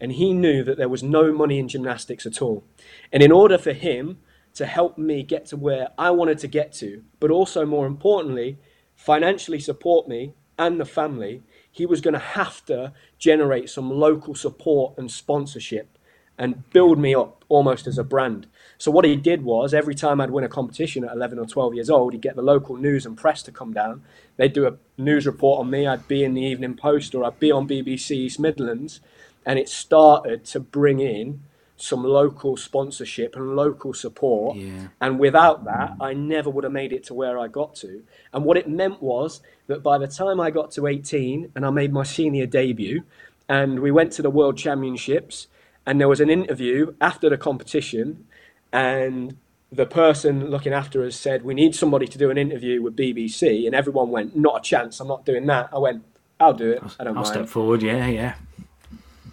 and 0.00 0.12
he 0.12 0.32
knew 0.32 0.62
that 0.64 0.76
there 0.76 0.88
was 0.88 1.02
no 1.02 1.32
money 1.32 1.58
in 1.58 1.68
gymnastics 1.68 2.26
at 2.26 2.40
all. 2.40 2.64
And 3.12 3.22
in 3.22 3.32
order 3.32 3.58
for 3.58 3.72
him 3.72 4.18
to 4.54 4.66
help 4.66 4.96
me 4.96 5.22
get 5.22 5.46
to 5.46 5.56
where 5.56 5.88
I 5.98 6.10
wanted 6.10 6.38
to 6.38 6.48
get 6.48 6.72
to, 6.74 7.02
but 7.20 7.30
also 7.30 7.66
more 7.66 7.86
importantly, 7.86 8.58
financially 8.94 9.60
support 9.60 10.08
me 10.08 10.34
and 10.58 10.80
the 10.80 10.84
family, 10.84 11.42
he 11.78 11.86
was 11.86 12.00
going 12.00 12.14
to 12.14 12.20
have 12.20 12.64
to 12.66 12.92
generate 13.18 13.70
some 13.70 13.90
local 13.90 14.34
support 14.34 14.98
and 14.98 15.10
sponsorship 15.10 15.96
and 16.36 16.68
build 16.70 16.98
me 16.98 17.14
up 17.14 17.44
almost 17.48 17.86
as 17.86 17.98
a 17.98 18.04
brand. 18.04 18.46
So 18.78 18.90
what 18.90 19.04
he 19.04 19.16
did 19.16 19.42
was 19.42 19.72
every 19.72 19.94
time 19.94 20.20
I'd 20.20 20.30
win 20.30 20.44
a 20.44 20.48
competition 20.48 21.04
at 21.04 21.12
11 21.12 21.38
or 21.38 21.46
12 21.46 21.74
years 21.74 21.90
old, 21.90 22.12
he'd 22.12 22.22
get 22.22 22.36
the 22.36 22.42
local 22.42 22.76
news 22.76 23.06
and 23.06 23.16
press 23.16 23.42
to 23.44 23.52
come 23.52 23.72
down. 23.72 24.02
They'd 24.36 24.52
do 24.52 24.66
a 24.66 24.76
news 25.00 25.26
report 25.26 25.60
on 25.60 25.70
me. 25.70 25.86
I'd 25.86 26.06
be 26.08 26.24
in 26.24 26.34
the 26.34 26.42
Evening 26.42 26.74
Post 26.74 27.14
or 27.14 27.24
I'd 27.24 27.40
be 27.40 27.50
on 27.50 27.68
BBC 27.68 28.10
East 28.12 28.38
Midlands 28.38 29.00
and 29.46 29.58
it 29.58 29.68
started 29.68 30.44
to 30.46 30.60
bring 30.60 31.00
in 31.00 31.42
some 31.80 32.02
local 32.04 32.56
sponsorship 32.56 33.36
and 33.36 33.56
local 33.56 33.94
support. 33.94 34.56
Yeah. 34.56 34.88
And 35.00 35.18
without 35.18 35.64
that, 35.64 35.94
I 36.00 36.12
never 36.12 36.50
would 36.50 36.64
have 36.64 36.72
made 36.72 36.92
it 36.92 37.04
to 37.04 37.14
where 37.14 37.38
I 37.38 37.48
got 37.48 37.76
to. 37.76 38.02
And 38.32 38.44
what 38.44 38.56
it 38.56 38.68
meant 38.68 39.02
was 39.02 39.40
that 39.68 39.82
by 39.82 39.96
the 39.98 40.08
time 40.08 40.40
I 40.40 40.50
got 40.50 40.72
to 40.72 40.86
18 40.86 41.52
and 41.54 41.64
I 41.64 41.70
made 41.70 41.92
my 41.92 42.02
senior 42.02 42.46
debut, 42.46 43.04
and 43.48 43.80
we 43.80 43.90
went 43.90 44.12
to 44.14 44.22
the 44.22 44.30
World 44.30 44.58
Championships, 44.58 45.46
and 45.86 46.00
there 46.00 46.08
was 46.08 46.20
an 46.20 46.28
interview 46.28 46.94
after 47.00 47.30
the 47.30 47.38
competition, 47.38 48.26
and 48.72 49.36
the 49.70 49.86
person 49.86 50.50
looking 50.50 50.72
after 50.72 51.04
us 51.04 51.16
said, 51.16 51.44
We 51.44 51.54
need 51.54 51.74
somebody 51.74 52.06
to 52.06 52.18
do 52.18 52.30
an 52.30 52.38
interview 52.38 52.82
with 52.82 52.96
BBC. 52.96 53.66
And 53.66 53.74
everyone 53.74 54.10
went, 54.10 54.36
Not 54.36 54.58
a 54.58 54.60
chance, 54.60 55.00
I'm 55.00 55.08
not 55.08 55.24
doing 55.24 55.46
that. 55.46 55.70
I 55.72 55.78
went, 55.78 56.04
I'll 56.40 56.54
do 56.54 56.70
it. 56.72 56.82
I 56.98 57.04
don't 57.04 57.08
I'll 57.08 57.22
mind. 57.22 57.26
step 57.26 57.48
forward, 57.48 57.82
yeah, 57.82 58.06
yeah. 58.06 58.34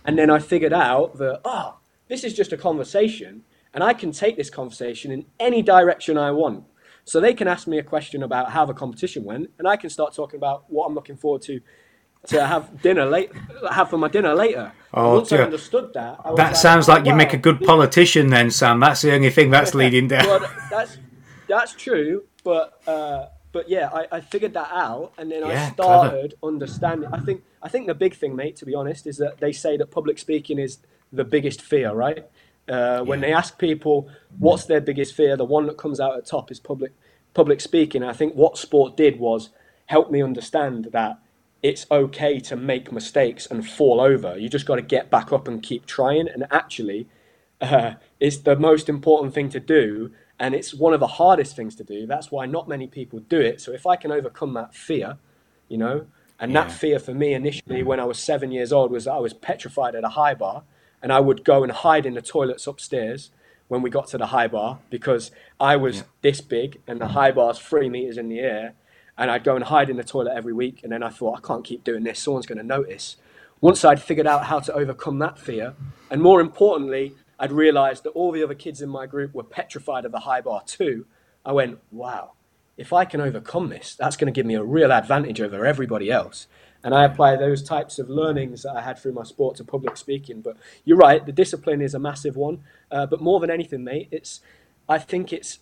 And 0.05 0.17
then 0.17 0.29
I 0.29 0.39
figured 0.39 0.73
out 0.73 1.17
that, 1.17 1.41
oh, 1.43 1.77
this 2.07 2.23
is 2.23 2.33
just 2.33 2.53
a 2.53 2.57
conversation, 2.57 3.43
and 3.73 3.83
I 3.83 3.93
can 3.93 4.11
take 4.11 4.37
this 4.37 4.49
conversation 4.49 5.11
in 5.11 5.25
any 5.39 5.61
direction 5.61 6.17
I 6.17 6.31
want. 6.31 6.65
So 7.03 7.19
they 7.19 7.33
can 7.33 7.47
ask 7.47 7.67
me 7.67 7.77
a 7.77 7.83
question 7.83 8.23
about 8.23 8.51
how 8.51 8.65
the 8.65 8.73
competition 8.73 9.23
went, 9.23 9.51
and 9.59 9.67
I 9.67 9.75
can 9.77 9.89
start 9.89 10.15
talking 10.15 10.37
about 10.37 10.65
what 10.69 10.85
I'm 10.87 10.95
looking 10.95 11.17
forward 11.17 11.41
to 11.43 11.61
to 12.27 12.45
have 12.45 12.81
dinner 12.81 13.05
late, 13.05 13.31
have 13.71 13.89
for 13.89 13.97
my 13.97 14.07
dinner 14.07 14.33
later. 14.33 14.71
Oh, 14.93 15.17
Once 15.17 15.29
dear. 15.29 15.41
I 15.41 15.45
understood 15.45 15.93
that, 15.93 16.19
I 16.25 16.33
that 16.35 16.37
like, 16.37 16.55
sounds 16.55 16.87
like 16.87 17.05
you 17.05 17.13
make 17.13 17.33
a 17.33 17.37
good 17.37 17.61
politician, 17.61 18.31
then, 18.31 18.49
Sam. 18.49 18.79
That's 18.79 19.03
the 19.03 19.13
only 19.13 19.29
thing 19.29 19.51
that's 19.51 19.75
leading 19.75 20.07
down. 20.07 20.25
well, 20.25 20.51
that's 20.71 20.97
that's 21.47 21.73
true, 21.73 22.23
but 22.43 22.81
uh, 22.87 23.27
but 23.51 23.69
yeah, 23.69 23.89
I, 23.93 24.17
I 24.17 24.21
figured 24.21 24.53
that 24.53 24.69
out, 24.71 25.13
and 25.17 25.31
then 25.31 25.41
yeah, 25.41 25.67
I 25.67 25.71
started 25.73 26.33
clever. 26.39 26.55
understanding. 26.55 27.09
I 27.13 27.19
think 27.19 27.43
I 27.61 27.69
think 27.69 27.87
the 27.87 27.93
big 27.93 28.15
thing, 28.15 28.35
mate, 28.35 28.55
to 28.57 28.65
be 28.65 28.73
honest, 28.73 29.05
is 29.05 29.17
that 29.17 29.37
they 29.39 29.51
say 29.51 29.77
that 29.77 29.91
public 29.91 30.17
speaking 30.17 30.57
is 30.57 30.79
the 31.11 31.23
biggest 31.23 31.61
fear, 31.61 31.93
right? 31.93 32.25
Uh, 32.67 33.01
when 33.01 33.21
yeah. 33.21 33.27
they 33.27 33.33
ask 33.33 33.59
people 33.59 34.09
what's 34.39 34.65
their 34.65 34.81
biggest 34.81 35.13
fear, 35.13 35.37
the 35.37 35.45
one 35.45 35.67
that 35.67 35.77
comes 35.77 35.99
out 35.99 36.17
at 36.17 36.25
top 36.25 36.51
is 36.51 36.59
public 36.59 36.91
public 37.33 37.61
speaking. 37.61 38.03
I 38.03 38.13
think 38.13 38.33
what 38.33 38.57
sport 38.57 38.95
did 38.97 39.19
was 39.19 39.49
help 39.87 40.09
me 40.09 40.23
understand 40.23 40.89
that 40.93 41.19
it's 41.61 41.85
okay 41.91 42.39
to 42.39 42.55
make 42.55 42.91
mistakes 42.91 43.45
and 43.45 43.67
fall 43.67 43.99
over. 43.99 44.37
You 44.37 44.49
just 44.49 44.65
got 44.65 44.75
to 44.75 44.81
get 44.81 45.09
back 45.09 45.31
up 45.33 45.47
and 45.47 45.61
keep 45.61 45.85
trying. 45.85 46.27
And 46.27 46.47
actually, 46.49 47.07
uh, 47.61 47.95
it's 48.19 48.37
the 48.37 48.55
most 48.55 48.89
important 48.89 49.33
thing 49.33 49.49
to 49.49 49.59
do 49.59 50.11
and 50.39 50.53
it's 50.53 50.73
one 50.73 50.93
of 50.93 50.99
the 50.99 51.07
hardest 51.07 51.55
things 51.55 51.75
to 51.75 51.83
do. 51.83 52.05
That's 52.05 52.31
why 52.31 52.45
not 52.45 52.67
many 52.67 52.87
people 52.87 53.19
do 53.19 53.39
it. 53.39 53.61
So 53.61 53.71
if 53.71 53.87
I 53.87 53.95
can 53.95 54.11
overcome 54.11 54.53
that 54.53 54.75
fear, 54.75 55.17
you 55.69 55.77
know, 55.77 56.07
and 56.39 56.51
yeah. 56.51 56.63
that 56.63 56.71
fear 56.71 56.99
for 56.99 57.13
me 57.13 57.33
initially 57.33 57.83
when 57.83 57.99
I 57.99 58.03
was 58.03 58.19
seven 58.19 58.51
years 58.51 58.73
old 58.73 58.91
was 58.91 59.05
that 59.05 59.13
I 59.13 59.19
was 59.19 59.33
petrified 59.33 59.95
at 59.95 60.03
a 60.03 60.09
high 60.09 60.33
bar, 60.33 60.63
and 61.05 61.13
I 61.13 61.19
would 61.19 61.43
go 61.43 61.61
and 61.61 61.71
hide 61.71 62.07
in 62.07 62.15
the 62.15 62.21
toilets 62.23 62.65
upstairs 62.65 63.29
when 63.67 63.83
we 63.83 63.91
got 63.91 64.07
to 64.07 64.17
the 64.17 64.25
high 64.25 64.47
bar 64.47 64.79
because 64.89 65.29
I 65.59 65.75
was 65.75 65.97
yeah. 65.97 66.03
this 66.23 66.41
big 66.41 66.81
and 66.87 66.99
the 66.99 67.09
high 67.09 67.31
bar's 67.31 67.59
three 67.59 67.89
meters 67.89 68.17
in 68.17 68.27
the 68.27 68.39
air, 68.39 68.73
and 69.15 69.29
I'd 69.29 69.43
go 69.43 69.55
and 69.55 69.65
hide 69.65 69.91
in 69.91 69.97
the 69.97 70.03
toilet 70.03 70.33
every 70.35 70.51
week. 70.51 70.79
And 70.81 70.91
then 70.91 71.03
I 71.03 71.09
thought 71.09 71.37
I 71.37 71.47
can't 71.47 71.63
keep 71.63 71.83
doing 71.83 72.05
this; 72.05 72.17
someone's 72.17 72.47
going 72.47 72.57
to 72.57 72.63
notice. 72.63 73.17
Once 73.61 73.85
I'd 73.85 74.01
figured 74.01 74.25
out 74.25 74.45
how 74.45 74.59
to 74.61 74.73
overcome 74.73 75.19
that 75.19 75.37
fear, 75.37 75.75
and 76.09 76.23
more 76.23 76.41
importantly, 76.41 77.13
I'd 77.37 77.51
realized 77.51 78.01
that 78.05 78.09
all 78.09 78.31
the 78.31 78.43
other 78.43 78.55
kids 78.55 78.81
in 78.81 78.89
my 78.89 79.05
group 79.05 79.35
were 79.35 79.43
petrified 79.43 80.05
of 80.05 80.11
the 80.11 80.21
high 80.21 80.41
bar 80.41 80.63
too. 80.65 81.05
I 81.45 81.51
went, 81.51 81.77
wow, 81.91 82.31
if 82.77 82.91
I 82.91 83.05
can 83.05 83.21
overcome 83.21 83.69
this, 83.69 83.93
that's 83.93 84.17
going 84.17 84.33
to 84.33 84.35
give 84.35 84.47
me 84.47 84.55
a 84.55 84.63
real 84.63 84.91
advantage 84.91 85.39
over 85.39 85.67
everybody 85.67 86.09
else. 86.09 86.47
And 86.85 86.93
I 86.93 87.03
apply 87.03 87.35
those 87.35 87.63
types 87.63 87.97
of 87.97 88.11
learnings 88.11 88.61
that 88.61 88.75
I 88.75 88.81
had 88.81 88.99
through 88.99 89.13
my 89.13 89.23
sport 89.23 89.57
to 89.57 89.63
public 89.63 89.97
speaking. 89.97 90.41
But 90.41 90.55
you're 90.83 90.97
right, 90.97 91.25
the 91.25 91.31
discipline 91.31 91.81
is 91.81 91.95
a 91.95 91.99
massive 91.99 92.35
one. 92.37 92.59
Uh, 92.91 93.07
but 93.07 93.19
more 93.19 93.39
than 93.39 93.49
anything, 93.49 93.83
mate, 93.83 94.07
it's 94.11 94.39
I 94.87 94.99
think 94.99 95.33
it's 95.33 95.59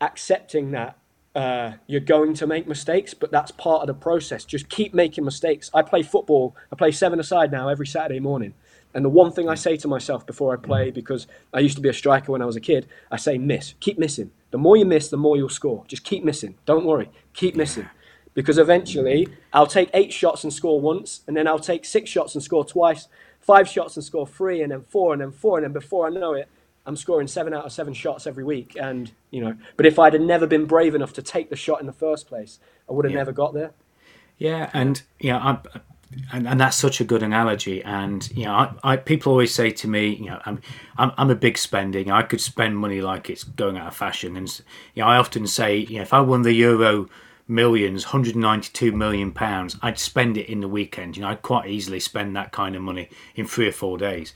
accepting 0.00 0.72
that 0.72 0.98
uh, 1.32 1.74
you're 1.86 2.00
going 2.00 2.34
to 2.34 2.46
make 2.48 2.66
mistakes, 2.66 3.14
but 3.14 3.30
that's 3.30 3.52
part 3.52 3.82
of 3.82 3.86
the 3.86 3.94
process. 3.94 4.44
Just 4.44 4.68
keep 4.68 4.92
making 4.92 5.24
mistakes. 5.24 5.70
I 5.72 5.82
play 5.82 6.02
football. 6.02 6.56
I 6.72 6.76
play 6.76 6.90
seven 6.90 7.20
aside 7.20 7.52
now 7.52 7.68
every 7.68 7.86
Saturday 7.86 8.18
morning. 8.18 8.54
And 8.92 9.04
the 9.04 9.08
one 9.08 9.30
thing 9.30 9.48
I 9.48 9.54
say 9.54 9.76
to 9.76 9.88
myself 9.88 10.26
before 10.26 10.52
I 10.52 10.56
play, 10.56 10.90
because 10.90 11.28
I 11.52 11.60
used 11.60 11.76
to 11.76 11.82
be 11.82 11.88
a 11.88 11.92
striker 11.92 12.32
when 12.32 12.42
I 12.42 12.46
was 12.46 12.56
a 12.56 12.60
kid, 12.60 12.88
I 13.12 13.16
say 13.16 13.38
miss. 13.38 13.74
Keep 13.78 13.98
missing. 13.98 14.32
The 14.50 14.58
more 14.58 14.76
you 14.76 14.84
miss, 14.84 15.08
the 15.08 15.16
more 15.16 15.36
you'll 15.36 15.48
score. 15.48 15.84
Just 15.86 16.02
keep 16.02 16.24
missing. 16.24 16.56
Don't 16.66 16.84
worry. 16.84 17.10
Keep 17.32 17.54
missing. 17.54 17.88
Because 18.34 18.58
eventually 18.58 19.28
I'll 19.52 19.66
take 19.66 19.90
eight 19.94 20.12
shots 20.12 20.44
and 20.44 20.52
score 20.52 20.80
once, 20.80 21.20
and 21.26 21.36
then 21.36 21.46
I'll 21.46 21.58
take 21.58 21.84
six 21.84 22.10
shots 22.10 22.34
and 22.34 22.42
score 22.42 22.64
twice, 22.64 23.08
five 23.40 23.68
shots 23.68 23.96
and 23.96 24.04
score 24.04 24.26
three, 24.26 24.60
and 24.62 24.72
then 24.72 24.82
four, 24.82 25.12
and 25.12 25.22
then 25.22 25.30
four, 25.30 25.58
and 25.58 25.64
then 25.64 25.72
before 25.72 26.06
I 26.06 26.10
know 26.10 26.34
it, 26.34 26.48
I'm 26.86 26.96
scoring 26.96 27.26
seven 27.26 27.54
out 27.54 27.64
of 27.64 27.72
seven 27.72 27.94
shots 27.94 28.26
every 28.26 28.44
week. 28.44 28.76
And, 28.78 29.10
you 29.30 29.40
know, 29.40 29.56
but 29.76 29.86
if 29.86 29.98
I'd 29.98 30.12
have 30.12 30.22
never 30.22 30.46
been 30.46 30.66
brave 30.66 30.94
enough 30.94 31.12
to 31.14 31.22
take 31.22 31.48
the 31.48 31.56
shot 31.56 31.80
in 31.80 31.86
the 31.86 31.92
first 31.92 32.26
place, 32.26 32.58
I 32.88 32.92
would 32.92 33.04
have 33.04 33.12
yeah. 33.12 33.18
never 33.18 33.32
got 33.32 33.54
there. 33.54 33.72
Yeah, 34.36 34.68
and 34.74 35.00
yeah, 35.20 35.38
I'm, 35.38 35.58
and, 36.32 36.46
and 36.46 36.60
that's 36.60 36.76
such 36.76 37.00
a 37.00 37.04
good 37.04 37.22
analogy. 37.22 37.82
And 37.82 38.28
you 38.36 38.44
know, 38.44 38.52
I, 38.52 38.74
I, 38.82 38.96
people 38.96 39.32
always 39.32 39.54
say 39.54 39.70
to 39.70 39.88
me, 39.88 40.16
you 40.16 40.26
know, 40.26 40.40
I'm, 40.44 40.60
I'm 40.98 41.12
I'm 41.16 41.30
a 41.30 41.34
big 41.34 41.56
spending. 41.56 42.10
I 42.10 42.22
could 42.22 42.40
spend 42.40 42.76
money 42.76 43.00
like 43.00 43.30
it's 43.30 43.44
going 43.44 43.76
out 43.76 43.88
of 43.88 43.96
fashion. 43.96 44.36
And 44.36 44.60
you 44.94 45.02
know, 45.02 45.08
I 45.08 45.16
often 45.16 45.46
say, 45.46 45.76
you 45.78 45.96
know, 45.96 46.02
if 46.02 46.12
I 46.12 46.20
won 46.20 46.42
the 46.42 46.52
Euro 46.52 47.08
millions, 47.46 48.06
192 48.06 48.92
million 48.92 49.32
pounds, 49.32 49.76
I'd 49.82 49.98
spend 49.98 50.36
it 50.36 50.48
in 50.48 50.60
the 50.60 50.68
weekend. 50.68 51.16
You 51.16 51.22
know, 51.22 51.28
I'd 51.28 51.42
quite 51.42 51.68
easily 51.68 52.00
spend 52.00 52.34
that 52.36 52.52
kind 52.52 52.74
of 52.74 52.82
money 52.82 53.08
in 53.34 53.46
three 53.46 53.68
or 53.68 53.72
four 53.72 53.98
days. 53.98 54.32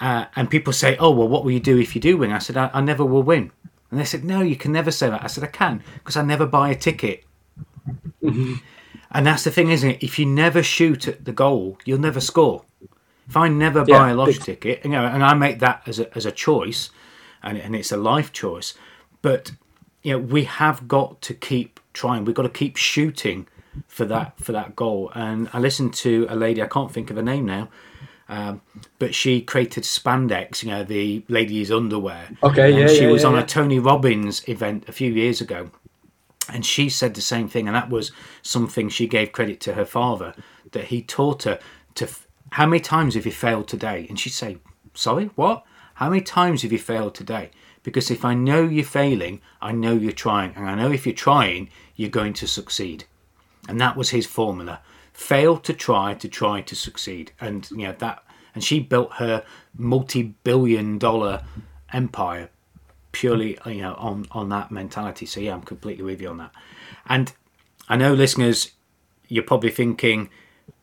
Uh, 0.00 0.26
and 0.36 0.50
people 0.50 0.72
say, 0.72 0.96
"Oh, 0.96 1.10
well, 1.10 1.28
what 1.28 1.44
will 1.44 1.50
you 1.50 1.60
do 1.60 1.78
if 1.78 1.94
you 1.94 2.00
do 2.00 2.16
win?" 2.16 2.32
I 2.32 2.38
said, 2.38 2.56
"I, 2.56 2.70
I 2.72 2.80
never 2.80 3.04
will 3.04 3.22
win." 3.22 3.52
And 3.90 4.00
they 4.00 4.04
said, 4.04 4.24
"No, 4.24 4.40
you 4.40 4.56
can 4.56 4.72
never 4.72 4.90
say 4.90 5.10
that." 5.10 5.22
I 5.22 5.26
said, 5.26 5.44
"I 5.44 5.48
can 5.48 5.82
because 5.94 6.16
I 6.16 6.22
never 6.22 6.46
buy 6.46 6.70
a 6.70 6.74
ticket." 6.74 7.24
And 9.12 9.26
that's 9.26 9.44
the 9.44 9.50
thing, 9.50 9.70
isn't 9.70 9.88
it? 9.88 10.02
If 10.02 10.18
you 10.18 10.26
never 10.26 10.62
shoot 10.62 11.06
at 11.06 11.24
the 11.24 11.32
goal, 11.32 11.78
you'll 11.84 12.00
never 12.00 12.20
score. 12.20 12.64
If 13.28 13.36
I 13.36 13.48
never 13.48 13.84
buy 13.84 14.08
yeah, 14.08 14.12
a 14.12 14.14
lottery 14.14 14.34
ticket, 14.34 14.84
you 14.84 14.90
know, 14.90 15.04
and 15.04 15.22
I 15.22 15.34
make 15.34 15.58
that 15.60 15.82
as 15.86 15.98
a, 15.98 16.14
as 16.16 16.26
a 16.26 16.32
choice, 16.32 16.90
and, 17.42 17.58
and 17.58 17.76
it's 17.76 17.92
a 17.92 17.96
life 17.96 18.32
choice, 18.32 18.74
but 19.20 19.52
you 20.02 20.12
know, 20.12 20.18
we 20.18 20.44
have 20.44 20.88
got 20.88 21.20
to 21.22 21.34
keep 21.34 21.78
trying. 21.92 22.24
We've 22.24 22.34
got 22.34 22.42
to 22.42 22.48
keep 22.48 22.76
shooting 22.76 23.46
for 23.86 24.04
that 24.06 24.38
for 24.38 24.52
that 24.52 24.76
goal. 24.76 25.10
And 25.14 25.48
I 25.52 25.58
listened 25.58 25.94
to 25.94 26.26
a 26.28 26.36
lady, 26.36 26.62
I 26.62 26.66
can't 26.66 26.92
think 26.92 27.10
of 27.10 27.16
her 27.16 27.22
name 27.22 27.46
now, 27.46 27.68
um, 28.28 28.60
but 28.98 29.14
she 29.14 29.40
created 29.40 29.84
spandex, 29.84 30.62
you 30.62 30.70
know, 30.70 30.84
the 30.84 31.24
ladies' 31.28 31.70
underwear. 31.70 32.28
Okay, 32.42 32.70
and 32.70 32.80
yeah, 32.80 32.86
She 32.86 33.02
yeah, 33.02 33.10
was 33.10 33.22
yeah, 33.22 33.28
on 33.28 33.34
yeah. 33.34 33.42
a 33.42 33.46
Tony 33.46 33.78
Robbins 33.78 34.46
event 34.48 34.84
a 34.88 34.92
few 34.92 35.10
years 35.12 35.40
ago, 35.40 35.70
and 36.48 36.64
she 36.64 36.88
said 36.88 37.14
the 37.14 37.20
same 37.20 37.48
thing, 37.48 37.66
and 37.66 37.74
that 37.76 37.90
was 37.90 38.12
something 38.42 38.88
she 38.88 39.06
gave 39.06 39.32
credit 39.32 39.60
to 39.60 39.74
her 39.74 39.84
father 39.84 40.34
that 40.72 40.86
he 40.86 41.02
taught 41.02 41.44
her 41.44 41.58
to. 41.94 42.08
How 42.52 42.66
many 42.66 42.80
times 42.80 43.14
have 43.14 43.24
you 43.24 43.32
failed 43.32 43.66
today? 43.66 44.06
And 44.10 44.20
she'd 44.20 44.30
say, 44.30 44.58
sorry, 44.92 45.30
what? 45.36 45.64
How 45.94 46.10
many 46.10 46.20
times 46.20 46.62
have 46.62 46.72
you 46.72 46.78
failed 46.78 47.14
today? 47.14 47.50
Because 47.82 48.10
if 48.10 48.24
I 48.24 48.34
know 48.34 48.64
you're 48.64 48.84
failing, 48.84 49.40
I 49.60 49.72
know 49.72 49.94
you're 49.94 50.12
trying. 50.12 50.54
And 50.54 50.68
I 50.68 50.74
know 50.74 50.92
if 50.92 51.06
you're 51.06 51.14
trying, 51.14 51.70
you're 51.96 52.10
going 52.10 52.32
to 52.34 52.46
succeed. 52.46 53.04
And 53.68 53.80
that 53.80 53.96
was 53.96 54.10
his 54.10 54.26
formula. 54.26 54.80
Fail 55.12 55.58
to 55.58 55.72
try 55.72 56.14
to 56.14 56.28
try 56.28 56.62
to 56.62 56.74
succeed. 56.74 57.32
And 57.40 57.70
you 57.70 57.86
know 57.86 57.94
that 57.98 58.24
and 58.54 58.62
she 58.62 58.80
built 58.80 59.14
her 59.14 59.44
multi-billion 59.76 60.98
dollar 60.98 61.42
empire 61.92 62.50
purely 63.12 63.58
you 63.66 63.82
know 63.82 63.94
on 63.94 64.26
on 64.32 64.48
that 64.48 64.70
mentality. 64.70 65.26
So 65.26 65.40
yeah, 65.40 65.54
I'm 65.54 65.62
completely 65.62 66.04
with 66.04 66.20
you 66.20 66.28
on 66.28 66.38
that. 66.38 66.52
And 67.06 67.32
I 67.88 67.96
know 67.96 68.14
listeners, 68.14 68.72
you're 69.28 69.44
probably 69.44 69.70
thinking 69.70 70.30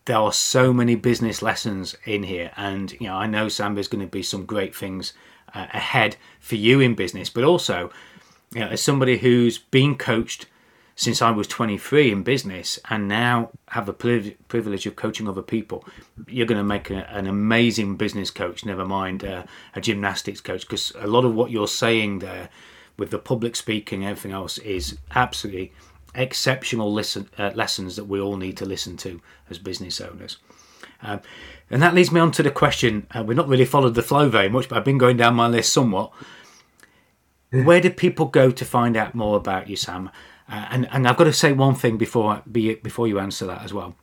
there 0.05 0.17
are 0.17 0.33
so 0.33 0.73
many 0.73 0.95
business 0.95 1.41
lessons 1.41 1.95
in 2.05 2.23
here, 2.23 2.51
and 2.55 2.91
you 2.93 3.07
know 3.07 3.15
I 3.15 3.27
know 3.27 3.49
Sam 3.49 3.75
there's 3.75 3.87
going 3.87 4.05
to 4.05 4.11
be 4.11 4.23
some 4.23 4.45
great 4.45 4.75
things 4.75 5.13
uh, 5.53 5.67
ahead 5.73 6.17
for 6.39 6.55
you 6.55 6.79
in 6.79 6.95
business, 6.95 7.29
but 7.29 7.43
also 7.43 7.91
you 8.53 8.61
know 8.61 8.67
as 8.67 8.81
somebody 8.81 9.17
who's 9.17 9.57
been 9.57 9.95
coached 9.95 10.45
since 10.99 11.21
I 11.21 11.31
was 11.31 11.47
23 11.47 12.11
in 12.11 12.23
business 12.23 12.77
and 12.89 13.07
now 13.07 13.51
have 13.69 13.85
the 13.85 13.93
privilege 13.93 14.85
of 14.85 14.97
coaching 14.97 15.29
other 15.29 15.41
people, 15.41 15.85
you're 16.27 16.45
going 16.45 16.57
to 16.57 16.63
make 16.63 16.89
a, 16.89 17.09
an 17.09 17.25
amazing 17.25 17.95
business 17.95 18.29
coach, 18.29 18.65
never 18.65 18.85
mind 18.85 19.23
uh, 19.23 19.45
a 19.73 19.79
gymnastics 19.79 20.41
coach, 20.41 20.67
because 20.67 20.91
a 20.99 21.07
lot 21.07 21.23
of 21.23 21.33
what 21.33 21.51
you're 21.51 21.69
saying 21.69 22.19
there 22.19 22.49
with 22.97 23.11
the 23.11 23.17
public 23.17 23.55
speaking 23.55 24.03
and 24.03 24.11
everything 24.11 24.33
else 24.33 24.57
is 24.57 24.97
absolutely 25.15 25.71
exceptional 26.15 26.91
listen, 26.91 27.29
uh, 27.37 27.51
lessons 27.55 27.95
that 27.95 28.03
we 28.03 28.19
all 28.19 28.35
need 28.35 28.57
to 28.57 28.65
listen 28.65 28.97
to 28.97 29.21
as 29.49 29.57
business 29.57 30.01
owners. 30.01 30.37
Um, 31.01 31.21
and 31.69 31.81
that 31.81 31.95
leads 31.95 32.11
me 32.11 32.19
on 32.19 32.31
to 32.31 32.43
the 32.43 32.51
question. 32.51 33.07
Uh, 33.11 33.23
we've 33.23 33.37
not 33.37 33.47
really 33.47 33.63
followed 33.63 33.95
the 33.95 34.03
flow 34.03 34.27
very 34.27 34.49
much, 34.49 34.67
but 34.67 34.77
I've 34.77 34.83
been 34.83 34.97
going 34.97 35.15
down 35.15 35.33
my 35.35 35.47
list 35.47 35.71
somewhat. 35.71 36.11
Where 37.51 37.79
do 37.79 37.89
people 37.89 38.25
go 38.25 38.51
to 38.51 38.65
find 38.65 38.97
out 38.97 39.15
more 39.15 39.37
about 39.37 39.69
you, 39.69 39.77
Sam? 39.77 40.11
Uh, 40.49 40.65
and 40.71 40.87
and 40.91 41.07
I've 41.07 41.17
got 41.17 41.25
to 41.25 41.33
say 41.33 41.53
one 41.53 41.75
thing 41.75 41.97
before 41.97 42.41
be 42.51 42.75
before 42.75 43.07
you 43.07 43.19
answer 43.19 43.45
that 43.45 43.63
as 43.63 43.73
well. 43.73 43.95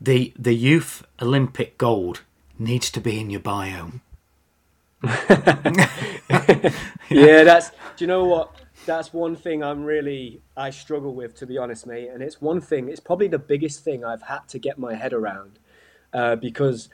The 0.00 0.32
the 0.38 0.54
youth 0.54 1.04
Olympic 1.20 1.78
gold 1.78 2.22
needs 2.58 2.90
to 2.92 3.00
be 3.00 3.18
in 3.18 3.30
your 3.30 3.40
bio. 3.40 3.92
yeah, 7.10 7.44
that's. 7.44 7.70
Do 7.70 8.04
you 8.04 8.06
know 8.06 8.24
what? 8.24 8.52
That's 8.84 9.12
one 9.12 9.34
thing 9.34 9.64
I'm 9.64 9.84
really 9.84 10.40
I 10.56 10.70
struggle 10.70 11.14
with, 11.14 11.34
to 11.36 11.46
be 11.46 11.58
honest, 11.58 11.86
mate. 11.86 12.08
And 12.12 12.22
it's 12.22 12.40
one 12.40 12.60
thing. 12.60 12.88
It's 12.88 13.00
probably 13.00 13.28
the 13.28 13.38
biggest 13.38 13.82
thing 13.82 14.04
I've 14.04 14.22
had 14.22 14.46
to 14.48 14.58
get 14.58 14.78
my 14.78 14.94
head 14.94 15.12
around, 15.12 15.58
uh, 16.12 16.36
because 16.36 16.88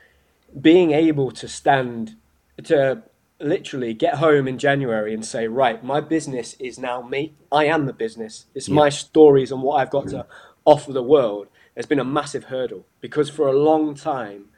being 0.59 0.93
able 0.93 1.31
to 1.33 1.49
stand 1.49 2.17
to 2.65 3.03
literally 3.43 3.95
get 3.95 4.15
home 4.15 4.47
in 4.49 4.59
January 4.59 5.13
and 5.13 5.25
say, 5.25 5.49
right, 5.49 5.83
my 5.85 6.01
business 6.01 6.55
is 6.59 6.79
now 6.79 7.03
me. 7.03 7.35
I 7.51 7.67
am 7.67 7.87
the 7.87 7.93
business. 7.93 8.47
It's 8.55 8.69
yeah. 8.69 8.75
my 8.75 8.89
stories 8.89 9.53
and 9.53 9.63
what 9.63 9.77
I've 9.77 9.91
got 9.91 10.09
to 10.09 10.17
mm. 10.17 10.27
offer 10.65 10.93
the 10.93 11.03
world. 11.03 11.49
Has 11.75 11.87
been 11.87 11.99
a 11.99 12.05
massive 12.05 12.45
hurdle 12.45 12.85
because 13.01 13.31
for 13.31 13.47
a 13.47 13.53
long 13.59 13.95
time, 13.95 14.51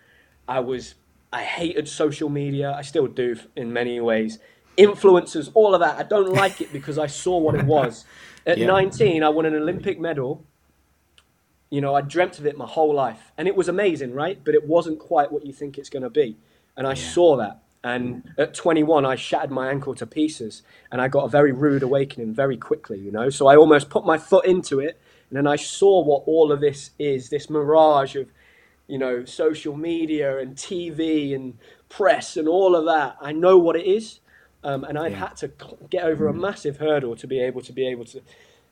I 0.49 0.59
was 0.59 0.97
I 1.32 1.43
hated 1.43 1.89
social 1.89 2.28
media. 2.28 2.72
I 2.72 2.82
still 2.82 3.07
do 3.07 3.37
in 3.57 3.72
many 3.72 4.01
ways. 4.01 4.39
Influencers, 4.76 5.51
all 5.55 5.74
of 5.74 5.80
that. 5.80 5.97
I 5.97 6.03
don't 6.03 6.32
like 6.32 6.61
it 6.61 6.72
because 6.72 6.99
I 6.99 7.07
saw 7.07 7.39
what 7.39 7.55
it 7.55 7.64
was. 7.64 8.05
At 8.47 8.59
yeah. 8.59 8.66
19, 8.66 9.22
I 9.22 9.28
won 9.30 9.47
an 9.47 9.55
Olympic 9.55 9.99
medal. 9.99 10.45
You 11.70 11.80
know, 11.80 11.95
I 11.95 12.03
dreamt 12.03 12.39
of 12.39 12.47
it 12.47 12.57
my 12.57 12.66
whole 12.66 12.95
life, 12.95 13.32
and 13.39 13.49
it 13.49 13.57
was 13.57 13.68
amazing, 13.68 14.12
right? 14.12 14.39
But 14.45 14.55
it 14.55 14.66
wasn't 14.66 14.99
quite 14.99 15.32
what 15.32 15.47
you 15.47 15.53
think 15.53 15.78
it's 15.78 15.89
going 15.89 16.03
to 16.03 16.11
be, 16.11 16.37
and 16.76 16.87
I 16.87 16.91
yeah. 16.91 17.11
saw 17.12 17.37
that. 17.39 17.64
And 17.85 18.30
at 18.39 18.55
21, 18.55 19.05
I 19.05 19.14
shattered 19.14 19.51
my 19.51 19.68
ankle 19.68 19.95
to 19.97 20.07
pieces, 20.07 20.62
and 20.91 21.03
I 21.03 21.09
got 21.09 21.26
a 21.26 21.28
very 21.28 21.53
rude 21.53 21.82
awakening 21.82 22.32
very 22.32 22.57
quickly, 22.57 22.99
you 22.99 23.12
know. 23.12 23.28
So 23.28 23.47
I 23.47 23.57
almost 23.57 23.91
put 23.91 24.07
my 24.07 24.16
foot 24.16 24.47
into 24.47 24.80
it, 24.80 24.99
and 25.28 25.37
then 25.37 25.47
I 25.47 25.57
saw 25.57 26.03
what 26.03 26.22
all 26.26 26.51
of 26.51 26.61
this 26.61 26.93
is 26.99 27.28
this 27.28 27.51
mirage 27.51 28.16
of, 28.16 28.32
you 28.87 28.97
know, 28.97 29.26
social 29.26 29.76
media 29.76 30.39
and 30.39 30.57
TV 30.57 31.35
and 31.35 31.59
press 31.91 32.39
and 32.39 32.49
all 32.49 32.74
of 32.74 32.87
that. 32.87 33.18
I 33.20 33.32
know 33.32 33.59
what 33.59 33.76
it 33.76 33.87
is, 33.87 34.20
um, 34.62 34.85
and 34.85 34.99
I've 34.99 35.12
yeah. 35.12 35.28
had 35.28 35.37
to 35.37 35.53
get 35.91 36.05
over 36.05 36.26
a 36.26 36.32
massive 36.32 36.78
hurdle 36.78 37.14
to 37.16 37.26
be 37.26 37.39
able 37.39 37.61
to 37.61 37.72
be 37.72 37.87
able 37.87 38.07
to 38.07 38.22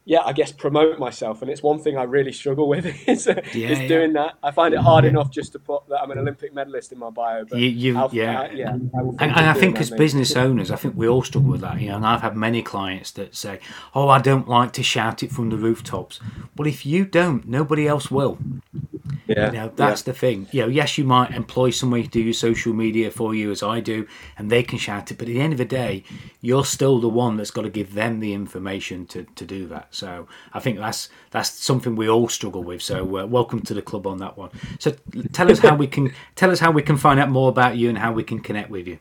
yeah, 0.05 0.21
I 0.25 0.33
guess 0.33 0.51
promote 0.51 0.99
myself, 0.99 1.43
and 1.43 1.51
it's 1.51 1.63
one 1.63 1.79
thing 1.79 1.97
I 1.97 2.03
really 2.03 2.33
struggle 2.33 2.69
with 2.69 2.87
is, 3.09 3.29
uh, 3.29 3.41
yeah, 3.55 3.69
is 3.69 3.89
doing 3.89 4.13
that. 4.15 4.35
I 4.43 4.51
find 4.51 4.75
it 4.75 4.81
hard 4.81 5.05
enough 5.05 5.31
just 5.31 5.53
to 5.53 5.61
put 5.61 5.89
that 5.89 6.01
I'm 6.01 6.11
an 6.11 6.19
Olympic 6.19 6.53
medalist 6.53 6.91
in 6.91 6.99
my 6.99 7.11
bio. 7.11 7.45
But 7.45 7.61
you, 7.61 7.69
you 7.69 8.09
yeah, 8.13 8.41
I, 8.41 8.51
yeah. 8.51 8.71
I 8.71 8.73
and, 8.73 9.21
and 9.21 9.33
I 9.33 9.53
think 9.53 9.79
as 9.81 9.91
business 9.91 10.35
owners, 10.35 10.71
I 10.71 10.77
think 10.77 10.97
we 10.97 11.07
all 11.07 11.23
struggle 11.23 11.53
with 11.53 11.61
that. 11.61 11.81
You 11.81 11.91
know, 11.91 11.97
and 11.97 12.07
I've 12.07 12.23
had 12.23 12.37
many 12.37 12.63
clients 12.63 13.13
that 13.13 13.37
say, 13.37 13.61
"Oh, 13.95 14.09
I 14.09 14.21
don't 14.21 14.49
like 14.49 14.73
to 14.73 14.83
shout 14.83 15.23
it 15.23 15.31
from 15.31 15.51
the 15.51 15.57
rooftops." 15.57 16.19
Well, 16.57 16.67
if 16.67 16.85
you 16.85 17.05
don't, 17.05 17.47
nobody 17.47 17.87
else 17.87 18.11
will. 18.11 18.39
Yeah, 19.27 19.47
you 19.47 19.53
know, 19.53 19.73
that's 19.75 20.03
yeah. 20.03 20.13
the 20.13 20.19
thing. 20.19 20.49
You 20.51 20.63
know, 20.63 20.69
yes, 20.69 20.99
you 20.99 21.05
might 21.05 21.31
employ 21.31 21.71
somebody 21.71 22.03
to 22.05 22.09
do 22.09 22.21
your 22.21 22.35
social 22.35 22.73
media 22.73 23.11
for 23.11 23.35
you, 23.35 23.51
as 23.51 23.63
I 23.63 23.81
do, 23.81 24.07
and 24.37 24.51
they 24.51 24.63
can 24.63 24.79
shout 24.79 25.11
it. 25.11 25.19
But 25.19 25.29
at 25.29 25.35
the 25.35 25.41
end 25.41 25.53
of 25.53 25.59
the 25.59 25.65
day, 25.65 26.05
you're 26.41 26.65
still 26.65 27.01
the 27.01 27.09
one 27.09 27.37
that's 27.37 27.51
got 27.51 27.63
to 27.63 27.71
give 27.71 27.95
them 27.95 28.21
the 28.21 28.35
information 28.35 29.07
to, 29.07 29.25
to 29.25 29.45
do 29.45 29.67
that. 29.69 29.92
So 29.93 30.27
I 30.53 30.61
think 30.61 30.79
that's 30.79 31.09
that's 31.31 31.51
something 31.51 31.95
we 31.95 32.09
all 32.09 32.29
struggle 32.29 32.65
with. 32.65 32.83
So 32.83 33.19
uh, 33.19 33.27
welcome 33.27 33.61
to 33.63 33.75
the 33.75 33.83
club 33.83 34.07
on 34.07 34.19
that 34.19 34.37
one. 34.37 34.51
So 34.79 34.97
tell 35.33 35.51
us 35.51 35.59
how 35.59 35.77
we 35.77 35.87
can 35.87 36.13
tell 36.35 36.51
us 36.51 36.61
how 36.61 36.71
we 36.71 36.83
can 36.83 36.97
find 36.97 37.21
out 37.21 37.31
more 37.31 37.49
about 37.49 37.77
you 37.77 37.89
and 37.89 37.99
how 37.99 38.13
we 38.13 38.25
can 38.25 38.41
connect 38.41 38.71
with 38.71 38.89
you. 38.89 38.99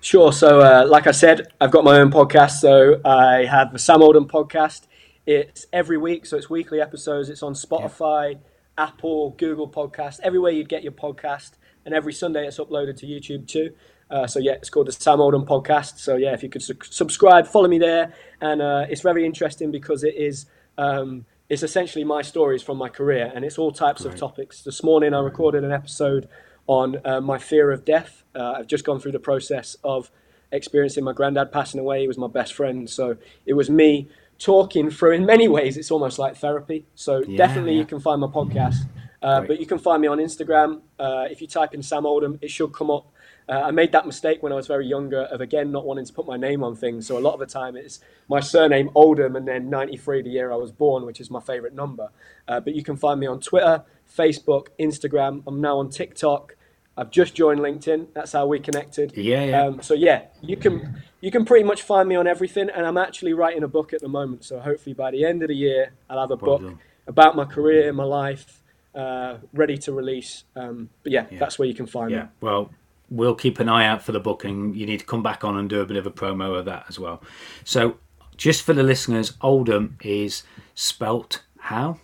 Sure. 0.00 0.32
So, 0.32 0.60
uh, 0.60 0.86
like 0.86 1.06
I 1.06 1.12
said, 1.12 1.52
I've 1.60 1.70
got 1.70 1.82
my 1.82 1.98
own 1.98 2.10
podcast. 2.10 2.60
So 2.60 3.00
I 3.04 3.46
have 3.46 3.72
the 3.72 3.78
Sam 3.78 4.02
Oldham 4.02 4.28
podcast. 4.28 4.82
It's 5.26 5.66
every 5.72 5.98
week, 5.98 6.24
so 6.24 6.36
it's 6.36 6.48
weekly 6.48 6.80
episodes. 6.80 7.28
It's 7.28 7.42
on 7.42 7.54
Spotify, 7.54 8.32
yeah. 8.32 8.38
Apple, 8.78 9.30
Google 9.36 9.68
Podcast, 9.68 10.20
everywhere 10.22 10.52
you'd 10.52 10.68
get 10.68 10.82
your 10.82 10.92
podcast. 10.92 11.52
And 11.84 11.94
every 11.94 12.12
Sunday, 12.12 12.46
it's 12.46 12.58
uploaded 12.58 12.96
to 12.98 13.06
YouTube 13.06 13.46
too. 13.46 13.74
Uh, 14.10 14.26
so 14.26 14.38
yeah, 14.38 14.52
it's 14.52 14.70
called 14.70 14.86
the 14.86 14.92
Sam 14.92 15.20
Oldham 15.20 15.44
Podcast. 15.44 15.98
So 15.98 16.16
yeah, 16.16 16.32
if 16.32 16.42
you 16.42 16.48
could 16.48 16.62
su- 16.62 16.74
subscribe, 16.82 17.46
follow 17.46 17.68
me 17.68 17.78
there, 17.78 18.14
and 18.40 18.62
uh, 18.62 18.86
it's 18.88 19.02
very 19.02 19.26
interesting 19.26 19.70
because 19.70 20.04
it 20.04 20.14
is 20.14 20.46
um, 20.78 21.26
it's 21.48 21.62
essentially 21.62 22.04
my 22.04 22.22
stories 22.22 22.62
from 22.62 22.76
my 22.78 22.88
career, 22.88 23.32
and 23.34 23.44
it's 23.44 23.58
all 23.58 23.72
types 23.72 24.04
of 24.04 24.16
topics. 24.16 24.62
This 24.62 24.82
morning 24.82 25.14
I 25.14 25.20
recorded 25.20 25.64
an 25.64 25.72
episode 25.72 26.28
on 26.66 27.00
uh, 27.04 27.20
my 27.20 27.38
fear 27.38 27.70
of 27.70 27.84
death. 27.84 28.24
Uh, 28.34 28.52
I've 28.58 28.66
just 28.66 28.84
gone 28.84 29.00
through 29.00 29.12
the 29.12 29.18
process 29.18 29.76
of 29.82 30.10
experiencing 30.52 31.04
my 31.04 31.12
granddad 31.12 31.52
passing 31.52 31.80
away. 31.80 32.02
He 32.02 32.08
was 32.08 32.18
my 32.18 32.28
best 32.28 32.54
friend, 32.54 32.88
so 32.88 33.16
it 33.46 33.54
was 33.54 33.68
me 33.68 34.08
talking 34.38 34.90
through. 34.90 35.12
In 35.12 35.26
many 35.26 35.48
ways, 35.48 35.76
it's 35.76 35.90
almost 35.90 36.18
like 36.18 36.36
therapy. 36.36 36.86
So 36.94 37.22
yeah, 37.26 37.36
definitely, 37.36 37.72
yeah. 37.72 37.80
you 37.80 37.86
can 37.86 38.00
find 38.00 38.20
my 38.20 38.28
podcast. 38.28 38.76
Uh, 39.20 39.40
but 39.40 39.58
you 39.58 39.66
can 39.66 39.78
find 39.78 40.00
me 40.00 40.06
on 40.08 40.18
Instagram. 40.18 40.80
Uh, 40.98 41.26
if 41.28 41.40
you 41.40 41.48
type 41.48 41.74
in 41.74 41.82
Sam 41.82 42.06
Oldham, 42.06 42.38
it 42.40 42.50
should 42.50 42.72
come 42.72 42.90
up. 42.90 43.12
Uh, 43.48 43.62
I 43.62 43.70
made 43.70 43.92
that 43.92 44.04
mistake 44.04 44.42
when 44.42 44.52
I 44.52 44.56
was 44.56 44.66
very 44.66 44.86
younger 44.86 45.22
of 45.22 45.40
again 45.40 45.72
not 45.72 45.86
wanting 45.86 46.04
to 46.04 46.12
put 46.12 46.26
my 46.26 46.36
name 46.36 46.62
on 46.62 46.76
things. 46.76 47.06
So 47.06 47.16
a 47.16 47.20
lot 47.20 47.34
of 47.34 47.40
the 47.40 47.46
time 47.46 47.76
it's 47.76 48.00
my 48.28 48.40
surname 48.40 48.90
Oldham 48.94 49.36
and 49.36 49.48
then 49.48 49.70
93 49.70 50.22
the 50.22 50.30
year 50.30 50.52
I 50.52 50.56
was 50.56 50.70
born, 50.70 51.06
which 51.06 51.20
is 51.20 51.30
my 51.30 51.40
favorite 51.40 51.74
number. 51.74 52.10
Uh, 52.46 52.60
but 52.60 52.74
you 52.74 52.82
can 52.82 52.96
find 52.96 53.18
me 53.18 53.26
on 53.26 53.40
Twitter, 53.40 53.84
Facebook, 54.14 54.68
Instagram. 54.78 55.42
I'm 55.46 55.60
now 55.60 55.78
on 55.78 55.88
TikTok. 55.88 56.56
I've 56.98 57.10
just 57.10 57.34
joined 57.34 57.60
LinkedIn. 57.60 58.08
That's 58.12 58.32
how 58.32 58.46
we 58.46 58.58
connected. 58.58 59.16
Yeah, 59.16 59.44
yeah. 59.44 59.62
Um, 59.62 59.82
so 59.82 59.94
yeah, 59.94 60.24
you 60.42 60.56
can 60.56 61.02
you 61.20 61.30
can 61.30 61.44
pretty 61.44 61.64
much 61.64 61.82
find 61.82 62.08
me 62.08 62.16
on 62.16 62.26
everything. 62.26 62.68
And 62.68 62.84
I'm 62.84 62.98
actually 62.98 63.32
writing 63.32 63.62
a 63.62 63.68
book 63.68 63.92
at 63.92 64.00
the 64.00 64.08
moment. 64.08 64.44
So 64.44 64.58
hopefully 64.60 64.94
by 64.94 65.10
the 65.12 65.24
end 65.24 65.42
of 65.42 65.48
the 65.48 65.56
year, 65.56 65.92
I'll 66.10 66.20
have 66.20 66.32
a 66.32 66.36
book 66.36 66.62
about 67.06 67.34
my 67.34 67.44
career, 67.44 67.88
in 67.88 67.94
my 67.94 68.04
life, 68.04 68.62
uh, 68.94 69.38
ready 69.54 69.78
to 69.78 69.92
release. 69.92 70.44
Um, 70.54 70.90
but 71.02 71.12
yeah, 71.12 71.26
yeah, 71.30 71.38
that's 71.38 71.58
where 71.58 71.66
you 71.66 71.74
can 71.74 71.86
find 71.86 72.10
yeah. 72.10 72.22
me. 72.22 72.28
Well, 72.40 72.70
we'll 73.10 73.34
keep 73.34 73.58
an 73.58 73.68
eye 73.68 73.86
out 73.86 74.02
for 74.02 74.12
the 74.12 74.20
booking. 74.20 74.74
You 74.74 74.86
need 74.86 75.00
to 75.00 75.06
come 75.06 75.22
back 75.22 75.44
on 75.44 75.56
and 75.56 75.68
do 75.68 75.80
a 75.80 75.86
bit 75.86 75.96
of 75.96 76.06
a 76.06 76.10
promo 76.10 76.58
of 76.58 76.64
that 76.66 76.86
as 76.88 76.98
well. 76.98 77.22
So, 77.64 77.98
just 78.36 78.62
for 78.62 78.72
the 78.72 78.82
listeners, 78.82 79.32
Oldham 79.40 79.96
is 80.02 80.42
spelt 80.74 81.42
how? 81.58 81.98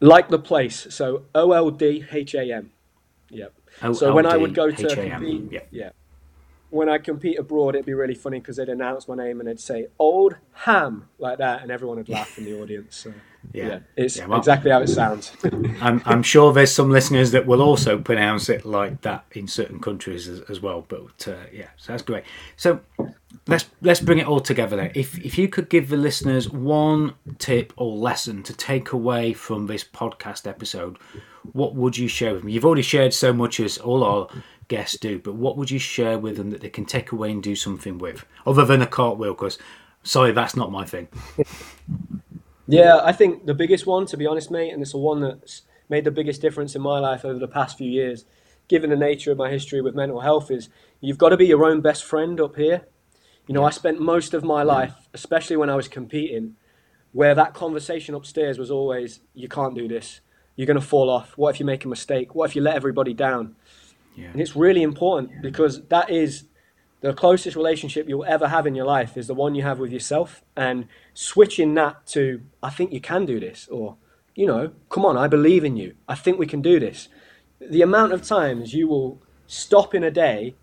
Like 0.00 0.28
the 0.28 0.38
place. 0.38 0.86
So 0.90 1.24
O 1.34 1.52
L 1.52 1.70
D 1.70 2.04
H 2.10 2.34
A 2.34 2.52
M. 2.52 2.70
Yep. 3.30 3.52
So 3.94 4.14
when 4.14 4.26
I 4.26 4.36
would 4.36 4.54
go 4.54 4.70
to 4.70 4.96
compete, 4.96 5.52
yep. 5.52 5.68
yeah, 5.70 5.90
when 6.70 6.88
I 6.88 6.98
compete 6.98 7.38
abroad, 7.38 7.74
it'd 7.74 7.86
be 7.86 7.94
really 7.94 8.14
funny 8.14 8.40
because 8.40 8.56
they'd 8.56 8.68
announce 8.68 9.08
my 9.08 9.14
name 9.14 9.40
and 9.40 9.48
they'd 9.48 9.60
say 9.60 9.86
"Old 9.98 10.36
Ham" 10.52 11.08
like 11.18 11.38
that, 11.38 11.62
and 11.62 11.70
everyone 11.70 11.98
would 11.98 12.08
laugh 12.08 12.36
in 12.38 12.44
the 12.44 12.60
audience. 12.60 12.96
So, 12.96 13.14
yeah. 13.52 13.66
yeah. 13.66 13.78
it's 13.96 14.16
yeah, 14.16 14.26
well, 14.26 14.38
exactly 14.38 14.70
how 14.70 14.80
it 14.80 14.88
sounds. 14.88 15.32
I'm, 15.80 16.02
I'm 16.04 16.22
sure 16.22 16.52
there's 16.52 16.72
some 16.72 16.90
listeners 16.90 17.30
that 17.30 17.46
will 17.46 17.62
also 17.62 17.98
pronounce 17.98 18.48
it 18.48 18.66
like 18.66 19.00
that 19.02 19.24
in 19.32 19.48
certain 19.48 19.80
countries 19.80 20.28
as, 20.28 20.40
as 20.50 20.60
well. 20.60 20.84
But 20.86 21.26
uh, 21.26 21.36
yeah, 21.52 21.68
so 21.76 21.92
that's 21.92 22.02
great. 22.02 22.24
So 22.56 22.80
let's 23.46 23.66
let's 23.80 24.00
bring 24.00 24.18
it 24.18 24.26
all 24.26 24.40
together 24.40 24.76
then. 24.76 24.92
If 24.94 25.18
if 25.18 25.38
you 25.38 25.48
could 25.48 25.70
give 25.70 25.88
the 25.88 25.96
listeners 25.96 26.50
one 26.50 27.14
tip 27.38 27.72
or 27.76 27.96
lesson 27.96 28.42
to 28.42 28.52
take 28.52 28.92
away 28.92 29.32
from 29.32 29.66
this 29.66 29.84
podcast 29.84 30.46
episode, 30.46 30.98
what 31.52 31.74
would 31.74 31.96
you 31.96 32.08
share 32.08 32.34
with 32.34 32.44
me? 32.44 32.52
You've 32.52 32.66
already 32.66 32.82
shared 32.82 33.14
so 33.14 33.32
much 33.32 33.58
as 33.58 33.78
all 33.78 34.04
our 34.04 34.28
guests 34.68 34.98
do, 34.98 35.18
but 35.18 35.34
what 35.34 35.56
would 35.56 35.70
you 35.70 35.78
share 35.78 36.18
with 36.18 36.36
them 36.36 36.50
that 36.50 36.60
they 36.60 36.70
can 36.70 36.84
take 36.84 37.10
away 37.12 37.30
and 37.30 37.42
do 37.42 37.56
something 37.56 37.98
with, 37.98 38.24
other 38.46 38.64
than 38.64 38.82
a 38.82 38.86
cartwheel? 38.86 39.34
Because, 39.34 39.58
sorry, 40.02 40.32
that's 40.32 40.56
not 40.56 40.70
my 40.70 40.84
thing. 40.84 41.08
yeah, 42.68 43.00
I 43.02 43.12
think 43.12 43.46
the 43.46 43.54
biggest 43.54 43.86
one, 43.86 44.06
to 44.06 44.16
be 44.16 44.26
honest, 44.26 44.50
mate, 44.50 44.72
and 44.72 44.82
it's 44.82 44.92
the 44.92 44.98
one 44.98 45.20
that's 45.20 45.62
made 45.88 46.04
the 46.04 46.10
biggest 46.10 46.40
difference 46.40 46.74
in 46.74 46.82
my 46.82 46.98
life 46.98 47.24
over 47.24 47.38
the 47.38 47.48
past 47.48 47.78
few 47.78 47.90
years, 47.90 48.24
given 48.68 48.90
the 48.90 48.96
nature 48.96 49.32
of 49.32 49.38
my 49.38 49.50
history 49.50 49.80
with 49.80 49.94
mental 49.94 50.20
health, 50.20 50.50
is 50.50 50.68
you've 51.00 51.18
got 51.18 51.30
to 51.30 51.36
be 51.36 51.46
your 51.46 51.64
own 51.64 51.80
best 51.80 52.04
friend 52.04 52.40
up 52.40 52.56
here. 52.56 52.82
You 53.46 53.54
know, 53.54 53.64
I 53.64 53.70
spent 53.70 53.98
most 53.98 54.34
of 54.34 54.44
my 54.44 54.62
life, 54.62 55.08
especially 55.14 55.56
when 55.56 55.70
I 55.70 55.76
was 55.76 55.88
competing, 55.88 56.56
where 57.12 57.34
that 57.34 57.54
conversation 57.54 58.14
upstairs 58.14 58.58
was 58.58 58.70
always, 58.70 59.20
you 59.34 59.48
can't 59.48 59.74
do 59.74 59.88
this. 59.88 60.20
You're 60.54 60.66
going 60.66 60.78
to 60.78 60.84
fall 60.84 61.08
off. 61.08 61.38
What 61.38 61.54
if 61.54 61.60
you 61.60 61.64
make 61.64 61.84
a 61.84 61.88
mistake? 61.88 62.34
What 62.34 62.50
if 62.50 62.56
you 62.56 62.62
let 62.62 62.74
everybody 62.74 63.14
down? 63.14 63.56
Yeah. 64.18 64.28
And 64.32 64.40
it's 64.40 64.56
really 64.56 64.82
important 64.82 65.42
because 65.42 65.82
that 65.88 66.10
is 66.10 66.44
the 67.00 67.14
closest 67.14 67.56
relationship 67.56 68.08
you'll 68.08 68.24
ever 68.24 68.48
have 68.48 68.66
in 68.66 68.74
your 68.74 68.86
life 68.86 69.16
is 69.16 69.26
the 69.28 69.34
one 69.34 69.54
you 69.54 69.62
have 69.62 69.78
with 69.78 69.92
yourself. 69.92 70.42
And 70.56 70.88
switching 71.14 71.74
that 71.74 72.06
to, 72.08 72.42
I 72.62 72.70
think 72.70 72.92
you 72.92 73.00
can 73.00 73.24
do 73.24 73.38
this, 73.38 73.68
or, 73.68 73.96
you 74.34 74.46
know, 74.46 74.72
come 74.90 75.04
on, 75.04 75.16
I 75.16 75.28
believe 75.28 75.64
in 75.64 75.76
you. 75.76 75.94
I 76.08 76.16
think 76.16 76.38
we 76.38 76.46
can 76.46 76.62
do 76.62 76.80
this. 76.80 77.08
The 77.60 77.82
amount 77.82 78.12
of 78.12 78.22
times 78.22 78.74
you 78.74 78.88
will 78.88 79.22
stop 79.46 79.94
in 79.94 80.02
a 80.02 80.10
day 80.10 80.56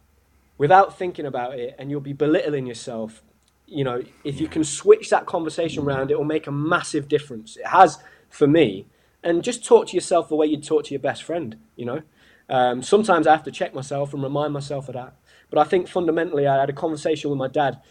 without 0.58 0.98
thinking 0.98 1.26
about 1.26 1.58
it 1.58 1.76
and 1.80 1.90
you'll 1.90 2.02
be 2.02 2.14
belittling 2.14 2.66
yourself 2.66 3.24
you 3.68 3.84
know, 3.84 4.04
if 4.24 4.40
you 4.40 4.48
can 4.48 4.64
switch 4.64 5.10
that 5.10 5.26
conversation 5.26 5.84
mm. 5.84 5.88
around, 5.88 6.12
it 6.12 6.18
will 6.18 6.26
make 6.26 6.48
a 6.48 6.52
massive 6.52 7.08
difference. 7.08 7.58
It 7.58 7.68
has 7.68 7.98
for 8.30 8.48
me. 8.48 8.88
And 9.24 9.44
just 9.44 9.66
talk 9.66 9.88
to 9.88 9.96
yourself 9.96 10.30
the 10.30 10.36
way 10.36 10.46
you'd 10.46 10.64
talk 10.64 10.86
to 10.86 10.94
your 10.94 11.02
best 11.02 11.24
friend, 11.24 11.58
you 11.76 11.86
know. 11.86 12.04
Um, 12.50 12.82
sometimes 12.84 13.28
I 13.28 13.32
have 13.32 13.44
to 13.44 13.52
check 13.52 13.74
myself 13.74 14.14
and 14.14 14.22
remind 14.22 14.54
myself 14.54 14.88
of 14.88 14.96
that. 14.96 15.16
But 15.50 15.60
I 15.60 15.64
think 15.64 15.88
fundamentally, 15.88 16.48
I 16.48 16.60
had 16.60 16.70
a 16.70 16.74
conversation 16.74 17.30
with 17.30 17.40
my 17.40 17.48
dad 17.48 17.82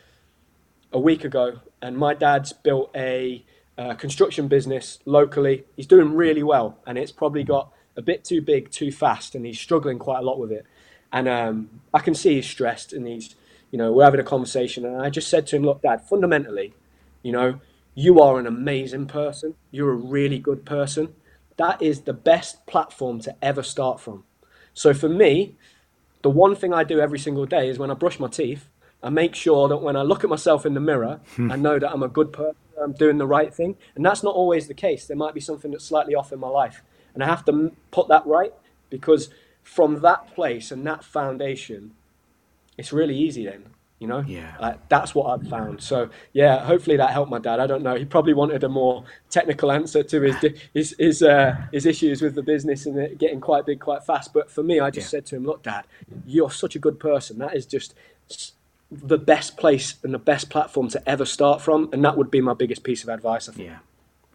a 0.93 0.99
week 0.99 1.25
ago, 1.25 1.61
and 1.83 1.97
my 1.97 2.15
dad's 2.15 2.53
built 2.53 2.91
a 2.95 3.45
uh, 3.77 3.95
construction 3.95 4.49
business 4.49 4.99
locally. 5.05 5.65
He's 5.77 5.87
doing 5.87 6.15
really 6.15 6.43
well, 6.43 6.79
and 6.87 6.99
it's 6.99 7.13
probably 7.13 7.45
got 7.45 7.73
a 7.97 8.03
bit 8.03 8.25
too 8.25 8.41
big, 8.41 8.71
too 8.71 8.93
fast, 8.93 9.35
and 9.35 9.45
he's 9.47 9.59
struggling 9.59 9.99
quite 9.99 10.19
a 10.19 10.23
lot 10.23 10.39
with 10.39 10.53
it. 10.53 10.67
And 11.13 11.29
um, 11.29 11.81
I 11.93 12.01
can 12.01 12.15
see 12.15 12.35
he's 12.35 12.47
stressed 12.47 12.93
and 12.93 13.07
he's 13.07 13.37
you 13.75 13.79
know, 13.79 13.91
we're 13.91 14.05
having 14.05 14.21
a 14.21 14.23
conversation, 14.23 14.85
and 14.85 15.03
I 15.03 15.11
just 15.11 15.29
said 15.29 15.49
to 15.49 15.57
him, 15.57 15.65
"Look, 15.65 15.83
Dad, 15.83 16.01
fundamentally, 16.01 16.75
you 17.25 17.33
know, 17.33 17.59
you 17.97 18.21
are 18.21 18.39
an 18.39 18.47
amazing 18.47 19.07
person. 19.07 19.57
You're 19.73 19.91
a 19.91 19.97
really 19.97 20.39
good 20.39 20.65
person. 20.65 21.13
That 21.57 21.83
is 21.83 22.03
the 22.03 22.13
best 22.13 22.67
platform 22.67 23.19
to 23.23 23.35
ever 23.43 23.65
start 23.65 23.99
from. 23.99 24.23
So 24.75 24.93
for 24.93 25.09
me, 25.09 25.57
the 26.23 26.31
one 26.31 26.55
thing 26.55 26.73
I 26.73 26.85
do 26.85 27.01
every 27.01 27.19
single 27.19 27.47
day 27.47 27.69
is 27.69 27.79
when 27.79 27.91
I 27.91 27.95
brush 27.95 28.19
my 28.19 28.29
teeth, 28.29 28.69
I 29.03 29.11
make 29.11 29.35
sure 29.35 29.69
that 29.69 29.79
when 29.79 29.97
I 29.97 30.03
look 30.03 30.25
at 30.25 30.31
myself 30.31 30.67
in 30.67 30.75
the 30.75 30.81
mirror, 30.81 31.21
hmm. 31.37 31.53
I 31.53 31.57
know 31.57 31.79
that 31.79 31.91
I'm 31.91 32.03
a 32.03 32.09
good 32.09 32.33
person, 32.33 32.57
I'm 32.83 32.93
doing 32.93 33.19
the 33.19 33.27
right 33.27 33.53
thing. 33.55 33.77
And 33.95 34.05
that's 34.05 34.23
not 34.23 34.35
always 34.35 34.67
the 34.67 34.75
case. 34.75 35.07
There 35.07 35.17
might 35.17 35.35
be 35.35 35.41
something 35.41 35.71
that's 35.71 35.85
slightly 35.85 36.15
off 36.15 36.33
in 36.33 36.41
my 36.41 36.49
life. 36.49 36.83
And 37.13 37.23
I 37.23 37.27
have 37.27 37.45
to 37.47 37.73
put 37.91 38.09
that 38.09 38.27
right 38.27 38.53
because 38.91 39.29
from 39.63 40.01
that 40.01 40.35
place 40.35 40.71
and 40.71 40.87
that 40.87 41.05
foundation, 41.05 41.93
it's 42.77 42.93
really 42.93 43.17
easy 43.17 43.45
then 43.45 43.74
you 43.99 44.07
know? 44.07 44.25
Yeah. 44.27 44.55
Uh, 44.59 44.75
that's 44.89 45.15
what 45.15 45.27
i've 45.27 45.49
found. 45.49 45.83
So 45.83 46.11
yeah 46.33 46.65
hopefully 46.65 46.97
that 46.97 47.11
helped 47.11 47.31
my 47.31 47.39
dad. 47.39 47.61
I 47.61 47.67
don't 47.67 47.83
know. 47.83 47.95
He 47.95 48.05
probably 48.05 48.35
wanted 48.35 48.65
a 48.65 48.69
more 48.69 49.05
technical 49.31 49.71
answer 49.71 50.03
to 50.03 50.21
his 50.21 50.37
his 50.73 50.95
his, 50.99 51.23
uh, 51.23 51.57
his 51.73 51.87
issues 51.87 52.23
with 52.23 52.35
the 52.35 52.43
business 52.43 52.87
and 52.87 52.99
it 52.99 53.19
getting 53.19 53.41
quite 53.41 53.67
big 53.67 53.81
quite 53.81 54.05
fast. 54.05 54.33
But 54.33 54.51
for 54.51 54.63
me 54.63 54.81
i 54.81 54.91
just 54.91 55.07
yeah. 55.07 55.19
said 55.19 55.27
to 55.27 55.37
him 55.37 55.45
look 55.45 55.63
dad 55.63 55.85
you're 56.27 56.51
such 56.51 56.77
a 56.77 56.79
good 56.79 56.99
person. 57.01 57.39
That 57.39 57.57
is 57.57 57.67
just 57.67 57.95
the 58.91 59.19
best 59.19 59.57
place 59.57 59.97
and 60.03 60.15
the 60.15 60.19
best 60.19 60.51
platform 60.51 60.89
to 60.89 61.09
ever 61.09 61.25
start 61.25 61.61
from. 61.61 61.89
And 61.93 62.05
that 62.05 62.17
would 62.17 62.31
be 62.31 62.41
my 62.41 62.55
biggest 62.55 62.85
piece 62.85 63.03
of 63.03 63.09
advice 63.09 63.49
i 63.49 63.53
think. 63.53 63.69
Yeah. 63.69 63.79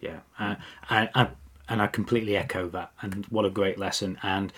Yeah. 0.01 0.20
Uh, 0.39 0.55
I, 0.89 1.10
I, 1.14 1.28
and 1.68 1.82
i 1.82 1.88
completely 1.88 2.36
echo 2.36 2.68
that. 2.70 2.91
And 3.01 3.26
what 3.26 3.45
a 3.45 3.49
great 3.49 3.78
lesson. 3.78 4.18
And 4.24 4.51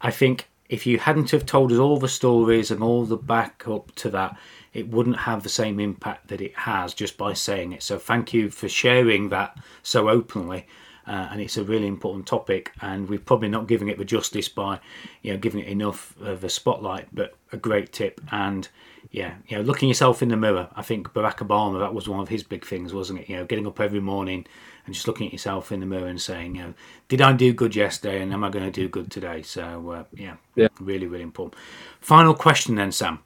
i 0.00 0.10
think 0.10 0.48
if 0.72 0.86
you 0.86 0.98
hadn't 0.98 1.32
have 1.32 1.44
told 1.44 1.70
us 1.70 1.78
all 1.78 1.98
the 1.98 2.08
stories 2.08 2.70
and 2.70 2.82
all 2.82 3.04
the 3.04 3.16
backup 3.18 3.94
to 3.94 4.08
that, 4.08 4.38
it 4.72 4.88
wouldn't 4.88 5.18
have 5.18 5.42
the 5.42 5.48
same 5.50 5.78
impact 5.78 6.28
that 6.28 6.40
it 6.40 6.56
has 6.56 6.94
just 6.94 7.18
by 7.18 7.34
saying 7.34 7.72
it. 7.72 7.82
So 7.82 7.98
thank 7.98 8.32
you 8.32 8.48
for 8.48 8.70
sharing 8.70 9.28
that 9.28 9.54
so 9.82 10.08
openly. 10.08 10.66
Uh, 11.06 11.28
and 11.30 11.42
it's 11.42 11.58
a 11.58 11.64
really 11.64 11.86
important 11.86 12.26
topic, 12.26 12.72
and 12.80 13.06
we're 13.06 13.18
probably 13.18 13.50
not 13.50 13.66
giving 13.66 13.88
it 13.88 13.98
the 13.98 14.04
justice 14.04 14.48
by, 14.48 14.80
you 15.20 15.32
know, 15.32 15.38
giving 15.38 15.60
it 15.60 15.68
enough 15.68 16.16
of 16.22 16.42
a 16.42 16.48
spotlight. 16.48 17.06
But 17.12 17.34
a 17.52 17.58
great 17.58 17.92
tip, 17.92 18.18
and 18.30 18.66
yeah, 19.12 19.34
you 19.46 19.58
know, 19.58 19.62
looking 19.62 19.88
yourself 19.88 20.22
in 20.22 20.30
the 20.30 20.38
mirror. 20.38 20.68
I 20.74 20.80
think 20.80 21.12
Barack 21.12 21.36
Obama 21.46 21.78
that 21.80 21.92
was 21.92 22.08
one 22.08 22.20
of 22.20 22.30
his 22.30 22.42
big 22.42 22.64
things, 22.64 22.94
wasn't 22.94 23.20
it? 23.20 23.28
You 23.28 23.36
know, 23.36 23.44
getting 23.44 23.66
up 23.66 23.78
every 23.78 24.00
morning 24.00 24.46
and 24.86 24.94
just 24.94 25.06
looking 25.06 25.26
at 25.26 25.32
yourself 25.34 25.70
in 25.70 25.80
the 25.80 25.86
mirror 25.86 26.06
and 26.06 26.20
saying, 26.20 26.56
you 26.56 26.62
know, 26.62 26.74
did 27.08 27.20
I 27.20 27.34
do 27.34 27.52
good 27.52 27.76
yesterday 27.76 28.22
and 28.22 28.32
am 28.32 28.42
I 28.42 28.48
going 28.48 28.64
to 28.64 28.70
do 28.70 28.88
good 28.88 29.10
today? 29.10 29.42
So, 29.42 29.90
uh, 29.90 30.04
yeah, 30.14 30.36
yeah, 30.56 30.68
really, 30.80 31.06
really 31.06 31.22
important. 31.22 31.60
Final 32.00 32.32
question 32.32 32.76
then, 32.76 32.90
Sam. 32.90 33.18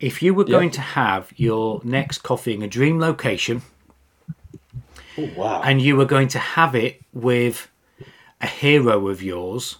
If 0.00 0.20
you 0.20 0.34
were 0.34 0.44
yeah. 0.44 0.50
going 0.50 0.70
to 0.72 0.80
have 0.80 1.32
your 1.36 1.80
next 1.84 2.18
coffee 2.24 2.52
in 2.52 2.62
a 2.62 2.68
dream 2.68 2.98
location, 2.98 3.62
oh, 5.16 5.30
wow. 5.36 5.62
and 5.62 5.80
you 5.80 5.94
were 5.94 6.06
going 6.06 6.28
to 6.28 6.40
have 6.40 6.74
it 6.74 7.00
with 7.12 7.70
a 8.40 8.48
hero 8.48 9.06
of 9.06 9.22
yours, 9.22 9.78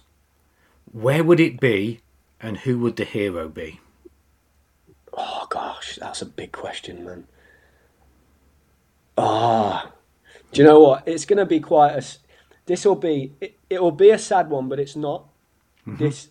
where 0.93 1.25
would 1.25 1.41
it 1.41 1.59
be 1.59 1.99
and 2.39 2.59
who 2.59 2.79
would 2.79 2.95
the 2.95 3.03
hero 3.03 3.49
be? 3.49 3.81
Oh, 5.15 5.47
gosh, 5.49 5.97
that's 6.01 6.21
a 6.21 6.25
big 6.25 6.51
question, 6.51 7.05
man. 7.05 7.27
Ah. 9.17 9.85
Oh 9.87 9.93
do 10.51 10.61
you 10.61 10.67
know 10.67 10.79
what? 10.79 11.07
It's 11.07 11.25
going 11.25 11.37
to 11.37 11.45
be 11.45 11.59
quite 11.59 11.93
a. 11.93 12.05
This 12.65 12.85
will 12.85 12.95
be. 12.95 13.33
It, 13.41 13.57
it 13.69 13.81
will 13.81 13.91
be 13.91 14.11
a 14.11 14.19
sad 14.19 14.49
one, 14.49 14.69
but 14.69 14.79
it's 14.79 14.95
not. 14.95 15.25
Mm-hmm. 15.87 16.03
This, 16.03 16.29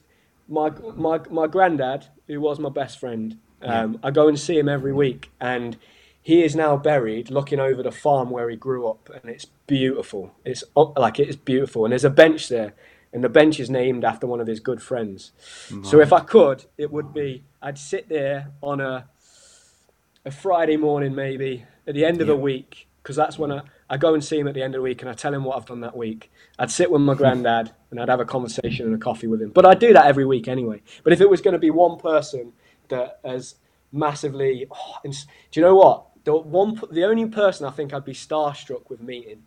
my 0.48 0.70
my 0.96 1.20
my 1.30 1.46
granddad, 1.46 2.06
who 2.26 2.40
was 2.40 2.58
my 2.58 2.70
best 2.70 2.98
friend. 2.98 3.38
Um, 3.60 3.94
yeah. 3.94 3.98
I 4.04 4.10
go 4.10 4.28
and 4.28 4.38
see 4.38 4.58
him 4.58 4.68
every 4.68 4.92
week, 4.92 5.30
and 5.40 5.76
he 6.20 6.42
is 6.42 6.54
now 6.56 6.76
buried, 6.76 7.30
looking 7.30 7.60
over 7.60 7.82
the 7.82 7.92
farm 7.92 8.30
where 8.30 8.48
he 8.48 8.56
grew 8.56 8.88
up, 8.88 9.10
and 9.10 9.30
it's 9.30 9.46
beautiful. 9.66 10.32
It's 10.44 10.64
like 10.76 11.18
it 11.18 11.28
is 11.28 11.36
beautiful, 11.36 11.84
and 11.84 11.92
there's 11.92 12.04
a 12.04 12.10
bench 12.10 12.48
there, 12.48 12.74
and 13.12 13.22
the 13.22 13.28
bench 13.28 13.60
is 13.60 13.68
named 13.68 14.04
after 14.04 14.26
one 14.26 14.40
of 14.40 14.46
his 14.46 14.60
good 14.60 14.82
friends. 14.82 15.32
So 15.84 16.00
if 16.00 16.12
I 16.12 16.20
could, 16.20 16.64
it 16.78 16.90
would 16.90 17.12
be 17.12 17.44
I'd 17.60 17.78
sit 17.78 18.08
there 18.08 18.52
on 18.62 18.80
a 18.80 19.08
a 20.24 20.30
Friday 20.30 20.76
morning, 20.76 21.14
maybe 21.14 21.64
at 21.86 21.94
the 21.94 22.04
end 22.04 22.20
of 22.20 22.28
yeah. 22.28 22.34
the 22.34 22.40
week, 22.40 22.86
because 23.02 23.16
that's 23.16 23.38
when 23.38 23.50
I 23.52 23.62
I 23.92 23.98
go 23.98 24.14
and 24.14 24.24
see 24.24 24.38
him 24.38 24.48
at 24.48 24.54
the 24.54 24.62
end 24.62 24.74
of 24.74 24.78
the 24.78 24.82
week 24.82 25.02
and 25.02 25.10
I 25.10 25.12
tell 25.12 25.34
him 25.34 25.44
what 25.44 25.54
I've 25.54 25.66
done 25.66 25.80
that 25.80 25.94
week. 25.94 26.32
I'd 26.58 26.70
sit 26.70 26.90
with 26.90 27.02
my 27.02 27.12
granddad 27.20 27.72
and 27.90 28.00
I'd 28.00 28.08
have 28.08 28.20
a 28.20 28.24
conversation 28.24 28.86
and 28.86 28.94
a 28.94 28.98
coffee 28.98 29.26
with 29.26 29.42
him. 29.42 29.50
But 29.50 29.66
I 29.66 29.74
do 29.74 29.92
that 29.92 30.06
every 30.06 30.24
week 30.24 30.48
anyway. 30.48 30.80
But 31.04 31.12
if 31.12 31.20
it 31.20 31.28
was 31.28 31.42
going 31.42 31.52
to 31.52 31.58
be 31.58 31.68
one 31.68 31.98
person 31.98 32.54
that 32.88 33.20
has 33.22 33.56
massively, 33.92 34.66
oh, 34.70 34.96
do 35.04 35.12
you 35.52 35.60
know 35.60 35.76
what? 35.76 36.06
The 36.24 36.34
one, 36.34 36.80
the 36.90 37.04
only 37.04 37.26
person 37.26 37.66
I 37.66 37.70
think 37.70 37.92
I'd 37.92 38.06
be 38.06 38.14
starstruck 38.14 38.88
with 38.88 39.02
meeting, 39.02 39.42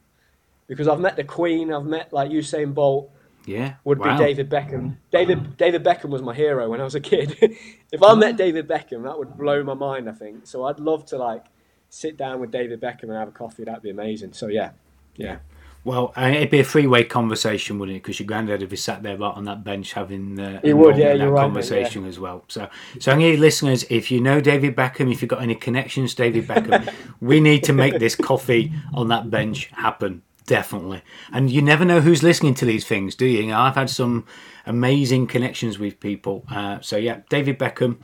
because 0.68 0.88
I've 0.88 1.00
met 1.00 1.16
the 1.16 1.24
Queen, 1.24 1.74
I've 1.74 1.86
met 1.86 2.14
like 2.14 2.30
Usain 2.30 2.72
Bolt. 2.72 3.10
Yeah, 3.46 3.76
would 3.84 4.00
wow. 4.00 4.18
be 4.18 4.24
David 4.24 4.50
Beckham. 4.50 4.98
David 5.12 5.58
David 5.58 5.84
Beckham 5.84 6.10
was 6.10 6.22
my 6.22 6.34
hero 6.34 6.70
when 6.70 6.82
I 6.82 6.84
was 6.84 6.96
a 6.96 7.00
kid. 7.00 7.38
if 7.92 8.02
I 8.02 8.16
met 8.16 8.38
David 8.38 8.68
Beckham, 8.68 9.04
that 9.04 9.18
would 9.18 9.38
blow 9.38 9.64
my 9.64 9.76
mind. 9.76 10.10
I 10.10 10.14
think 10.14 10.48
so. 10.48 10.66
I'd 10.66 10.80
love 10.80 11.06
to 11.08 11.18
like 11.18 11.46
sit 11.90 12.18
down 12.18 12.40
with 12.40 12.52
David 12.52 12.82
Beckham 12.82 13.04
and 13.04 13.14
have 13.14 13.28
a 13.28 13.32
coffee. 13.32 13.64
That'd 13.64 13.84
be 13.84 13.92
amazing. 13.92 14.34
So 14.34 14.48
yeah, 14.48 14.72
yeah. 15.16 15.38
Well, 15.86 16.14
it'd 16.18 16.50
be 16.50 16.60
a 16.60 16.64
three-way 16.64 17.04
conversation, 17.04 17.78
wouldn't 17.78 17.98
it? 17.98 18.02
Because 18.02 18.20
your 18.20 18.26
granddad 18.26 18.60
would 18.62 18.72
be 18.72 18.76
sat 18.76 19.04
there 19.04 19.18
right 19.18 19.36
on 19.36 19.46
that 19.46 19.64
bench 19.64 19.94
having 19.94 20.40
uh, 20.40 20.60
he 20.64 20.74
would, 20.74 20.98
yeah, 20.98 21.16
that 21.16 21.36
conversation 21.36 22.02
right, 22.02 22.08
yeah. 22.08 22.10
as 22.10 22.20
well. 22.20 22.44
So, 22.48 22.68
so 23.00 23.12
any 23.12 23.38
listeners, 23.38 23.86
if 23.92 24.10
you 24.10 24.20
know 24.20 24.42
David 24.42 24.76
Beckham, 24.76 25.12
if 25.12 25.22
you've 25.22 25.30
got 25.30 25.44
any 25.44 25.54
connections, 25.54 26.16
David 26.16 26.48
Beckham, 26.48 26.92
we 27.22 27.40
need 27.40 27.64
to 27.66 27.74
make 27.74 28.00
this 28.00 28.16
coffee 28.16 28.74
on 28.96 29.10
that 29.10 29.30
bench 29.30 29.68
happen. 29.74 30.24
Definitely, 30.46 31.02
and 31.32 31.50
you 31.50 31.62
never 31.62 31.86
know 31.86 32.02
who's 32.02 32.22
listening 32.22 32.54
to 32.56 32.66
these 32.66 32.86
things, 32.86 33.16
do 33.16 33.26
you? 33.26 33.42
you 33.42 33.48
know, 33.48 33.60
I've 33.60 33.76
had 33.76 33.90
some 33.90 34.28
amazing 34.66 35.28
connections 35.28 35.80
with 35.80 36.00
people. 36.00 36.44
Uh, 36.50 36.80
so 36.82 36.98
yeah, 36.98 37.22
David 37.30 37.58
Beckham, 37.58 37.98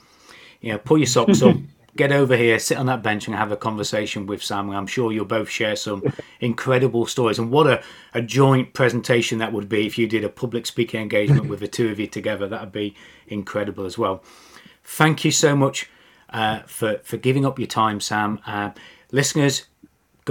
you 0.59 0.71
know, 0.71 0.79
pull 0.79 0.97
your 0.97 1.07
socks 1.07 1.41
up. 1.41 1.55
get 1.95 2.11
over 2.11 2.35
here, 2.37 2.57
sit 2.57 2.77
on 2.77 2.85
that 2.85 3.03
bench, 3.03 3.27
and 3.27 3.35
have 3.35 3.51
a 3.51 3.57
conversation 3.57 4.25
with 4.25 4.43
Sam. 4.43 4.69
I'm 4.71 4.87
sure 4.87 5.11
you'll 5.11 5.25
both 5.25 5.49
share 5.49 5.75
some 5.75 6.03
incredible 6.39 7.05
stories. 7.05 7.39
And 7.39 7.51
what 7.51 7.67
a, 7.67 7.83
a 8.13 8.21
joint 8.21 8.73
presentation 8.73 9.39
that 9.39 9.53
would 9.53 9.69
be 9.69 9.85
if 9.85 9.97
you 9.97 10.07
did 10.07 10.23
a 10.23 10.29
public 10.29 10.65
speaking 10.65 11.01
engagement 11.01 11.47
with 11.47 11.59
the 11.59 11.67
two 11.67 11.89
of 11.89 11.99
you 11.99 12.07
together. 12.07 12.47
That 12.47 12.61
would 12.61 12.71
be 12.71 12.95
incredible 13.27 13.85
as 13.85 13.97
well. 13.97 14.23
Thank 14.83 15.25
you 15.25 15.31
so 15.31 15.55
much 15.55 15.89
uh, 16.29 16.59
for, 16.61 16.99
for 17.03 17.17
giving 17.17 17.45
up 17.45 17.59
your 17.59 17.67
time, 17.67 17.99
Sam. 17.99 18.39
Uh, 18.45 18.71
listeners, 19.11 19.65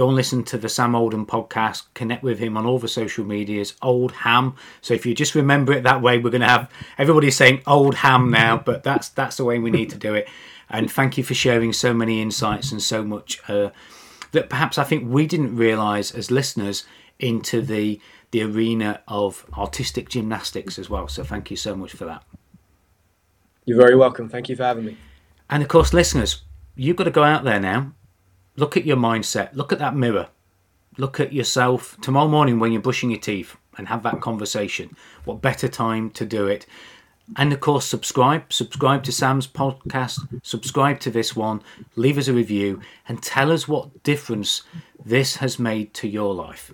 go 0.01 0.07
and 0.07 0.15
listen 0.15 0.43
to 0.43 0.57
the 0.57 0.67
Sam 0.67 0.95
Oldham 0.95 1.27
podcast. 1.27 1.83
Connect 1.93 2.23
with 2.23 2.39
him 2.39 2.57
on 2.57 2.65
all 2.65 2.79
the 2.79 2.87
social 2.87 3.23
medias. 3.23 3.75
Old 3.83 4.11
Ham. 4.11 4.55
So 4.81 4.95
if 4.95 5.05
you 5.05 5.13
just 5.13 5.35
remember 5.35 5.73
it 5.73 5.83
that 5.83 6.01
way, 6.01 6.17
we're 6.17 6.31
going 6.31 6.41
to 6.41 6.47
have 6.47 6.71
everybody 6.97 7.29
saying 7.29 7.61
Old 7.67 7.93
Ham 7.93 8.31
now, 8.31 8.57
but 8.57 8.81
that's 8.81 9.09
that's 9.09 9.37
the 9.37 9.45
way 9.45 9.59
we 9.59 9.69
need 9.69 9.91
to 9.91 9.99
do 9.99 10.15
it. 10.15 10.27
And 10.71 10.91
thank 10.91 11.19
you 11.19 11.23
for 11.23 11.35
sharing 11.35 11.71
so 11.71 11.93
many 11.93 12.19
insights 12.19 12.71
and 12.71 12.81
so 12.81 13.03
much 13.03 13.39
uh, 13.47 13.69
that 14.31 14.49
perhaps 14.49 14.79
I 14.79 14.85
think 14.85 15.07
we 15.07 15.27
didn't 15.27 15.55
realise 15.55 16.15
as 16.15 16.31
listeners 16.31 16.83
into 17.19 17.61
the 17.61 18.01
the 18.31 18.41
arena 18.41 19.01
of 19.07 19.45
artistic 19.55 20.09
gymnastics 20.09 20.79
as 20.79 20.89
well. 20.89 21.09
So 21.09 21.23
thank 21.23 21.51
you 21.51 21.57
so 21.57 21.75
much 21.75 21.91
for 21.91 22.05
that. 22.05 22.23
You're 23.65 23.77
very 23.77 23.95
welcome. 23.95 24.29
Thank 24.29 24.49
you 24.49 24.55
for 24.55 24.63
having 24.63 24.85
me. 24.85 24.97
And 25.47 25.61
of 25.61 25.69
course, 25.69 25.93
listeners, 25.93 26.41
you've 26.75 26.95
got 26.95 27.03
to 27.03 27.11
go 27.11 27.23
out 27.23 27.43
there 27.43 27.59
now. 27.59 27.93
Look 28.55 28.75
at 28.75 28.85
your 28.85 28.97
mindset. 28.97 29.53
Look 29.53 29.71
at 29.71 29.79
that 29.79 29.95
mirror. 29.95 30.27
Look 30.97 31.19
at 31.19 31.33
yourself 31.33 31.97
tomorrow 32.01 32.27
morning 32.27 32.59
when 32.59 32.71
you're 32.71 32.81
brushing 32.81 33.11
your 33.11 33.19
teeth 33.19 33.55
and 33.77 33.87
have 33.87 34.03
that 34.03 34.19
conversation. 34.19 34.95
What 35.23 35.41
better 35.41 35.67
time 35.67 36.09
to 36.11 36.25
do 36.25 36.47
it? 36.47 36.65
And 37.37 37.53
of 37.53 37.61
course, 37.61 37.85
subscribe. 37.85 38.51
Subscribe 38.51 39.03
to 39.03 39.11
Sam's 39.11 39.47
podcast. 39.47 40.27
Subscribe 40.43 40.99
to 40.99 41.09
this 41.09 41.35
one. 41.35 41.61
Leave 41.95 42.17
us 42.17 42.27
a 42.27 42.33
review 42.33 42.81
and 43.07 43.23
tell 43.23 43.51
us 43.51 43.67
what 43.67 44.03
difference 44.03 44.63
this 45.03 45.37
has 45.37 45.57
made 45.57 45.93
to 45.95 46.09
your 46.09 46.33
life. 46.33 46.73